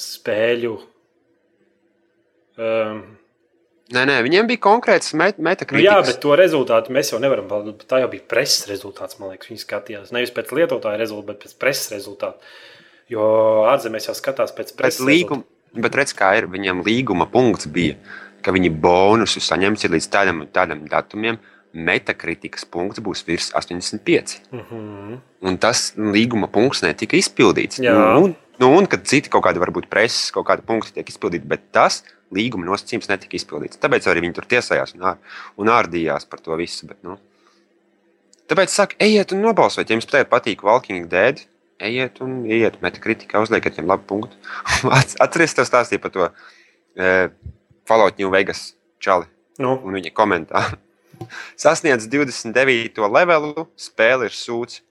spēļu 0.00 0.72
um, 2.58 3.04
Nē, 3.92 4.06
nē, 4.08 4.20
viņiem 4.24 4.46
bija 4.48 4.62
konkrēts 4.64 5.12
met 5.18 5.36
metakritika. 5.36 5.76
Nu, 5.76 5.84
jā, 5.84 5.96
bet 6.06 6.16
to 6.22 6.32
rezultātu 6.40 6.92
mēs 6.94 7.10
jau 7.12 7.18
nevaram 7.20 7.48
pateikt. 7.50 7.84
Tā 7.90 7.98
jau 8.00 8.08
bija 8.14 8.24
preses 8.32 8.64
rezultāts, 8.70 9.18
man 9.20 9.34
liekas. 9.34 9.50
Viņi 9.50 9.60
skatījās 9.60 10.14
nevis 10.16 10.32
pēc 10.32 10.54
lietotāja 10.56 11.00
rezultātu, 11.02 11.34
bet 11.34 11.42
pēc 11.44 11.58
preses 11.60 11.92
rezultātu. 11.92 12.54
Jo 13.12 13.26
ārzemēs 13.68 14.08
jau 14.08 14.14
skatās 14.16 14.56
pēc 14.56 14.72
preses 14.78 15.04
līguma. 15.04 15.44
Bet 15.84 15.98
redz, 16.00 16.14
kā 16.16 16.32
ir. 16.38 16.48
Viņiem 16.48 16.80
līguma 16.86 17.26
punkts 17.28 17.68
bija, 17.68 17.98
ka 18.44 18.54
viņi 18.56 18.72
bonusu 18.72 19.42
saņems 19.44 19.84
līdz 19.92 20.08
tādam, 20.08 20.40
tādam 20.48 20.86
datumam. 20.88 21.36
Metakritikas 21.74 22.64
punkts 22.70 23.02
būs 23.04 23.24
virs 23.26 23.50
85. 23.52 24.38
Mm 24.50 24.64
-hmm. 24.70 25.20
Un 25.42 25.58
tas 25.58 25.92
līguma 25.98 26.46
punkts 26.46 26.82
netika 26.82 27.16
izpildīts. 27.16 27.82
Jā. 27.82 27.92
Nu, 27.92 28.34
nu, 28.58 28.76
un 28.78 28.86
kad 28.86 29.04
citi 29.04 29.28
kaut 29.28 29.44
kādi 29.44 29.60
varbūt 29.60 29.90
preses, 29.90 30.30
kaut 30.30 30.46
kādi 30.46 30.62
punkti 30.62 30.94
tiek 30.94 31.08
izpildīti, 31.08 31.44
bet 31.46 31.60
tas 31.72 32.04
līguma 32.34 32.66
nosacījums 32.68 33.10
netika 33.10 33.36
izpildīts. 33.38 33.80
Tāpēc 33.82 34.08
arī 34.10 34.24
viņi 34.24 34.36
tur 34.38 34.48
tiesājās 34.50 34.94
un, 34.96 35.06
ār, 35.12 35.40
un 35.60 35.70
ārdījās 35.72 36.28
par 36.30 36.42
to 36.44 36.56
visu. 36.60 36.88
Bet, 36.90 37.00
nu. 37.06 37.18
Tāpēc 38.50 38.72
saka, 38.72 38.98
ejiet 39.04 39.34
un 39.34 39.44
nobalsojiet. 39.44 39.90
Ja 39.90 39.98
jums 39.98 40.08
patīk 40.30 40.64
Walking 40.66 41.08
Dead, 41.12 41.42
ejiet 41.84 42.20
un 42.24 42.42
ejiet, 42.48 42.80
metiet 42.84 43.02
kritikā, 43.04 43.42
uzliekat 43.44 43.78
viņam 43.78 43.92
labu 43.94 44.08
punktu. 44.10 44.40
Atcerieties, 44.94 45.56
tas 45.58 45.70
stāstīja 45.70 46.02
par 46.02 46.14
to 46.14 46.28
e, 46.28 47.12
Fallout 47.88 48.20
New 48.20 48.32
Vegas 48.34 48.72
čali 49.02 49.28
nu. 49.62 49.76
un 49.80 49.96
viņa 49.98 50.12
komentāru. 50.16 50.80
Sasniedz 51.60 52.08
29. 52.10 52.98
levelu, 53.16 53.68
spēle 53.78 54.30
ir 54.30 54.36
sūds. 54.36 54.82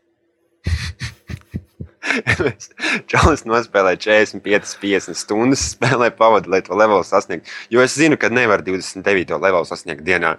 Čalis 3.11 3.45
nospēlēja 3.47 4.01
45, 4.03 4.75
50 4.81 5.17
stundas, 5.17 5.63
spēlē 5.73 6.09
pavadu, 6.15 6.51
lai 6.53 6.61
to 6.65 6.75
levelu 6.77 7.05
sasniegtu. 7.07 7.51
Jo 7.73 7.83
es 7.83 7.95
zinu, 7.97 8.19
ka 8.19 8.31
nevar 8.33 8.63
29. 8.65 9.37
levelu 9.39 9.69
sasniegt 9.69 10.03
dienā. 10.05 10.35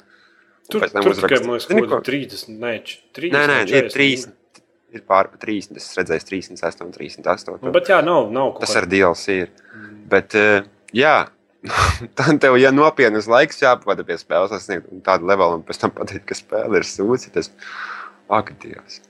Tur 0.70 0.86
tur 0.88 1.16
tikai 1.18 1.42
mums 1.44 1.66
ir 1.68 1.90
30, 2.08 2.56
ne 2.56 2.74
30. 3.16 3.34
Nē, 3.34 3.44
nē, 3.50 3.60
ir 3.68 3.90
30. 3.92 4.32
Ir 4.94 5.02
pār 5.10 5.28
30, 5.42 5.80
es 5.80 5.88
redzēju, 5.98 6.24
36 6.28 6.84
un 6.84 6.92
38. 6.94 7.56
Nu, 7.64 7.72
bet 7.74 7.90
jā, 7.90 7.98
nav, 8.06 8.28
nav 8.32 8.52
Tas 8.62 8.76
ar 8.78 8.86
DLC 8.86 9.40
ir. 9.42 9.48
Mm. 9.74 9.96
Bet, 10.12 10.36
uh, 10.38 10.68
jā, 10.94 11.16
tad 12.18 12.38
tev, 12.44 12.56
ja 12.62 12.70
nopietnas 12.74 13.26
laiks 13.30 13.58
jāpavada 13.64 14.06
pie 14.06 14.16
spēles, 14.20 14.54
sasniegt 14.54 14.86
tādu 15.06 15.26
levelu, 15.32 15.58
un 15.58 15.66
pēc 15.66 15.82
tam 15.82 15.92
pateikt, 15.96 16.28
ka 16.30 16.38
spēle 16.38 16.78
ir 16.78 16.86
sūci, 16.86 17.32
tas 17.34 17.50
ak, 18.32 18.54
Dievs. 18.62 19.02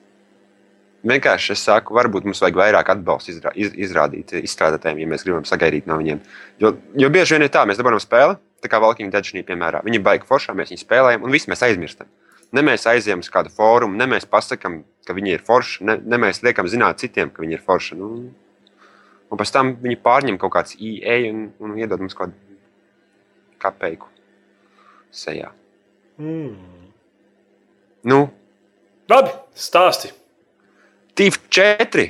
Vienkārši 1.04 1.52
es 1.52 1.62
saku, 1.66 1.92
varbūt 1.96 2.24
mums 2.24 2.40
vajag 2.40 2.56
vairāk 2.56 2.90
atbalsta 2.94 3.32
izrā, 3.34 3.50
iz, 3.60 3.74
izrādīt 3.86 4.32
izstrādātājiem, 4.38 5.02
ja 5.02 5.08
mēs 5.10 5.24
gribam 5.26 5.44
sagaidīt 5.44 5.88
no 5.90 5.98
viņiem. 6.00 6.22
Jo, 6.62 6.70
jo 6.96 7.10
bieži 7.12 7.36
vien 7.36 7.44
ir 7.44 7.52
tā, 7.52 7.66
mēs 7.68 7.76
dabūjam 7.80 8.00
spēli, 8.00 8.38
tā 8.64 8.70
kā 8.72 8.80
Valkīna 8.80 9.12
Deadžnī, 9.12 9.42
piemēram, 9.44 9.84
viņi 9.84 10.00
baigi 10.04 10.24
foršā, 10.28 10.54
mēs 10.56 10.72
viņu 10.72 10.80
spēlējam, 10.80 11.26
un 11.26 11.34
viss 11.34 11.50
mēs 11.50 11.64
aizmirstam. 11.66 12.08
Ne 12.56 12.64
mēs 12.64 12.86
aizējām 12.88 13.20
uz 13.20 13.28
kādu 13.34 13.52
fórumu, 13.52 13.98
ne 14.00 14.06
mēs 14.14 14.24
pasakām, 14.30 14.80
ka 15.04 15.16
viņi 15.16 15.36
ir 15.36 15.44
forši, 15.44 15.84
ne, 15.84 15.98
ne 16.00 16.20
mēs 16.24 16.40
liekam 16.46 16.70
zināt 16.72 17.02
citiem, 17.02 17.32
ka 17.34 17.44
viņi 17.44 17.58
ir 17.58 17.64
forši. 17.66 17.98
Nu, 18.00 18.10
un 19.28 19.40
pēc 19.40 19.52
tam 19.52 19.74
viņi 19.84 20.00
pārņem 20.00 20.40
kaut 20.40 20.54
kāds 20.56 20.78
IE 20.78 21.18
un, 21.28 21.48
un 21.60 21.76
iedod 21.76 22.00
mums 22.00 22.16
kaut 22.16 22.32
kādu 22.32 22.40
kapeiku 23.60 24.08
sejā. 25.12 25.52
Mm. 26.16 26.54
Nu, 28.08 28.20
Labi, 29.10 29.32
stāsti! 29.52 30.14
TIF 31.14 31.38
4. 31.54 32.06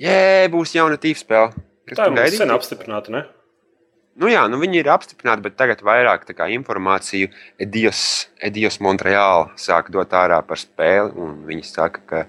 Jē, 0.00 0.20
būs 0.52 0.72
jauna 0.76 0.96
TIF 1.00 1.20
spēle. 1.20 1.52
Kas 1.88 2.00
tā 2.00 2.08
ir 2.24 2.36
sen 2.36 2.52
apstiprināta, 2.52 3.12
ne? 3.12 3.24
Nu 4.18 4.30
jā, 4.30 4.42
nu 4.50 4.58
viņi 4.58 4.80
ir 4.80 4.88
apstiprināti, 4.90 5.44
bet 5.44 5.56
tagad 5.60 5.82
vairāk 5.86 6.24
kā, 6.32 6.48
informāciju 6.50 7.28
Edijos, 7.62 8.00
Edijos 8.42 8.80
Montreāla 8.82 9.52
sāk 9.60 9.92
dot 9.94 10.16
ārā 10.16 10.40
par 10.46 10.58
spēli. 10.58 11.28
Viņi 11.48 11.68
saka, 11.68 12.02
ka 12.08 12.24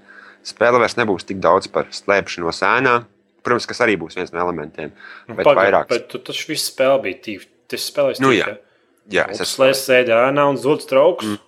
spēle 0.46 0.82
vairs 0.84 1.00
nebūs 1.00 1.26
tik 1.26 1.42
daudz 1.42 1.72
par 1.72 1.90
slēpšanos 1.96 2.62
ēnā. 2.68 3.00
Protams, 3.46 3.66
kas 3.72 3.82
arī 3.86 3.96
būs 3.98 4.20
viens 4.20 4.36
no 4.36 4.44
elementiem. 4.44 4.92
Nu, 5.26 5.40
bet 5.40 5.48
Pagad, 5.48 5.64
vairāk... 5.64 5.92
bet 5.96 6.10
tu 6.12 6.22
taču 6.30 6.52
visu 6.52 6.68
spēli 6.68 7.06
bija 7.08 7.22
tīvi. 7.26 7.50
Tas 7.72 7.90
spēlēs 7.90 8.22
nu, 8.22 8.36
jā. 8.36 8.58
Jā, 9.10 9.26
es 9.32 9.40
esmu 9.40 9.56
slēdzis 9.56 9.86
sēdē 9.88 10.18
ēnā 10.28 10.46
un 10.52 10.60
zudis 10.62 10.90
trauks. 10.90 11.26
Mm 11.26 11.46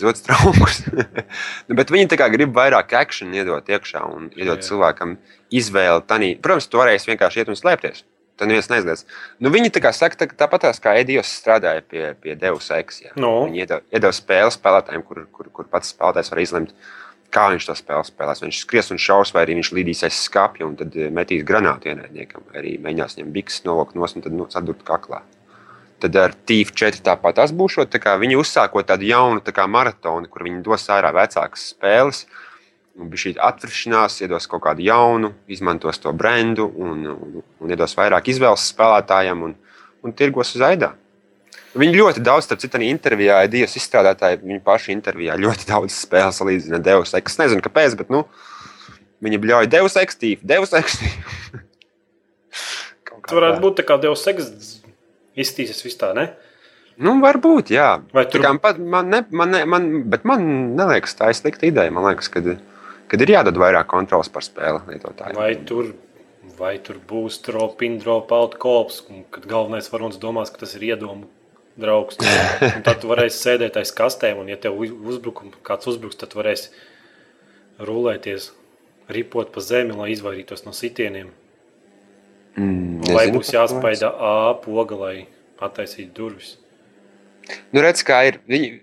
zudis 0.00 0.24
traukus. 0.26 0.80
nu, 1.68 1.76
bet 1.78 1.92
viņi 1.94 2.18
grib 2.32 2.56
vairāk 2.56 2.96
akciju 2.98 3.34
iedot 3.34 3.68
iekšā 3.68 4.02
un 4.08 4.30
iedot 4.34 4.62
jā. 4.62 4.70
cilvēkam 4.70 5.16
izvēli. 5.54 6.04
Tanī. 6.08 6.34
Protams, 6.40 6.68
tu 6.68 6.80
varēsi 6.80 7.12
vienkārši 7.12 7.42
iet 7.42 7.52
un 7.52 7.58
slēpties. 7.58 8.04
Tad 8.34 8.50
neviens 8.50 8.66
neizliedz. 8.66 9.04
Nu, 9.38 9.50
viņi 9.54 9.70
tā 9.76 9.80
kā 9.84 9.92
saka, 9.94 10.18
tā, 10.18 10.26
tāpat 10.26 10.66
kā 10.82 10.96
Edijos 10.98 11.30
strādāja 11.30 11.84
pie, 11.86 12.02
pie 12.18 12.34
Deus 12.38 12.66
Ex. 12.74 13.04
No. 13.14 13.44
Viņi 13.46 13.62
iedod, 13.62 13.86
iedod 13.94 14.16
spēli 14.16 14.50
spēlētājiem, 14.50 15.04
kur, 15.06 15.22
kur, 15.30 15.50
kur 15.54 15.68
pats 15.70 15.92
spēlētājs 15.94 16.32
var 16.32 16.42
izlemt, 16.42 16.72
kā 17.34 17.46
viņš 17.52 17.68
to 17.68 17.76
spēli 17.78 18.10
spēlēs. 18.10 18.42
Viņš 18.42 18.58
skries 18.64 18.90
un 18.90 19.00
šaus, 19.04 19.30
vai 19.36 19.44
arī 19.46 19.54
viņš 19.60 19.70
lidīs 19.78 20.02
aiz 20.08 20.18
skāpja 20.26 20.66
un 20.66 20.74
tad 20.80 20.98
metīs 21.14 21.46
granātu 21.46 21.92
ienaidniekam, 21.92 22.42
vai 22.50 22.58
arī 22.64 22.74
mēģinās 22.82 23.14
viņam 23.20 23.32
bikses 23.38 23.66
novokt 23.68 23.94
no 23.94 24.02
un 24.02 24.26
tad 24.26 24.34
nu, 24.34 24.50
sadurt 24.50 24.82
kaklā. 24.86 25.22
Tad 26.04 26.16
ar 26.20 26.34
TIF 26.36 26.68
4 26.76 27.00
tāpat 27.00 27.38
tas 27.38 27.52
būs. 27.56 27.78
Viņi 28.20 28.36
uzsākot 28.36 28.84
tādu 28.84 29.06
jaunu 29.08 29.40
tā 29.40 29.64
maratonu, 29.64 30.28
kur 30.28 30.44
viņi 30.44 30.60
dos 30.66 30.84
ārā 30.92 31.08
vecākas 31.16 31.70
spēles. 31.72 32.26
Bija 32.94 33.22
šī 33.22 33.32
atvēršanās, 33.40 34.18
iedos 34.20 34.44
kaut 34.46 34.66
kādu 34.66 34.84
jaunu, 34.84 35.32
izmantos 35.48 35.96
to 36.02 36.12
brendu 36.12 36.68
un, 36.68 37.06
un, 37.08 37.40
un 37.40 37.72
iedos 37.72 37.96
vairāk 37.96 38.28
izvēles 38.34 38.68
spēlētājiem 38.74 39.46
un, 39.48 39.56
un 40.04 40.12
tirgos 40.12 40.52
uz 40.54 40.66
aidā. 40.68 40.92
Viņi 41.72 41.96
ļoti 41.96 42.22
daudz, 42.28 42.44
starp 42.50 42.60
citu, 42.60 42.84
intervijā, 42.84 43.40
Dievs 43.48 43.80
izstrādātāji, 43.80 44.44
viņa 44.44 44.60
paša 44.68 44.92
intervijā 44.92 45.40
ļoti 45.40 45.72
daudz 45.72 45.96
spēles 46.04 46.36
salīdzina 46.38 46.84
Deus 46.84 47.16
Ex. 47.16 47.32
Es 47.32 47.40
nezinu, 47.40 47.64
kāpēc, 47.64 47.96
bet 47.98 48.12
nu, 48.12 48.26
viņi 49.24 49.40
bļauj 49.40 49.72
Deus 49.72 49.96
Ex, 50.04 50.20
Deus 50.44 50.76
Ex. 50.76 51.00
Tas 53.24 53.32
varētu 53.40 53.64
būt 53.64 53.80
tā 53.80 53.88
kā 53.88 53.96
Deus 54.04 54.28
Ex 54.28 54.83
izskatīsies 55.36 55.84
viss 55.86 56.00
tā, 56.00 56.12
ne? 56.16 56.28
Nu, 57.02 57.16
varbūt, 57.22 57.72
jā. 57.74 57.88
Vai 58.14 58.26
tur... 58.30 58.46
pat, 58.62 58.78
man, 58.78 59.10
ne, 59.10 59.24
man, 59.34 59.50
ne, 59.50 59.64
man, 59.66 59.88
bet 60.10 60.26
man 60.28 60.44
liekas, 60.78 61.16
tā 61.18 61.32
ir 61.32 61.38
slikta 61.38 61.66
ideja. 61.66 61.90
Man 61.94 62.06
liekas, 62.06 62.30
ka 62.30 62.42
ir 63.18 63.32
jādod 63.34 63.58
vairāk 63.58 63.88
kontrols 63.90 64.30
par 64.30 64.46
spēli 64.46 64.82
lietotājiem. 64.92 65.38
Vai 65.38 65.52
tur, 65.66 65.90
vai 66.58 66.76
tur 66.84 67.00
būs 67.10 67.40
drop-in, 67.46 67.98
drop-out 68.02 68.54
kops, 68.62 69.02
kad 69.34 69.48
galvenais 69.50 69.90
varonis 69.90 70.20
domās, 70.22 70.54
ka 70.54 70.62
tas 70.62 70.76
ir 70.78 70.86
iedomu 70.92 71.26
draugs. 71.80 72.20
Un 72.70 72.82
tad 72.86 73.02
tu 73.02 73.10
varēsi 73.10 73.42
sēdēt 73.42 73.78
aiz 73.80 73.90
kastēm, 73.94 74.44
un, 74.44 74.50
ja 74.52 74.58
tev 74.60 74.78
uzbrukum, 74.78 75.54
kāds 75.66 75.90
uzbruks, 75.90 76.18
tad 76.20 76.36
varēsi 76.38 76.70
rulēties, 77.82 78.52
ripot 79.10 79.50
pa 79.54 79.62
zemi, 79.64 79.96
lai 79.98 80.12
izvairītos 80.14 80.62
no 80.66 80.74
sitieniem. 80.76 81.32
Mm, 82.54 83.02
Vai 83.10 83.26
būs 83.34 83.50
jāspaida 83.50 84.12
A 84.14 84.54
poga, 84.62 84.98
lai 84.98 85.14
attaisītu 85.64 86.12
durvis? 86.14 86.54
Nu, 87.74 87.82
redz, 87.84 88.04
kā 88.06 88.20
ir. 88.28 88.40
Viņi... 88.50 88.78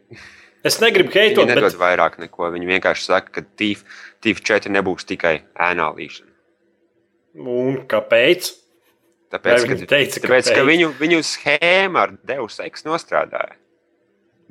Es 0.67 0.78
negribu 0.82 1.13
heitot. 1.15 1.45
Viņi 1.45 1.55
nedod 1.55 1.72
bet... 1.72 1.80
vairāk 1.82 2.19
neko. 2.22 2.49
Viņi 2.53 2.69
vienkārši 2.69 3.07
saka, 3.07 3.38
ka 3.39 3.45
TIF, 3.57 3.86
TIF 4.22 4.43
4 4.45 4.74
nebūs 4.76 5.07
tikai 5.09 5.39
ēnā 5.55 5.88
līšana. 5.97 6.30
Un 7.41 7.80
kāpēc? 7.89 8.51
Tāpēc, 9.32 9.63
ka, 9.63 9.78
teica, 9.88 10.19
tāpēc 10.19 10.49
ka 10.51 10.63
viņu, 10.67 10.91
viņu 10.99 11.22
schēma 11.24 12.03
ar 12.03 12.15
Deus 12.28 12.59
Ex 12.59 12.84
nostrādāja. 12.84 13.55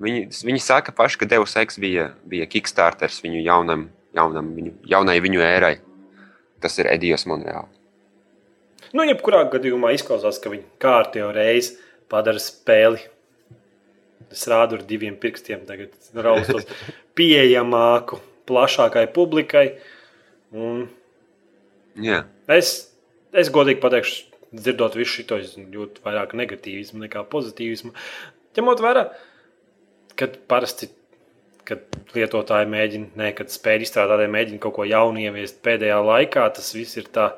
Viņi, 0.00 0.30
viņi 0.48 0.62
saka 0.64 0.94
paši, 0.96 1.20
ka 1.20 1.28
Deus 1.28 1.52
Ex 1.60 1.76
bija, 1.82 2.14
bija 2.24 2.48
Kickstarters 2.48 3.20
viņu 3.20 3.42
jaunam, 3.44 3.90
jaunam, 4.16 4.48
viņu, 4.56 4.78
jaunai 4.88 5.18
viņu 5.20 5.44
ērai. 5.44 5.74
Tas 6.64 6.80
ir 6.80 6.88
Edijos 6.88 7.26
Monreāls. 7.28 7.79
Nu, 8.90 9.04
jebkurā 9.06 9.44
gadījumā 9.52 9.92
izklausās, 9.94 10.40
ka 10.42 10.50
viņi 10.52 10.66
kārtīgi 10.82 11.30
reizi 11.36 11.76
padara 12.10 12.42
spēli. 12.42 13.02
Es 14.30 14.46
rādu 14.50 14.78
ar 14.78 14.86
diviem 14.86 15.16
pirkstiem, 15.18 15.62
tagad 15.66 15.94
raustos 16.14 16.66
pieejamāku, 17.18 18.20
plašākai 18.50 19.06
publikai. 19.14 19.66
Un 20.54 20.84
Jā. 21.98 22.24
es, 22.50 22.90
es 23.34 23.50
godīgi 23.54 23.82
pateikšu, 23.82 24.30
dzirdot 24.54 24.96
visu 24.98 25.22
šo, 25.22 25.38
es 25.38 25.54
jūtu 25.58 26.02
vairāk 26.06 26.34
negatīvismu 26.38 27.04
nekā 27.04 27.22
pozitīvismu. 27.30 27.92
Ņemot 28.58 28.82
vērā, 28.82 29.04
kad 30.18 30.34
parasti, 30.50 30.90
kad 31.68 31.84
lietotāji 32.16 32.66
mēģina, 32.70 33.12
ne, 33.20 33.30
kad 33.38 33.52
spēļu 33.54 33.86
izstrādātāji 33.86 34.34
mēģina 34.34 34.62
kaut 34.62 34.74
ko 34.78 34.86
jaunu 34.88 35.22
ieviest 35.22 35.62
pēdējā 35.62 36.00
laikā, 36.06 36.48
tas 36.56 36.72
viss 36.74 36.98
ir 36.98 37.06
tā 37.14 37.30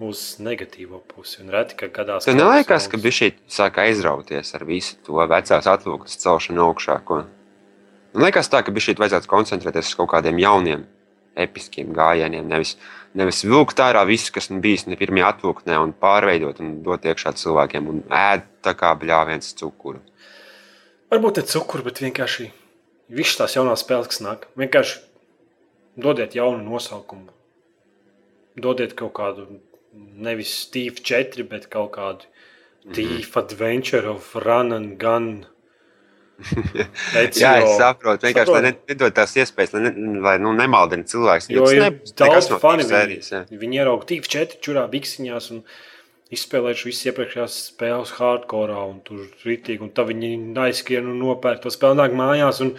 uz 0.00 0.38
negatīvo 0.40 1.02
pusi. 1.10 1.40
Un 1.44 1.52
reti, 1.52 1.76
ka 1.78 1.90
gadās. 1.92 2.26
Tev 2.26 2.38
neliekas, 2.38 2.88
ka 2.90 3.00
bija 3.00 3.16
šī 3.18 3.28
sāka 3.50 3.84
aizrauties 3.84 4.54
ar 4.56 4.64
visu 4.68 4.96
to 5.06 5.20
vecās 5.20 5.68
atlūkas 5.68 6.16
celšanu 6.22 6.64
augšā? 6.64 6.96
Ko? 7.06 7.22
Man 8.14 8.26
liekas, 8.26 8.48
tā, 8.52 8.62
ka 8.64 8.72
bija 8.74 8.88
šī 8.88 8.96
vajadzētu 9.00 9.30
koncentrēties 9.30 9.92
uz 9.92 9.98
kaut 9.98 10.10
kādiem 10.14 10.40
jauniem, 10.40 10.86
episkiem 11.38 11.92
gājieniem. 11.96 12.48
Nevis, 12.50 12.74
nevis 13.14 13.44
vilkt 13.46 13.82
ārā 13.84 14.02
visu, 14.08 14.32
kas 14.34 14.50
nu 14.50 14.60
bijis 14.64 14.88
ne 14.88 14.98
pirmajā 15.00 15.34
atlūknē, 15.34 15.76
un 15.84 15.92
pārveidot 15.94 16.62
un 16.64 16.78
dot 16.86 17.06
iekšā 17.06 17.36
cilvēkiem 17.38 17.92
un 17.92 18.02
ēd 18.08 18.48
tā 18.64 18.74
kā 18.78 18.94
bļāviens 18.98 19.54
cukuru. 19.60 20.00
Varbūt 21.10 21.40
ne 21.40 21.46
cukuru, 21.50 21.86
bet 21.86 22.02
vienkārši 22.02 22.50
visas 23.10 23.38
tās 23.38 23.56
jaunās 23.58 23.84
spēles, 23.84 24.10
kas 24.10 24.22
nāk. 24.24 24.46
Vienkārši 24.58 25.00
dodiet 26.00 26.36
jaunu 26.38 26.62
nosaukumu. 26.64 27.28
Dodiet 28.60 28.96
kaut 28.98 29.12
kādu, 29.16 29.46
nevis 29.94 30.52
Steve 30.66 31.00
4, 31.02 31.44
bet 31.50 31.68
kaut 31.72 31.92
kādu 31.96 32.28
Thief 32.94 33.36
Adventure 33.36 34.06
of 34.08 34.34
Run 34.44 34.72
and 34.72 34.98
Gun. 35.00 35.30
Jā, 37.36 37.50
es 37.60 37.74
saprotu. 37.76 38.24
Vienkārši 38.24 38.52
lai 38.54 38.60
Saprotu. 38.62 38.64
ne- 38.64 38.94
nedod 38.94 39.12
tās 39.16 39.34
iespējas, 39.36 39.74
lai, 39.76 39.82
ne, 39.84 40.20
lai 40.24 40.36
nu, 40.40 40.54
nemaldina 40.56 41.04
cilvēks. 41.10 41.50
Jo 41.52 41.66
ir 41.68 41.82
nebūs 41.84 42.14
daudz 42.16 42.48
no 42.52 42.58
fani. 42.62 42.86
sērijas. 42.88 43.28
Viņi, 43.50 43.58
viņi 43.60 43.80
ierauga 43.82 44.08
Thief 44.08 44.28
4, 44.32 44.56
čurā 44.64 44.86
biksiņās 44.92 45.50
un 45.52 45.60
izspēlējuši 46.32 46.88
visas 46.88 47.10
iepriekšējās 47.10 47.58
spēles 47.74 48.14
hardcore, 48.16 48.78
un 48.88 49.02
tur 49.04 49.26
rītīgi, 49.44 49.82
un 49.84 49.92
tad 49.92 50.08
viņi 50.12 50.32
aizskrien 50.64 51.10
un 51.10 51.20
nopērk 51.20 51.60
to 51.66 51.72
spēli, 51.74 51.98
nāk 52.00 52.16
mājās. 52.16 52.62
Un, 52.64 52.72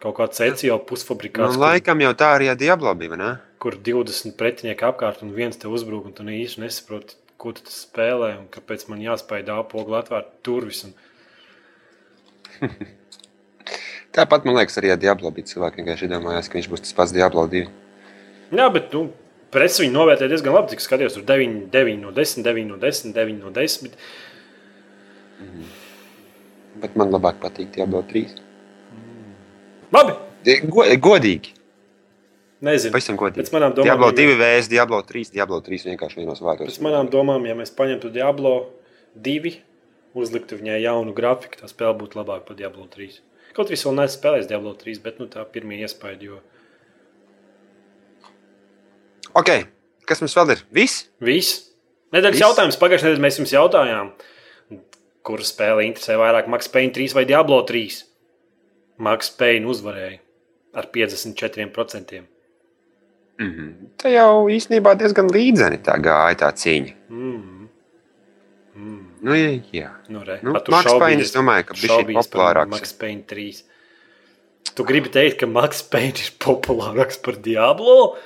Kaut 0.00 0.16
kāds 0.16 0.40
Ezio 0.40 0.78
Nu, 0.78 0.84
pusfabrikāts, 0.88 1.56
kur- 1.56 1.60
laikam 1.66 2.00
jau 2.00 2.12
tā 2.16 2.34
arī 2.38 2.48
ar 2.50 2.56
Diablo 2.56 2.94
bija. 2.96 3.16
Ne? 3.20 3.30
kur 3.60 3.76
20 3.76 4.32
pretinieki 4.40 4.86
apkārt 4.88 5.20
un 5.22 5.34
viens 5.36 5.58
te 5.60 5.68
uzbrūk, 5.68 6.06
un 6.08 6.14
tu 6.16 6.24
īsti 6.24 6.62
nesaproti, 6.62 7.18
ko 7.40 7.52
tu 7.56 7.68
spēlē 7.68 8.32
un 8.38 8.46
kāpēc 8.52 8.86
man 8.88 9.02
jāspēj 9.04 9.44
dāpogli 9.50 9.98
atvērt 10.00 10.30
durvis. 10.46 10.80
Un... 10.88 10.94
Tāpat 14.16 14.48
man 14.48 14.56
liekas, 14.56 14.78
arī 14.80 14.94
ar 14.94 15.00
Diablo 15.00 15.30
bija 15.30 15.52
cilvēki, 15.52 15.84
kas 15.86 16.02
iedomājās, 16.06 16.48
ka 16.50 16.58
viņš 16.58 16.70
būs 16.72 16.84
tas 16.86 16.96
pats 16.96 17.12
Diablo 17.14 17.44
2. 17.52 17.66
Jā, 18.56 18.66
bet 18.74 18.96
nu, 18.96 19.04
presi 19.54 19.84
viņu 19.84 19.94
novērtē 19.94 20.26
diezgan 20.32 20.56
labi. 20.56 20.72
Cik 20.72 20.82
skatījos, 20.82 21.14
tur 21.18 21.24
9, 21.28 21.68
9 21.70 22.00
no 22.02 22.10
10, 22.16 22.42
9 22.48 22.66
no 22.72 22.80
10, 22.80 23.12
9 23.14 23.38
no 23.44 23.52
10. 23.54 23.92
Bet 26.80 26.96
man 26.98 27.12
labāk 27.12 27.38
patīk 27.44 27.70
Diablo 27.76 28.02
3. 28.08 28.24
Labi, 29.94 30.14
Go, 30.70 30.84
godīgi. 31.08 31.54
nezinu. 32.64 32.92
Pavisam 32.94 33.16
godīgi. 33.20 33.42
Pēc 33.44 33.52
manām 33.54 33.74
domām, 33.76 33.88
Diablo 33.88 34.10
ja 34.12 34.18
2 34.20 34.36
vs. 34.40 34.68
Diablo 34.72 35.00
3. 35.02 35.32
Diablo 35.34 35.58
3 35.64 35.88
vienkārši 35.90 36.20
vienos 36.22 36.40
vārdos. 36.44 36.70
Pēc 36.70 36.84
manām 36.84 37.10
domām, 37.12 37.44
ja 37.48 37.56
mēs 37.58 37.72
paņemtu 37.76 38.12
Diablo 38.14 38.54
2, 39.16 39.52
uzliktu 40.14 40.56
viņai 40.60 40.78
jaunu 40.84 41.12
grafiku, 41.16 41.60
tā 41.60 41.68
spēle 41.70 41.96
būtu 42.00 42.20
labāka 42.20 42.46
par 42.50 42.56
Diablo 42.58 42.86
3. 42.92 43.18
Kaut 43.56 43.66
arī 43.66 43.76
es 43.78 43.84
vēl 43.84 43.96
neesmu 43.98 44.16
spēlējis 44.20 44.48
Diablo 44.50 44.72
3, 44.78 45.00
bet 45.04 45.18
nu, 45.20 45.26
tā 45.30 45.44
pirmie 45.44 45.80
iespēja, 45.82 46.20
jo 46.30 46.40
Ok, 49.38 49.50
kas 50.10 50.18
mums 50.22 50.34
vēl 50.34 50.56
ir? 50.56 50.62
Viss? 50.74 51.04
Viss. 51.22 51.58
Nedēļas 52.10 52.40
jautājums. 52.42 52.78
Pagājušajā 52.80 53.12
nedēļā 53.12 53.22
mēs 53.22 53.36
jums 53.38 53.52
jautājām, 53.54 54.08
kura 55.26 55.46
spēle 55.46 55.84
interesē 55.86 56.16
vairāk, 56.18 56.48
Max 56.50 56.66
Payne 56.72 56.90
3 56.96 57.14
vai 57.14 57.22
Diablo 57.28 57.60
3. 57.68 58.00
Max 59.00 59.30
Payne 59.40 59.68
uzvarēja 59.70 60.18
ar 60.76 60.90
54%. 60.92 62.20
Mm 63.40 63.50
-hmm. 63.50 63.72
Tā 63.96 64.10
jau 64.12 64.48
īstenībā 64.52 64.94
diezgan 65.00 65.30
līdzeni 65.32 65.80
tā 65.80 65.96
gāja 66.04 66.36
tā 66.42 66.50
cīņa. 66.52 66.94
Mm. 67.08 67.68
Mm. 68.76 69.06
Nu, 69.22 69.34
jā, 69.36 69.62
jā. 69.72 69.90
Nu, 70.08 70.22
re, 70.24 70.38
Nu, 70.42 70.52
šaubies- 70.52 70.98
Payne, 70.98 71.22
es 71.22 71.32
domāju, 71.34 71.64
ka 71.64 71.74
šaubies 71.74 72.14
par 72.14 72.24
populārāks. 72.24 72.70
Max 72.70 72.92
Payne 72.92 73.22
3. 73.22 73.64
Tu 74.74 74.84
gribi 74.84 75.08
teikt, 75.08 75.38
ka 75.40 75.46
Max 75.46 75.82
Payne 75.82 76.20
ir 76.20 76.30
populārāks 76.38 77.20
par 77.22 77.36
Diablo? 77.36 78.16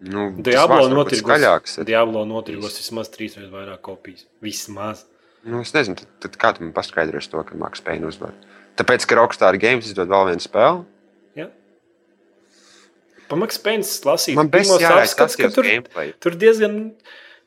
Nu, 0.00 0.30
Diablo 0.40 0.88
notirgos. 0.88 1.84
Diablo 1.84 2.24
notirgos 2.24 2.78
vismaz 2.78 3.10
trīs 3.12 3.36
reizes 3.36 3.52
vairāk 3.52 3.82
kopijas. 3.84 4.24
Vismaz. 4.40 5.04
Nu, 5.44 5.60
es 5.60 5.72
nezinu, 5.72 5.96
tad, 5.96 6.08
tad 6.20 6.36
kā 6.40 6.56
tu 6.56 6.64
man 6.64 6.72
paskaidrosi 6.72 7.30
to, 7.30 7.42
ka 7.44 7.54
Max 7.54 7.80
Payne 7.80 8.06
uzvar? 8.08 8.32
Tāpēc, 8.78 9.06
ka 9.08 9.18
Rockstar 9.18 9.58
Games 9.60 9.88
izdod 9.90 10.08
vēl 10.12 10.30
vienu 10.30 10.44
spēli. 10.44 10.84
Ja? 11.38 11.48
Pa 13.30 13.38
Max 13.38 13.58
Payne 13.62 13.82
lasīt, 13.82 14.36
Man 14.38 14.50
jāraisa 14.50 15.14
apskats, 15.16 15.36
ka 15.38 15.50
tur, 15.54 15.66
gameplay. 15.68 16.14
tur 16.22 16.38
diezgan. 16.38 16.80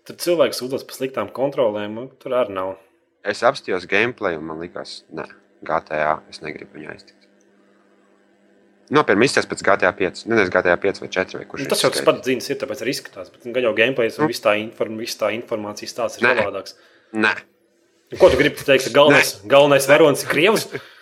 Tur 0.03 0.17
cilvēks 0.19 0.59
sūdzas 0.59 0.83
par 0.83 0.97
sliktām 0.97 1.29
kontrolēm, 1.31 1.95
tur 2.19 2.35
arī 2.35 2.51
nav. 2.57 2.73
Es 3.23 3.39
apstājos 3.47 3.87
gameplay, 3.87 4.35
un 4.35 4.43
man 4.49 4.59
liekas, 4.59 5.03
ne, 5.15 5.23
GTA. 5.63 6.17
Es 6.29 6.41
negribu 6.43 6.75
viņu 6.75 6.91
aiztikt. 6.91 7.19
Nopirkt 8.93 9.23
izsēs 9.25 9.47
pēc 9.47 9.63
GTA 9.63 9.93
5. 9.95 10.25
Nezinu, 10.27 10.51
GTA 10.51 10.75
5 10.83 10.99
vai 11.01 11.09
4 11.15 11.39
vai. 11.39 11.45
Nu, 11.63 11.67
tas 11.71 11.81
jau 11.81 11.89
tas 11.93 12.03
pats 12.03 12.27
zināms, 12.27 12.49
ir 12.51 12.59
tāpēc 12.61 12.83
arī 12.83 12.93
izskatās. 12.93 13.31
Bet 13.31 13.47
gan 13.55 13.63
jau 13.63 13.71
gameplays 13.77 14.19
un 14.19 14.27
viss 14.29 14.43
tā, 14.43 14.57
inform, 14.59 14.99
viss 14.99 15.15
tā 15.17 15.31
informācija 15.33 15.87
stāsts 15.89 16.19
ir 16.19 16.27
Nē. 16.27 16.33
savādāks. 16.41 16.75
Nē. 17.15 17.31
Nu, 18.11 18.19
Ko 18.19 18.29
tu 18.29 18.37
gribi 18.37 18.59
teikt? 18.59 18.91
Galvenais, 18.93 19.37
galvenais 19.49 19.87
varonis 19.89 20.25
ir 20.27 20.33
Krievs. 20.35 20.67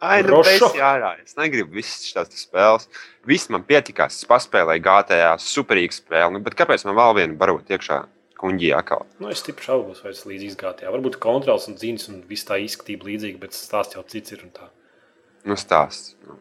Ai, 0.00 0.22
nu, 0.24 0.40
jārā. 0.78 1.14
Es 1.24 1.36
negribu 1.38 1.78
visas 1.78 2.06
šīs 2.08 2.44
spēles. 2.46 2.88
Viss 3.28 3.50
man 3.52 3.64
pietikās. 3.68 4.16
Es 4.20 4.28
paspēlēju 4.28 4.84
GTA 4.84 5.34
superīgu 5.42 5.96
spēli. 5.96 6.36
Nu, 6.36 6.42
bet 6.44 6.56
kāpēc 6.58 6.86
man 6.88 6.96
vēl 6.98 7.16
vienu 7.20 7.38
barot 7.40 7.68
iekšā 7.72 8.00
kuģī 8.38 8.72
atkal? 8.78 9.04
Nu, 9.20 9.30
es 9.32 9.42
stipri 9.42 9.66
šaubos, 9.66 10.02
vai 10.04 10.14
tas 10.14 10.24
līdz 10.28 10.52
izgātajā. 10.52 10.92
Varbūt 10.94 11.18
kontrols 11.22 11.68
un 11.70 11.78
ziņas 11.80 12.10
un 12.12 12.20
viss 12.28 12.46
tā 12.48 12.60
izskatība 12.62 13.10
līdzīga, 13.10 13.40
bet 13.42 13.56
stāsts 13.56 13.98
jau 13.98 14.04
cits 14.08 14.36
ir. 14.36 14.44
un 14.46 14.54
tā. 14.54 14.70
Nu, 15.48 15.58
stāsts. 15.58 16.14
Nu. 16.26 16.38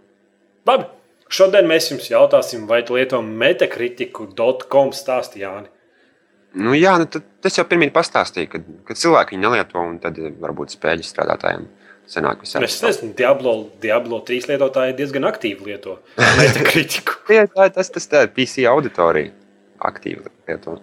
Labi, 0.68 0.88
šodien 1.32 1.68
mēs 1.70 1.90
jums 1.92 2.12
jautāsim, 2.12 2.68
vai 2.70 2.84
tu 2.86 2.98
lieto 2.98 3.22
metakritiku.com 3.26 4.94
stāstu 4.96 5.42
Jāni. 5.44 5.72
Nu, 6.58 6.72
jā, 6.78 6.96
nu, 7.02 7.06
tas 7.44 7.58
jau 7.60 7.66
pirmie 7.70 7.90
pastāstīja, 7.94 8.50
ka, 8.54 8.62
ka 8.88 8.96
cilvēki 8.98 9.36
viņu 9.36 9.44
nelieto, 9.44 9.82
un 9.84 10.00
tad 10.02 10.18
eh, 10.22 10.32
varbūt 10.42 10.74
spēļu 10.78 11.06
strādātājiem 11.06 11.68
sanāk 12.10 12.44
visā. 12.44 12.62
Es 12.66 12.80
nezinu, 12.84 13.14
Diablo, 13.18 13.56
Diablo 13.84 14.22
3 14.28 14.50
lietotāji 14.52 14.98
diezgan 14.98 15.28
aktīvi 15.30 15.72
lieto 15.72 16.00
metakritiku. 16.42 17.22
Jā, 17.38 17.48
tā, 17.52 17.70
tas, 17.76 17.92
tas 17.94 18.08
tā 18.12 18.26
ir 18.28 18.34
PC 18.36 18.68
auditorija. 18.72 19.34
Aktīvi 19.88 20.24
lieto. 20.50 20.80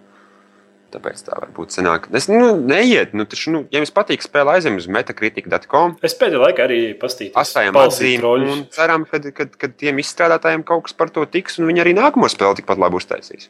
Tāpēc 0.95 1.25
tā 1.27 1.35
var 1.35 1.49
būt 1.51 1.73
sanāk. 1.75 2.05
Es 2.15 2.29
nu, 2.31 2.53
neiet, 2.55 3.11
nu, 3.17 3.25
taču, 3.27 3.51
nu, 3.51 3.63
ja 3.73 3.81
jums 3.81 3.91
patīk 3.91 4.23
spēle, 4.23 4.53
aizem 4.55 4.77
uz 4.79 4.85
metacritic.com. 4.87 5.97
Es 6.05 6.15
pēdējā 6.15 6.39
laikā 6.45 6.63
arī 6.69 6.79
pastīju 7.01 7.33
Astājam 7.41 7.75
atzīmi 7.81 8.31
un 8.53 8.63
ceram, 8.71 9.03
ka, 9.09 9.19
ka, 9.35 9.49
ka 9.59 9.71
tiem 9.75 9.99
izstrādātājiem 9.99 10.63
kaut 10.67 10.85
kas 10.87 10.95
par 10.95 11.11
to 11.11 11.25
tiks, 11.27 11.59
un 11.59 11.67
viņi 11.67 11.83
arī 11.83 11.95
nākamo 11.97 12.29
spēli 12.31 12.61
tikpat 12.61 12.79
labi 12.79 13.01
uztaisīs. 13.01 13.49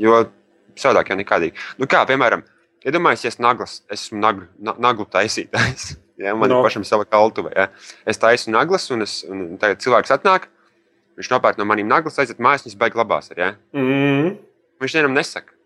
Jo 0.00 0.24
savādāk 0.76 1.12
jau 1.12 1.18
nekādīgi. 1.22 1.56
Nu, 1.80 1.88
kā, 1.90 2.02
piemēram, 2.08 2.44
iedomājieties, 2.84 3.24
ja 3.24 3.32
es, 3.32 3.40
naglas, 3.40 3.78
esmu 3.92 4.20
naglu, 4.20 4.46
na- 4.60 4.76
naglu 4.90 5.06
taisītājs. 5.08 5.94
Ja, 6.20 6.34
man 6.36 6.50
no. 6.52 6.60
Ir 6.60 6.68
pašam 6.68 6.84
sava 6.86 7.06
kaltuve. 7.08 7.52
Ja. 7.56 7.68
Es 8.08 8.20
taisu 8.20 8.52
naglas, 8.52 8.88
un, 8.92 9.04
es, 9.06 9.22
un 9.28 9.56
tagad 9.60 9.80
cilvēks 9.84 10.12
atnāk, 10.14 10.48
viņš 11.18 11.32
nopērk 11.32 11.58
no 11.60 11.66
maniem 11.68 11.88
naglas, 11.88 12.18
aiziet 12.20 12.42
mājās, 12.42 12.66
viņas 12.66 12.78
beigas 12.80 13.00
labās. 13.00 13.32
Ar, 13.32 13.40
ja. 13.40 13.50
Mm. 13.76 14.36
Viņš 14.82 14.96
vienam 14.98 15.16
nesaka. 15.16 15.56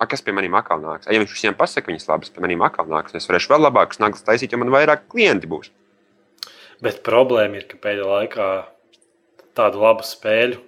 A, 0.00 0.06
kas 0.08 0.22
pie 0.24 0.32
maniem 0.32 0.54
atkal 0.56 0.80
nāks? 0.80 1.08
A, 1.08 1.12
ja 1.12 1.20
viņš 1.20 1.34
visiem 1.34 1.56
pasaka, 1.56 1.90
viņas 1.90 2.08
labas, 2.08 2.32
pie 2.32 2.40
maniem 2.44 2.62
atkal 2.64 2.88
nāks. 2.88 3.12
Es 3.18 3.28
varēšu 3.28 3.52
vēl 3.52 3.66
labākas 3.66 4.00
naglas 4.00 4.24
taisīt, 4.24 4.54
jo 4.54 4.60
man 4.62 4.72
vairāk 4.72 5.04
klienti 5.12 5.50
būs. 5.50 5.68
Bet 6.80 7.02
problēma 7.04 7.60
ir, 7.60 7.66
ka 7.68 7.76
pēdējā 7.82 8.08
laikā 8.08 8.46
tādu 9.58 9.82
labu 9.82 10.06
spēļu, 10.06 10.62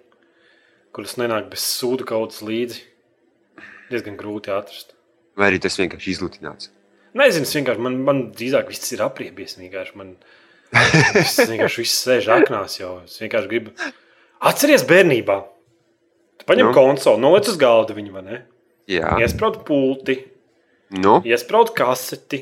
kuras 0.92 1.16
nenāk 1.16 1.48
bez 1.52 1.64
sūdu 1.78 2.04
kaudzes 2.08 2.42
līdzi, 2.44 2.82
diezgan 3.88 4.18
grūti 4.20 4.52
atrast. 4.52 4.92
Vai 5.40 5.48
arī 5.48 5.62
tas 5.64 5.78
vienkārši 5.80 6.12
izlutināts. 6.12 6.68
Nezinu, 7.18 7.44
es 7.44 7.52
vienkārši 7.56 7.82
man, 7.84 7.96
man 8.06 8.20
drīzāk 8.32 8.70
viss 8.72 8.92
ir 8.94 9.02
apriebies. 9.04 9.58
Vienkārši 9.60 9.96
man 10.00 10.14
viss, 10.72 11.36
vienkārši 11.50 11.82
viss 11.82 11.98
sēž 12.06 12.30
aknās 12.38 12.78
jau. 12.80 12.94
Es 13.04 13.18
vienkārši 13.20 13.50
gribu. 13.50 13.74
Atceries 14.48 14.84
bērnībā. 14.88 15.36
Tu 16.40 16.46
paņem 16.48 16.70
Nu? 16.70 16.74
konsoli, 16.74 17.20
noliec 17.22 17.50
uz 17.52 17.58
galda 17.60 17.94
viņu, 17.94 18.14
vai 18.16 18.22
ne? 18.26 18.38
Jā, 18.90 19.12
Iesprādi 19.22 19.60
pulti, 19.68 20.16
nu, 20.98 21.20
iesprādi 21.28 21.70
kaseti, 21.78 22.40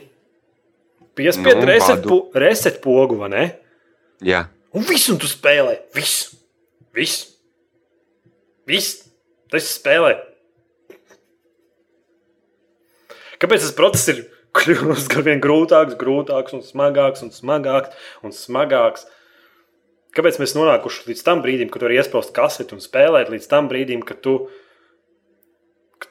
piespied 1.18 1.58
Nu, 1.60 1.66
reset, 1.68 2.06
po, 2.06 2.20
reset 2.32 2.78
pogu, 2.80 3.18
vai 3.20 3.28
ne? 3.34 3.42
jā. 4.24 4.46
Un 4.72 4.86
visu 4.86 5.12
un 5.12 5.18
tu 5.20 5.26
spēlē. 5.28 5.74
Visu. 5.98 6.36
Visu. 6.94 7.26
Viss, 8.70 9.00
tas 9.50 9.66
spēlē. 9.74 10.14
Kāpēc 13.42 13.64
tas 13.66 13.74
process 13.76 14.12
ir 14.12 14.20
kļūst 14.57 15.16
ar 15.16 15.26
vien 15.26 15.42
grūtāks, 15.42 15.98
grūtāks 16.01 16.57
un 16.57 16.64
smagāks 16.66 17.24
un 17.26 17.32
smagāks 17.34 17.94
un 18.26 18.34
smagāks? 18.34 19.07
Kāpēc 20.16 20.40
mēs 20.42 20.57
nonākuši 20.57 21.07
līdz 21.12 21.22
tam 21.26 21.42
brīdim, 21.44 21.70
kad 21.70 21.82
tu 21.82 21.86
vari 21.86 22.01
iesprāst 22.01 22.34
kaseti 22.34 22.74
un 22.74 22.82
spēlēt, 22.82 23.30
līdz 23.30 23.46
tam 23.51 23.68
brīdim, 23.70 24.03
kad 24.07 24.18
tu, 24.24 24.34
kad 24.48 24.57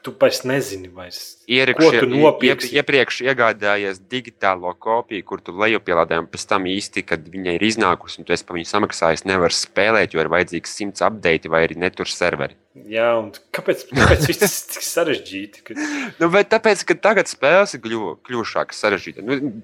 tu 0.04 0.12
vairs 0.20 0.42
nezini, 0.46 0.88
vairs, 0.94 1.20
Iepriekš, 1.50 1.80
ko 1.80 2.02
tu 2.04 2.08
nopirksi? 2.12 2.70
iepriekš 2.78 3.20
iegādājies 3.26 3.98
digitālo 4.10 4.70
kopiju, 4.78 5.24
kur 5.26 5.42
tu 5.42 5.54
lejupielādē, 5.56 6.20
un 6.22 6.28
pēc 6.30 6.46
tam 6.52 6.68
īsti, 6.70 7.04
kad 7.08 7.26
viņa 7.32 7.56
ir 7.56 7.66
iznākusi, 7.66 8.20
un 8.20 8.28
tu 8.28 8.34
esi 8.36 8.46
par 8.46 8.58
viņu 8.58 8.70
samaksājis, 8.70 9.26
nevar 9.26 9.54
spēlēt, 9.56 10.14
jo 10.14 10.22
ir 10.22 10.30
vajadzīgs 10.30 10.76
simts 10.78 11.04
update 11.06 11.50
vai 11.50 11.64
arī 11.66 11.80
netur 11.82 12.10
serveri. 12.10 12.58
Jā, 12.86 13.10
un 13.18 13.32
kāpēc, 13.56 13.88
kāpēc 13.90 14.26
viss 14.30 14.42
tas 14.44 14.56
ir 14.56 14.72
tik 14.76 14.86
sarežģīti? 14.86 15.66
Ka... 15.66 15.78
Nu, 16.22 16.30
bet 16.32 16.50
tāpēc, 16.54 16.86
ka 16.86 16.98
tagad 17.10 17.30
spēles 17.30 17.74
ir 17.74 17.84
kļuvu, 17.84 18.16
kļuvušākas, 18.28 18.82
sarežģītas. 18.86 19.26
Nu, 19.26 19.54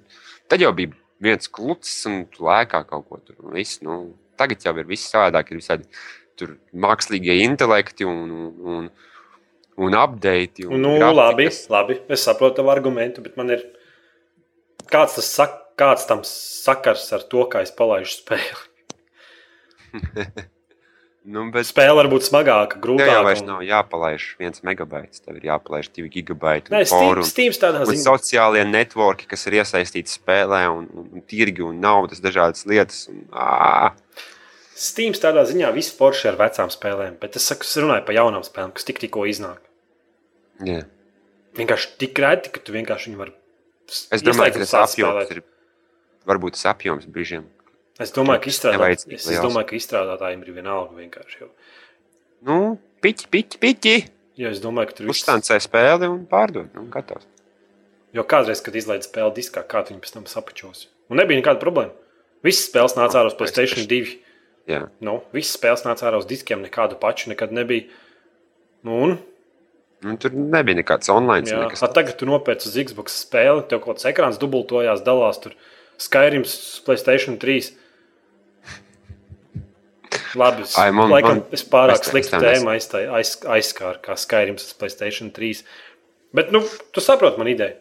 tad 0.51 0.64
jau 0.64 0.74
bija 0.77 0.95
viens 1.22 1.49
klucis 1.49 1.99
un 2.11 2.24
tu 2.33 2.47
lēkā 2.47 2.83
kaut 2.89 3.07
ko 3.09 3.20
tur. 3.22 3.39
Viss, 3.55 3.81
nu, 3.85 4.16
tagad 4.41 4.64
jau 4.64 4.74
ir 4.77 4.89
viss 4.89 5.11
savādāk. 5.12 5.53
Ir 5.53 5.62
visādi 5.62 5.89
tur 6.37 6.57
mākslīgie 6.77 7.39
intelekti 7.45 8.07
un, 8.09 8.31
un, 8.31 8.49
un, 8.77 8.89
un 9.77 9.95
update. 9.95 10.66
Un 10.68 10.81
Nu, 10.83 10.97
labi, 11.14 11.49
labi, 11.72 12.01
es 12.09 12.24
saprotu 12.27 12.57
tavu 12.62 12.70
argumentu, 12.72 13.22
bet 13.22 13.37
man 13.37 13.51
ir 13.51 13.62
kāds, 14.91 15.14
tas 15.18 15.29
sak, 15.39 15.57
kāds 15.77 16.07
tam 16.09 16.20
sakars 16.24 17.09
ar 17.12 17.22
to, 17.29 17.45
kā 17.53 17.62
es 17.66 17.70
palaidu 17.77 18.09
spēli. 18.09 18.66
Nu, 21.27 21.43
bet 21.51 21.66
Spēle 21.66 21.91
var 21.99 22.07
būt 22.07 22.22
smagāka, 22.29 22.77
tev 22.79 23.01
jau 23.03 23.22
vairs 23.27 23.41
grūtāka. 23.41 23.47
nav 23.49 23.62
jāpalaiž 23.66 24.27
viens 24.39 24.61
megabaits. 24.62 25.18
Tev 25.24 25.41
ir 25.41 25.49
jāpalaiž 25.49 25.89
divi 25.91 26.07
gigabaiti. 26.14 26.70
Nē, 26.70 26.85
un 26.85 26.87
Steam, 26.87 27.16
un- 27.18 27.27
Steam 27.27 27.51
tādā 27.64 27.81
Un 27.83 27.89
ziņā. 27.91 28.05
sociālie 28.07 28.62
networki, 28.62 29.27
kas 29.27 29.43
ir 29.49 29.57
iesaistīti 29.59 30.07
spēlē, 30.20 30.61
un, 30.70 30.87
un, 30.95 31.09
un 31.18 31.24
tirgi 31.27 31.64
un 31.66 31.81
naudas, 31.83 32.20
dažādas 32.22 32.62
lietas. 32.70 33.09
Un, 33.11 33.24
ā, 33.35 33.91
Steam 34.77 35.14
tādā 35.16 35.47
ziņā 35.49 35.70
viss 35.72 35.95
forši 35.97 36.29
ar 36.29 36.37
vecām 36.41 36.68
spēlēm, 36.72 37.14
bet 37.22 37.39
es, 37.41 37.47
saku, 37.49 37.64
es 37.64 37.77
runāju 37.81 38.05
par 38.05 38.16
jaunām 38.18 38.43
spēlēm, 38.45 38.74
kas 38.77 38.85
tik, 38.85 38.99
tikko 39.07 39.24
iznāk. 39.31 39.62
jā. 40.61 40.83
Vienkārši 41.57 41.95
tik 42.03 42.18
reti, 42.20 42.51
ka 42.53 42.61
tu 42.61 42.74
vienkārši 42.74 43.09
viņu 43.09 43.16
vari. 43.22 43.33
Es 44.12 44.20
domāju, 44.20 44.53
ka 44.53 44.61
un 44.61 44.66
tas 44.66 44.74
apjoms 44.83 45.31
ir. 45.33 45.39
Varbūt 46.29 46.57
tas 46.59 46.66
apjoms 46.74 47.07
brīžiem. 47.09 47.47
Es 48.03 48.12
domāju, 48.12 48.43
ka, 48.45 48.51
izstrādāt, 48.53 49.07
es, 49.09 49.24
es 49.24 49.41
domāju, 49.41 49.70
ka 49.70 49.79
izstrādātājiem 49.79 50.43
ir 50.45 50.51
vienalga 50.59 50.99
vienkārši. 50.99 51.39
Jo, 51.41 51.49
Nu, 52.45 52.59
piķi, 53.01 53.31
piķi, 53.33 53.61
piķi. 53.62 53.95
jo 54.37 54.51
es 54.53 54.61
domāju, 54.61 54.91
ka 54.91 54.99
tur 54.99 55.09
viss 55.09 55.22
Uztancē 55.24 55.57
spēli 55.64 56.11
un 56.12 56.27
pārdod. 56.29 56.68
Nu, 56.77 56.85
gatavs. 56.93 57.24
Jo 58.12 58.27
kādreiz, 58.29 58.61
kad 58.61 58.77
izlaiž 58.77 59.09
spēli 59.09 59.33
diskā, 59.41 59.64
kā 59.64 59.81
tu 59.81 59.95
viņu 59.95 60.05
pēc 60.05 60.12
tam 60.12 60.27
sapačos. 60.29 60.91
Un 61.09 61.16
nebija 61.16 61.41
nekāda 61.41 61.62
problēma. 61.62 61.97
Visas 62.45 62.68
spēles 62.68 62.99
nāca 63.01 63.22
ārā 63.22 63.33
uz 63.33 63.39
Playstation 63.39 63.89
2. 63.89 64.18
Jā. 64.67 64.89
Nu, 65.01 65.21
visas 65.33 65.55
spēles 65.59 65.85
nāca 65.87 66.09
ārā 66.09 66.19
uz 66.19 66.27
diskiem, 66.27 66.62
nekādu 66.64 66.99
pašu 66.99 67.31
nekad 67.31 67.53
nebija. 67.55 67.87
Nu, 68.87 69.01
un, 69.07 69.19
Nu, 70.05 70.12
tur 70.21 70.31
nebija 70.37 70.77
nekāds 70.77 71.09
online. 71.11 71.49
jā, 71.49 71.57
Nekas. 71.64 71.83
a, 71.83 71.89
tagad 71.89 72.19
tu 72.21 72.27
nopērci 72.29 72.69
uz 72.69 72.75
Xbox 72.77 73.14
spēli, 73.25 73.62
tev 73.71 73.81
kaut 73.81 73.97
kāds 73.97 74.05
ekrāns 74.11 74.37
dubultojās, 74.39 75.01
dalās 75.07 75.41
tur 75.43 75.55
Skyrims, 75.99 76.53
Playstation 76.85 77.39
3. 77.41 77.71
Labi, 80.37 80.62
es, 80.67 80.77
Ai, 80.79 80.91
man- 80.93 81.11
laikam, 81.11 81.41
man- 81.41 81.45
es 81.53 81.64
pārāk 81.64 82.05
sliktu 82.05 82.37
tēmu 82.43 82.69
aiztai- 82.75 83.09
aiz, 83.09 83.37
aizskāru, 83.57 84.01
kā 84.05 84.17
Skyrims 84.21 84.67
uz 84.69 84.75
Playstation 84.75 85.31
3. 85.33 85.62
Bet, 86.35 86.53
nu, 86.53 86.61
tu 86.93 87.01
saproti 87.01 87.39
man 87.39 87.47
ideju. 87.49 87.75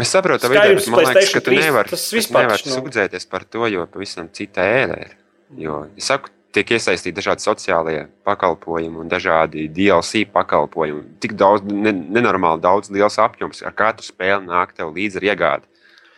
Es 0.00 0.08
saprotu, 0.08 0.48
Skyrims, 0.48 0.88
man 0.88 1.04
liekas, 1.04 1.32
ka 1.34 1.40
tu 1.40 1.50
3, 1.50 1.60
nevari 1.60 1.88
nevari 2.32 2.64
sūdzēties 2.64 3.28
par 3.28 3.44
to, 3.44 3.66
jo 3.68 3.86
pavisam 3.86 4.30
cita 4.32 4.62
ēra 4.62 4.98
ir. 5.04 5.16
Jo, 5.58 5.82
es 5.98 6.08
saku, 6.08 6.30
tiek 6.52 6.70
iesaistīti 6.76 7.16
dažādi 7.16 7.44
sociālie 7.44 8.06
pakalpojumi 8.26 9.00
un 9.02 9.10
dažādi 9.10 9.66
DLC 9.72 10.24
pakalpojumi. 10.32 11.16
Tik 11.22 11.34
daudz, 11.38 11.64
ne, 11.66 11.92
nenormāli 11.92 12.62
daudz 12.64 12.92
liels 12.92 13.18
apjoms. 13.22 13.62
Ar 13.66 13.74
katru 13.76 14.06
spēli 14.06 14.48
nāk 14.48 14.74
tev 14.76 14.92
līdzi 14.96 15.20
ar 15.20 15.28
iegādi. 15.30 15.68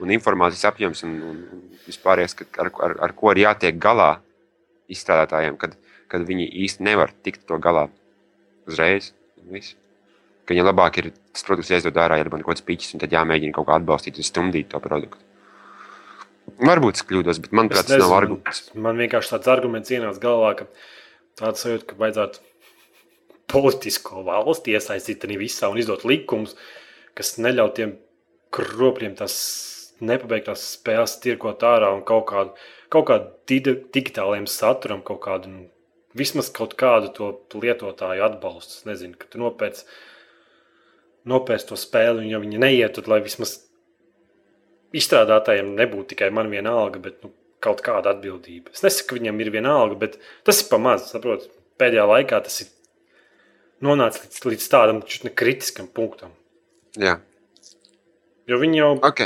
Un 0.02 0.10
informācijas 0.14 0.66
apjoms 0.72 1.04
un, 1.06 1.14
un, 1.30 1.64
vispārējais, 1.86 2.36
ar, 2.58 2.70
ar, 2.86 2.96
ar 3.06 3.14
ko 3.16 3.30
ir 3.34 3.44
jātiek 3.44 3.78
galā 3.78 4.16
izstrādātājiem, 4.90 5.58
kad, 5.60 5.76
kad 6.10 6.26
viņi 6.26 6.48
īsti 6.64 6.86
nevar 6.86 7.14
tikt 7.24 7.46
to 7.48 7.58
galā 7.62 7.86
uzreiz. 8.66 9.12
un 9.42 9.54
viss. 9.54 9.76
Ka 10.44 10.52
viņam 10.52 10.68
labāk 10.68 10.98
ir 11.00 11.12
tas 11.32 11.46
produkts 11.46 11.70
jāizdod 11.72 11.96
ārā, 11.96 12.18
ja 12.18 12.26
ir 12.26 12.32
kaut 12.32 12.50
kāds 12.50 12.64
piķis, 12.66 12.96
un 12.96 13.04
tad 13.04 13.14
jāmēģina 13.14 13.54
kaut 13.56 13.68
kā 13.68 13.78
atbalstīt 13.78 14.18
un 14.20 14.26
stumdīt 14.26 14.68
to 14.72 14.80
produktu. 14.82 15.22
Varbūt 16.60 17.00
es 17.00 17.06
kļūdos, 17.08 17.40
bet 17.42 17.54
manuprāt, 17.56 17.88
tas 17.88 18.02
nav 18.02 18.14
arguments. 18.14 18.64
Man 18.78 19.00
vienkārši 19.00 19.34
tāds 19.34 19.50
arguments 19.50 19.92
ienāca 19.94 20.22
galvā, 20.22 20.52
ka 20.60 20.68
tāds 21.40 21.64
sajūta, 21.64 21.88
ka 21.90 21.98
vajadzētu 21.98 22.42
politisko 23.50 24.22
valsti 24.26 24.76
iesaistīt 24.76 25.26
arī 25.26 25.40
visā 25.44 25.70
un 25.72 25.80
izdot 25.82 26.06
likumus, 26.08 26.54
kas 27.18 27.36
neļauj 27.42 27.72
tiem 27.78 27.96
kropļiem 28.54 29.18
tās 29.18 29.36
nepabeigtās 30.04 30.64
spēles 30.76 31.18
tirkot 31.22 31.62
ārā 31.66 31.90
un 31.94 32.02
kaut 32.06 32.26
kādu, 32.30 32.54
kaut 32.92 33.08
kādu 33.10 33.60
digitāliem 33.94 34.46
saturam, 34.50 35.02
kaut 35.06 35.22
kādu, 35.26 35.52
vismaz 36.18 36.50
kaut 36.54 36.74
kādu 36.78 37.10
to 37.14 37.62
lietotāju 37.62 38.26
atbalstu. 38.26 38.80
Es 38.80 38.88
nezinu, 38.88 39.18
ka 39.18 39.30
tu 39.30 39.42
nopērci 39.42 39.86
nopērci 41.30 41.70
to 41.70 41.78
spēli, 41.80 42.24
un 42.24 42.30
ja 42.30 42.40
viņi 42.42 42.60
neiet, 42.60 42.96
tad 42.96 43.08
lai 43.08 43.22
vismaz 43.24 43.56
izstrādātājiem 44.94 45.72
nebūtu 45.78 46.12
tikai 46.14 46.30
man 46.34 46.50
viena 46.52 46.72
alga, 46.78 47.00
bet 47.02 47.20
nu, 47.24 47.32
kaut 47.64 47.80
kāda 47.84 48.12
atbildība. 48.14 48.72
Es 48.76 48.82
nesaku, 48.84 49.08
ka 49.14 49.18
viņam 49.18 49.40
ir 49.40 49.50
viena 49.54 49.72
alga, 49.80 49.96
bet 50.06 50.18
tas 50.46 50.60
ir 50.62 50.68
pamazs. 50.70 51.10
Saprot, 51.14 51.46
pēdējā 51.80 52.04
laikā 52.10 52.40
tas 52.46 52.60
ir 52.64 52.68
nonācis 53.84 54.24
līdz, 54.26 54.42
līdz 54.52 54.68
tādam 54.72 55.00
kritiskam 55.36 55.88
punktam. 55.90 56.34
Jā, 57.00 57.18
Jo 58.44 58.58
viņi 58.60 58.76
jau, 58.76 58.90
ok. 59.08 59.20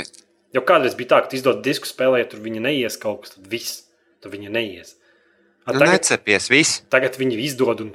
jau 0.55 0.61
kādreiz 0.63 0.93
bija 0.95 1.09
tā, 1.11 1.17
ka 1.25 1.35
izdod 1.35 1.57
disku 1.65 1.89
spēlē, 1.89 2.21
ja 2.21 2.27
tur 2.31 2.39
viņa 2.39 2.61
neies 2.63 2.95
kaut 3.01 3.25
kas, 3.25 3.33
tad 3.35 3.49
viss, 3.51 3.81
tad 4.23 4.31
viņa 4.31 4.51
neies. 4.55 4.93
A, 5.67 5.73
Nu, 5.73 5.81
tagad, 5.81 5.97
necepies, 5.97 6.47
viss. 6.49 6.77
tagad 6.89 7.17
viņi 7.19 7.35
izdod 7.43 7.81
un 7.83 7.89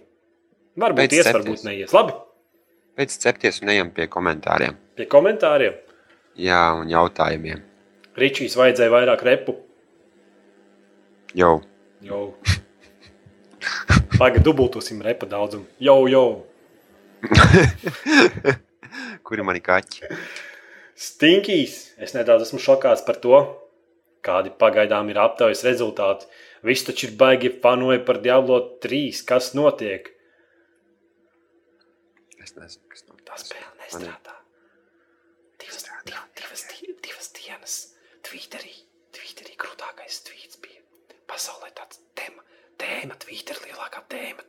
varbūt 0.77 1.01
Beidz 1.01 1.17
ies, 1.17 1.25
cepties. 1.25 1.39
varbūt 1.41 1.65
neies. 1.65 1.95
Labi, 1.97 2.13
Pēc 3.01 3.17
cepties 3.25 3.63
un 3.65 3.73
ejam 3.73 3.89
pie 3.91 4.05
komentāriem. 4.07 4.77
pie 5.01 5.07
komentāriem. 5.11 5.75
Jā, 6.41 6.63
un 6.81 6.91
jautājumiem. 6.91 7.61
Ričijs 8.19 8.57
vajadzēja 8.59 8.91
vairāk 8.93 9.23
repu. 9.27 9.57
Jau. 11.35 11.61
Jau. 12.05 12.25
Pagaid, 14.19 14.43
dubultosim 14.47 15.01
repa 15.03 15.27
daudzumu. 15.31 15.67
Jau, 15.83 15.99
jau. 16.11 16.27
Kuri 19.27 19.43
mani 19.47 19.63
kaķi? 19.65 20.11
Stinkīs. 20.95 21.79
Es 21.99 22.15
nedaudz 22.15 22.47
esmu 22.47 22.61
šokāts 22.63 23.03
par 23.07 23.19
to, 23.23 23.39
kādi 24.25 24.53
pagaidām 24.61 25.09
ir 25.11 25.19
aptaujas 25.23 25.65
rezultāti. 25.67 26.29
Viss 26.65 26.87
taču 26.87 27.09
ir 27.09 27.17
baigi 27.21 27.51
fanoja 27.63 28.01
par 28.07 28.21
Diablo 28.25 28.61
3. 28.85 29.25
Kas 29.29 29.51
notiek? 29.59 30.11
Es 32.45 32.55
nezinu, 32.59 32.85
kas 32.93 33.07
no 33.09 33.17
Tā 33.25 33.39
spēle 33.41 33.71
nestrādā. 33.81 34.35
Divas, 35.61 35.85
div, 36.05 36.19
divas, 36.39 36.63
di- 36.71 36.97
divas 37.07 37.31
dienas. 37.39 37.77
Twitterī, 38.35 38.73
Twitterī 39.15 39.55
grūtākais 39.63 40.17
tweets 40.27 40.59
bija. 40.59 40.81
Pasaulē 41.31 41.69
tāds 41.79 42.01
tēma, 42.19 42.43
tēma 42.83 43.15
Twitter 43.23 43.55
lielākā 43.63 44.03
tēma. 44.11 44.43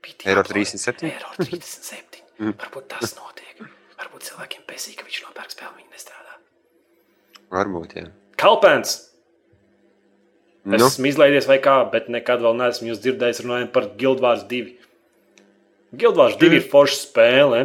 bija 0.00 0.30
Error 0.32 0.46
Diablo. 0.48 0.64
37? 0.64 1.10
Error 1.10 1.36
37. 1.36 2.22
Mm. 2.38 2.54
Varbūt 2.62 2.86
tas 2.88 3.12
notiek. 3.18 3.60
Varbūt 3.98 4.24
cilvēkiem 4.30 4.64
pēcīgi, 4.70 4.96
ka 5.00 5.04
viņš 5.08 5.20
nopērk 5.26 5.52
spēli, 5.52 5.76
viņi 5.82 5.92
nestrādā. 5.92 6.38
Varbūt, 7.52 7.94
jā. 7.98 8.06
Kalpēns! 8.40 8.94
Es 10.68 10.80
Nu, 10.80 10.86
esmu 10.88 11.08
izlaidies 11.08 11.46
vai 11.48 11.58
kā, 11.64 11.76
bet 11.92 12.08
nekad 12.12 12.40
vēl 12.44 12.56
neesmu 12.58 12.90
jūs 12.90 12.98
dzirdējis 13.04 13.42
runājot 13.44 13.70
par 13.72 13.90
Guild 14.00 14.20
Wars 14.24 14.42
2. 14.50 14.72
Guild 16.00 16.16
Wars 16.20 16.36
2 16.40 16.58
ir 16.62 16.66
forša 16.72 16.98
spēle. 17.04 17.62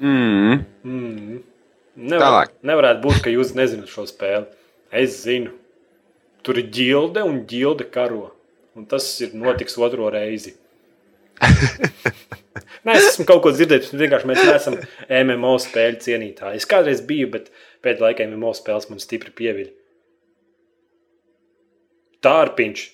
mm, 0.00 0.64
Mm. 0.84 1.42
Nevar, 1.94 2.22
Tālāk. 2.24 2.52
nevarētu 2.64 3.02
būt, 3.04 3.18
ka 3.24 3.30
jūs 3.30 3.50
nezināt 3.54 3.90
šo 3.92 4.06
spēli. 4.08 4.46
Es 4.92 5.22
zinu. 5.24 5.54
Tur 6.44 6.58
ir 6.60 6.68
ģilde 6.74 7.22
un 7.24 7.42
ģilde 7.48 7.88
karo. 7.94 8.30
Un 8.76 8.86
tas 8.88 9.06
ir 9.24 9.34
notiks 9.36 9.78
otro 9.80 10.08
reizi. 10.12 10.54
Nē, 12.82 12.96
es 12.96 13.12
esmu 13.12 13.26
kaut 13.28 13.42
ko 13.44 13.52
dzirdējis. 13.54 13.92
Vienkārši 13.94 14.28
mēs 14.28 14.40
neesam 14.42 14.78
MMO 15.06 15.54
spēļu 15.62 16.00
cienītāji. 16.02 16.58
Es 16.58 16.68
kādreiz 16.68 17.02
biju, 17.06 17.30
bet 17.36 17.52
pēdējā 17.84 18.08
laikā 18.08 18.26
MMO 18.26 18.52
spēles 18.58 18.88
man 18.90 19.02
stipri 19.02 19.32
pieviļ. 19.38 19.70
Tārpiņš. 22.26 22.88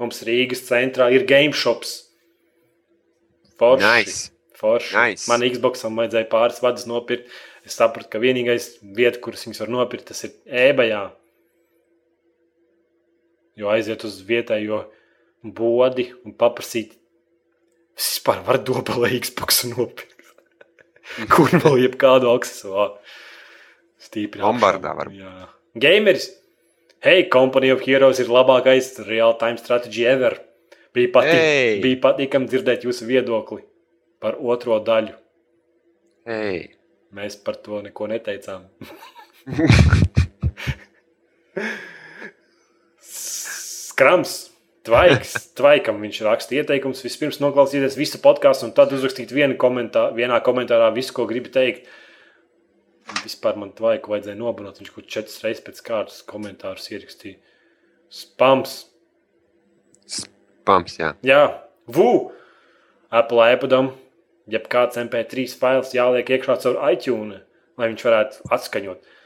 Mums 0.00 0.22
Rīgas 0.24 0.62
centrā 0.64 1.10
ir 1.12 1.26
game 1.28 1.56
shops. 1.56 1.96
Forši. 3.60 3.84
Nice. 3.84 4.20
Forši. 4.60 4.92
Nice. 4.96 5.28
Man 5.28 5.44
Xboxam 5.44 5.98
vajadzēja 6.00 6.28
pāris 6.32 6.60
vadus 6.64 6.86
nopirkt. 6.88 7.32
Es 7.66 7.76
sapratu, 7.76 8.08
ka 8.12 8.20
vienīgais 8.22 8.78
vieta, 8.96 9.20
kuras 9.20 9.44
viņas 9.44 9.60
var 9.64 9.72
nopirkt, 9.74 10.08
tas 10.12 10.24
ir 10.24 10.36
eBayā. 10.68 11.02
Jo 13.60 13.70
aiziet 13.74 14.04
uz 14.08 14.18
vietējo 14.24 14.82
bodi 15.44 16.06
un 16.24 16.34
paprasīt, 16.40 16.94
vispār 17.98 18.40
varu 18.46 18.62
dobelē 18.70 19.12
Xbox 19.20 19.64
nopirkt. 19.70 20.16
Kur 21.32 21.50
vēl 21.52 21.82
jebkādu 21.86 22.30
aksesuāru. 22.32 22.96
Stīpri 24.00 24.40
Lombardā 24.40 24.94
var. 24.96 25.10
Jā. 25.12 25.48
Gameris. 25.76 26.30
Hei, 27.04 27.24
Company 27.32 27.70
of 27.72 27.82
Heroes 27.84 28.20
ir 28.20 28.28
labākais 28.32 28.92
real-time 29.06 29.60
strategy 29.60 30.04
ever. 30.08 30.36
Bija, 30.96 31.12
patīk, 31.14 31.38
Hey! 31.40 31.78
bija 31.84 32.00
patīkami 32.02 32.48
dzirdēt 32.50 32.84
jūsu 32.84 33.06
viedokli 33.08 33.62
par 34.20 34.36
otro 34.40 34.80
daļu. 34.84 35.14
Hei, 36.28 36.68
Mēs 37.16 37.34
par 37.42 37.56
to 37.58 37.80
neko 37.82 38.06
neteicām. 38.06 38.68
Skrams, 44.00 44.30
tvaiks, 44.88 45.34
tvaikam 45.58 45.98
viņš 46.00 46.22
raksta 46.24 46.54
ieteikums. 46.56 47.02
Vispirms 47.04 47.36
noklausīties 47.42 47.98
visu 48.00 48.16
podkāstu 48.24 48.64
un 48.64 48.72
tad 48.72 48.94
uzrakstīt 48.96 49.34
vienu 49.36 49.58
komentā, 49.60 50.06
vienā 50.16 50.38
komentārā 50.40 50.86
visu, 50.96 51.12
ko 51.18 51.26
gribi 51.28 51.52
teikt. 51.52 51.90
Vispār 53.20 53.58
man 53.60 53.74
tvaiku 53.76 54.14
vajadzēja 54.14 54.38
nobanot. 54.40 54.80
Viņš 54.80 54.94
kaut 54.94 55.12
četras 55.12 55.36
reizes 55.44 55.66
pēc 55.66 55.84
kārtas 55.84 56.22
komentārus 56.24 56.88
ierakstīja. 56.94 57.36
Spams. 58.08 58.78
pams, 60.64 60.96
jā. 60.96 61.12
Jā, 61.20 61.44
VU. 61.84 62.32
Apple 63.12 63.52
iPadam, 63.52 63.92
ja 64.48 64.64
kāds 64.64 64.96
MP3 64.96 65.48
fails 65.60 65.92
jāliek 65.92 66.38
iekšā 66.38 66.56
caur 66.64 66.80
iTunes, 66.88 67.44
lai 67.76 67.92
viņš 67.92 68.08
varētu 68.08 68.52
atskaņot. 68.56 69.16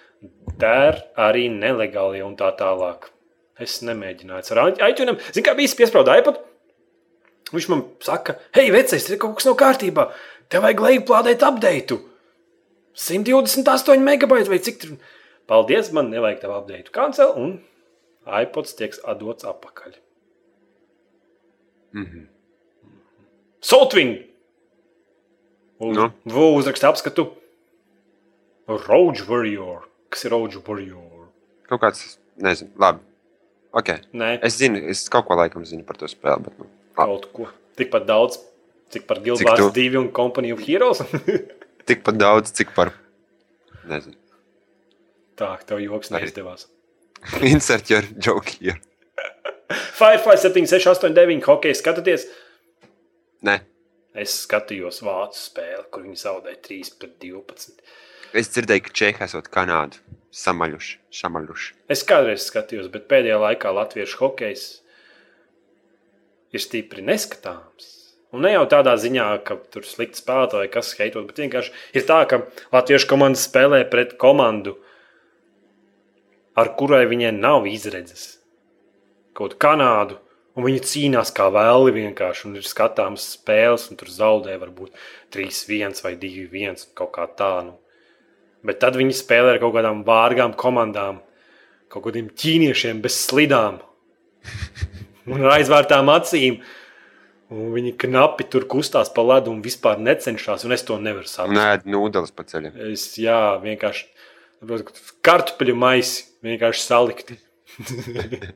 Der 0.58 1.04
arī 1.14 1.46
nelegāli 1.52 2.26
un 2.26 2.34
tā 2.34 2.50
tālāk. 2.58 3.13
Es 3.62 3.78
nemēģināju 3.86 4.56
ar 4.56 4.72
iTunes. 4.90 5.22
Zinu, 5.34 5.44
kā 5.46 5.54
bija 5.54 5.76
piesprādzis 5.78 6.22
iPad. 6.22 6.40
Viņš 7.54 7.68
man 7.70 7.84
saka, 8.02 8.38
hei, 8.56 8.70
vecais, 8.74 9.04
tur 9.06 9.20
kaut 9.22 9.36
kas 9.38 9.46
nav 9.46 9.54
kārtībā. 9.60 10.08
Tev 10.50 10.64
vajag 10.64 10.80
lejuplādēt 10.82 11.44
update. 11.46 12.00
128 12.98 14.02
megabaiti 14.02 14.50
vai 14.50 14.58
cik 14.62 14.80
tur. 14.82 14.96
Paldies, 15.50 15.92
man 15.94 16.10
nevajag 16.10 16.40
tev 16.42 16.54
update. 16.56 16.90
Kancel 16.94 17.34
un 17.38 17.54
iPods 18.24 18.74
tiek 18.78 18.94
atdots 19.04 19.44
atpakaļ. 19.46 19.98
Mhm. 21.94 22.26
Soltving! 23.60 24.16
Uz, 25.78 25.96
Nu? 25.96 26.10
nu? 26.24 26.54
Uzraksta 26.56 26.88
apskatu. 26.88 27.28
Road 28.66 29.20
Warrior. 29.28 29.84
Kas 30.10 30.24
ir 30.24 30.30
Road 30.30 30.54
Warrior? 30.66 31.28
Kaut 31.68 31.80
kāds, 31.80 32.18
nezinu, 32.36 32.70
labi. 32.78 33.00
Okay. 33.74 34.02
Nē, 34.14 34.36
Es 34.46 34.58
zinu, 34.60 34.78
es 34.90 35.04
kaut 35.10 35.26
ko 35.28 35.36
laikam 35.38 35.64
zinu 35.66 35.82
par 35.86 35.98
to 35.98 36.06
spēli. 36.10 36.46
Bet, 36.46 36.58
nu, 36.62 36.68
kaut 36.98 37.26
ko. 37.34 37.48
Tikpat 37.78 38.06
daudz, 38.06 38.38
cik 38.94 39.08
par 39.10 39.18
Gilbārs 39.24 39.58
tu? 39.58 39.70
2 39.74 39.98
un 39.98 40.10
Company 40.14 40.52
of 40.54 40.62
Heroes. 40.62 41.02
tikpat 41.88 42.20
daudz, 42.20 42.54
cik 42.54 42.70
par. 42.76 42.92
Nezinu. 43.90 44.14
Tā, 45.34 45.50
tev 45.66 45.82
joks 45.82 46.12
neizdevās. 46.14 46.68
Insert 47.52 47.90
your 47.90 48.06
joke 48.22 48.54
here. 48.60 48.78
Firefly 49.98 50.38
7689 50.38 51.42
hokeja 51.50 51.78
skatāties. 51.82 52.28
Nē, 53.44 53.58
Es 54.14 54.30
skatījos 54.44 55.00
vācu 55.02 55.34
spēli, 55.34 55.82
kur 55.90 56.04
viņi 56.04 56.20
zaudēja 56.20 56.60
3 56.62 56.92
pret 57.00 57.14
12. 57.18 57.72
es 58.38 58.50
dzirdēju, 58.54 58.84
ka 58.86 58.92
Čehija 58.94 59.26
esot 59.26 59.48
Kanādu 59.50 59.98
samaļuši. 60.34 60.96
Šamaļuši. 61.14 61.74
Es 61.94 62.02
kādreiz 62.06 62.46
skatījos, 62.48 62.90
bet 62.92 63.06
pēdējā 63.10 63.38
laikā 63.42 63.72
latviešu 63.74 64.20
hokejs 64.22 64.64
ir 66.54 66.62
stipri 66.62 67.04
neskatāms. 67.06 67.92
Un 68.34 68.42
ne 68.42 68.50
jau 68.50 68.64
tādā 68.66 68.96
ziņā, 68.98 69.28
ka 69.46 69.60
tur 69.70 69.86
slikti 69.86 70.18
spēlētāji, 70.18 70.72
kas 70.74 70.90
skaitot, 70.90 71.28
bet 71.28 71.38
vienkārši 71.38 71.70
ir 71.94 72.06
tā, 72.08 72.24
ka 72.26 72.40
latviešu 72.74 73.06
komanda 73.12 73.38
spēlē 73.38 73.84
pret 73.90 74.16
komandu, 74.18 74.74
ar 76.58 76.72
kurai 76.78 77.04
viņai 77.10 77.30
nav 77.36 77.68
izredzes. 77.70 78.40
Kaut 79.38 79.54
Kanādu, 79.62 80.18
un 80.58 80.66
viņi 80.66 80.82
cīnās 80.90 81.30
kā 81.34 81.46
vēli 81.54 81.94
vienkārši, 81.94 82.48
un 82.48 82.58
ir 82.58 82.66
skatāmas 82.66 83.28
spēles, 83.36 83.86
un 83.90 84.02
tur 84.02 84.10
zaudē 84.10 84.58
varbūt 84.62 84.94
3-1 85.34 86.02
vai 86.02 86.16
2-1 86.18 86.88
kaut 86.98 87.14
kā 87.14 87.30
tā. 87.38 87.54
Nu. 87.70 87.78
Bet 88.64 88.80
tad 88.80 88.96
viņi 88.96 89.16
spēlē 89.16 89.54
ar 89.54 89.60
kaut 89.62 89.74
kādām 89.76 90.02
vārgām 90.06 90.54
komandām, 90.56 91.20
kaut 91.92 92.06
kādiem 92.06 92.30
ķīniešiem 92.32 93.02
bez 93.04 93.18
slidām 93.26 93.82
un 95.28 95.44
ar 95.44 95.58
aizvērtām 95.58 96.10
acīm. 96.14 96.62
Un 97.54 97.68
viņi 97.74 97.92
knapi 98.00 98.46
tur 98.50 98.64
kustās 98.66 99.10
pa 99.14 99.22
ledu 99.22 99.52
un 99.52 99.60
vispār 99.62 100.00
necenšas, 100.00 100.64
un 100.64 100.72
es 100.74 100.82
to 100.88 100.96
nevaru 100.98 101.28
saprast. 101.28 101.54
Nē, 101.54 101.92
nūdeles 101.92 102.32
pa 102.34 102.46
ceļam. 102.48 102.78
Es 102.88 103.04
jā, 103.20 103.38
vienkārši 103.62 104.08
kartupeļu 105.24 105.76
maisi 105.76 106.24
vienkārši 106.44 106.84
salikti. 106.84 107.38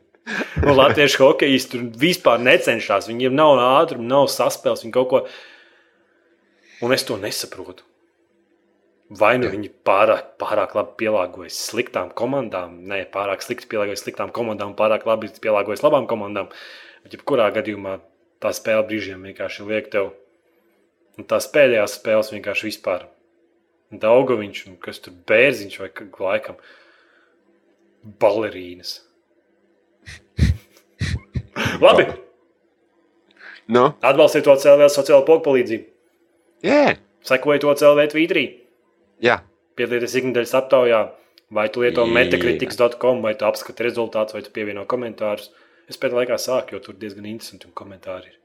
Un 0.60 0.74
latviešu 0.76 1.22
hokejisti 1.24 1.72
tur 1.72 1.84
vispār 2.00 2.40
necenšas. 2.42 3.08
Viņiem 3.08 3.36
nav 3.36 3.60
ātruma, 3.64 4.04
nav 4.10 4.26
saspēles, 4.32 4.82
viņi 4.84 4.94
kaut 4.96 5.08
ko. 5.12 5.22
Un 6.84 6.92
es 6.94 7.04
to 7.08 7.16
nesaprotu. 7.20 7.86
Vai 9.08 9.38
nu 9.40 9.48
viņi 9.48 9.70
pārāk, 9.88 10.34
pārāk 10.40 10.74
labi 10.76 10.92
pielāgojas 11.00 11.56
sliktām 11.70 12.10
komandām, 12.12 12.74
ne 12.90 13.00
pārāk 13.08 13.40
slikti 13.44 13.70
pielāgojas 13.70 14.02
sliktām 14.04 14.32
komandām, 14.36 14.74
pārāk 14.76 15.06
labi 15.08 15.30
pielāgojas 15.40 15.80
labām 15.84 16.04
komandām. 16.10 16.50
Bet, 17.04 17.16
jebkurā 17.16 17.48
gadījumā, 17.56 17.98
tā 18.44 18.52
spēle 18.52 18.84
brīžiem 18.90 19.24
vienkārši 19.30 19.64
liek 19.70 19.88
tev. 19.94 20.12
Un 21.18 21.26
tās 21.30 21.48
pēdējās 21.54 21.96
spēles 21.98 22.34
vienkārši 22.36 22.68
vispār. 22.68 23.08
Daugoviņš, 23.88 24.62
un 24.68 24.76
kas 24.82 25.00
tur 25.00 25.16
bērziņš 25.30 25.80
vai 25.80 25.90
laikam 26.28 26.60
balerīnas. 28.20 28.98
Labi, 31.84 32.10
Nu, 33.68 33.90
atbalstiet 34.00 34.46
to 34.48 34.54
CLV 34.56 34.86
sociālo 34.88 35.40
palīdzību. 35.44 35.84
jā, 36.64 36.96
Sekojiet 37.28 37.60
to 37.60 37.74
CLV 37.76 38.06
Twitterī. 38.14 38.44
Jā. 39.24 39.38
Piedalieties 39.78 40.16
ikdienas 40.18 40.54
aptaujā, 40.58 41.04
vai 41.54 41.68
tu 41.72 41.84
lieto 41.84 42.04
metakritikas.com, 42.08 43.22
vai 43.24 43.34
tu 43.38 43.46
apskati 43.48 43.86
rezultātus, 43.86 44.36
vai 44.36 44.42
tu 44.46 44.52
pievieno 44.54 44.84
komentārus. 44.90 45.52
Es 45.88 45.96
pēdējā 45.96 46.24
laikā 46.24 46.38
sāku, 46.42 46.76
jo 46.76 46.82
tur 46.84 46.98
diezgan 47.00 47.28
interesanti 47.30 47.70
komentāri 47.78 48.32
ir. 48.32 48.36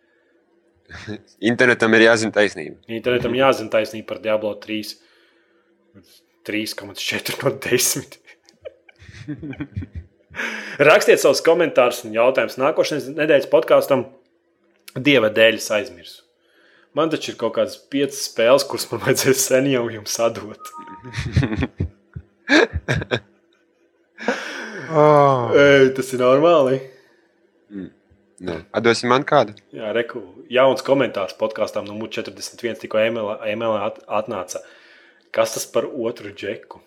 Internetam 1.51 1.95
ir 1.97 2.07
jāzina 2.07 2.35
taisnība. 2.35 2.77
Internetam 2.91 3.35
jāzina 3.37 3.73
taisnība 3.73 4.13
par 4.13 4.21
Diablo 4.23 4.53
3. 4.63 4.93
3,4 6.47 7.43
no 7.43 7.53
10. 7.63 8.17
Rakstiet 10.89 11.21
savus 11.21 11.43
komentārus 11.45 12.01
un 12.07 12.15
jautājumus 12.15 12.59
nākošais 12.59 13.07
nedēļas 13.13 13.49
podkāstam. 13.51 14.07
Dieva 14.93 15.29
dēļ 15.33 15.57
aizmirsu. 15.77 16.21
Man 16.93 17.09
taču 17.09 17.31
ir 17.33 17.37
kaut 17.41 17.55
kādas 17.57 17.75
piecas 17.89 18.21
spēles, 18.27 18.65
kuras 18.69 18.85
man 18.91 19.01
vajadzēs 19.01 19.47
sen 19.49 19.69
jau 19.71 19.87
jums 19.93 20.19
atdot. 20.21 20.73
Oh. 24.93 25.49
Ei, 25.57 25.87
tas 25.97 26.11
ir 26.13 26.19
normāli. 26.21 26.75
Nē, 28.43 28.59
atdosim 28.75 29.09
man 29.09 29.23
kādu. 29.25 29.55
Jā, 29.73 29.89
reku, 29.95 30.19
jauns 30.53 30.83
komentārs 30.85 31.33
podkāstam 31.39 31.87
no 31.87 31.95
41. 31.97 32.77
tikko 32.83 33.01
at, 33.01 33.97
atnāca. 34.05 34.61
Kas 35.33 35.55
tas 35.55 35.65
par 35.65 35.87
otru 35.89 36.29
džeku? 36.29 36.83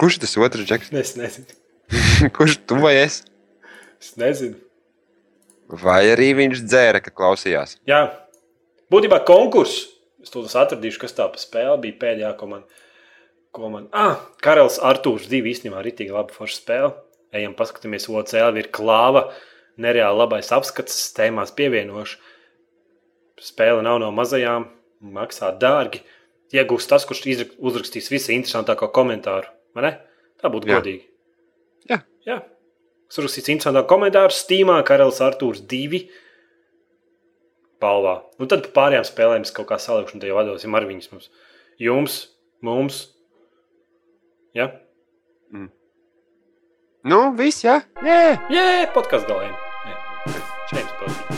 Kurš 0.00 0.22
tas 0.22 0.38
otrs 0.40 0.64
džeks? 0.64 0.88
Es 1.02 1.12
nezinu. 1.18 1.58
Kurš 2.36 2.62
tu 2.64 2.80
vai 2.80 2.94
es? 3.02 3.20
Es 4.00 4.14
nezinu. 4.16 4.56
Vai 5.68 6.06
arī 6.14 6.30
viņš 6.38 6.64
dzēra, 6.64 7.02
kad 7.04 7.12
klausījās? 7.12 7.76
Jā, 7.88 8.06
būtībā 8.92 9.22
konkurss. 9.28 9.86
Es 10.22 10.32
to 10.34 10.42
atradīšu, 10.42 11.00
kas 11.04 11.14
tā 11.14 11.28
pa 11.30 11.38
spēle 11.40 11.76
bija 11.82 11.98
pēdējā, 12.00 12.32
ko 12.38 12.48
man. 12.50 12.64
Ko 13.54 13.70
man... 13.72 13.86
Ah, 13.96 14.18
Karls 14.44 14.76
Arthurs 14.84 15.28
2 15.30 15.46
īstenībā 15.52 15.80
ir 15.80 15.88
rītīgi 15.88 16.12
laba 16.12 16.34
forša 16.34 16.58
spēle. 16.58 16.90
Ejam, 17.32 17.54
paskatāmies, 17.56 18.08
OCL 18.08 18.58
ir 18.60 18.68
klāva, 18.74 19.28
nereāli 19.80 20.20
labais 20.20 20.50
apskats, 20.52 20.98
tēmās 21.16 21.52
pievienošu. 21.56 22.18
Spēle 23.44 23.84
nav 23.86 24.00
no 24.02 24.10
mazajām, 24.12 24.66
maksā 25.14 25.52
dārgi. 25.60 26.02
Iegūst 26.52 26.90
tas, 26.90 27.04
kurš 27.08 27.24
uzrakstīs 27.60 28.08
visu 28.10 28.32
interesantāko 28.34 28.88
komentāru. 28.92 29.48
vai 29.76 29.84
ne? 29.84 29.92
Tā 30.40 30.50
būtu 30.50 30.68
Jā. 30.68 30.78
godīgi. 30.78 31.04
Jā. 31.90 32.00
Jā. 32.26 32.38
Es 33.08 33.18
uzrakstīju 33.20 33.56
interesantāku 33.56 33.88
komentāru 33.92 34.34
Steamā, 34.34 34.80
Karls 34.84 35.20
Arthurs 35.24 35.60
2 35.60 36.02
balvā. 37.82 38.18
Un 38.38 38.44
nu, 38.44 38.50
tad 38.50 38.66
par 38.66 38.74
pārējām 38.78 39.06
spēlēm 39.06 39.46
es 39.46 39.54
kaut 39.54 39.70
kā 39.70 39.78
salikšu, 39.82 40.16
un 40.16 40.24
te 40.24 40.30
jau 40.30 40.38
atdosim 40.42 40.76
ar 40.78 40.86
viņus 40.88 41.12
mums. 41.14 41.32
Jums, 41.82 42.20
mums. 42.64 43.02
Ja? 44.56 44.70
Mm. 45.54 45.70
Nu, 47.08 47.20
viss, 47.38 47.64
jā. 47.66 47.80
Ja? 48.02 48.04
Jē, 48.04 48.20
yeah. 48.20 48.46
yeah, 48.54 48.88
podkāstu 48.94 49.30
galējiem. 49.32 49.58
Yeah. 49.88 50.48
Šeit 50.72 50.96
spēlēsim. 50.96 51.37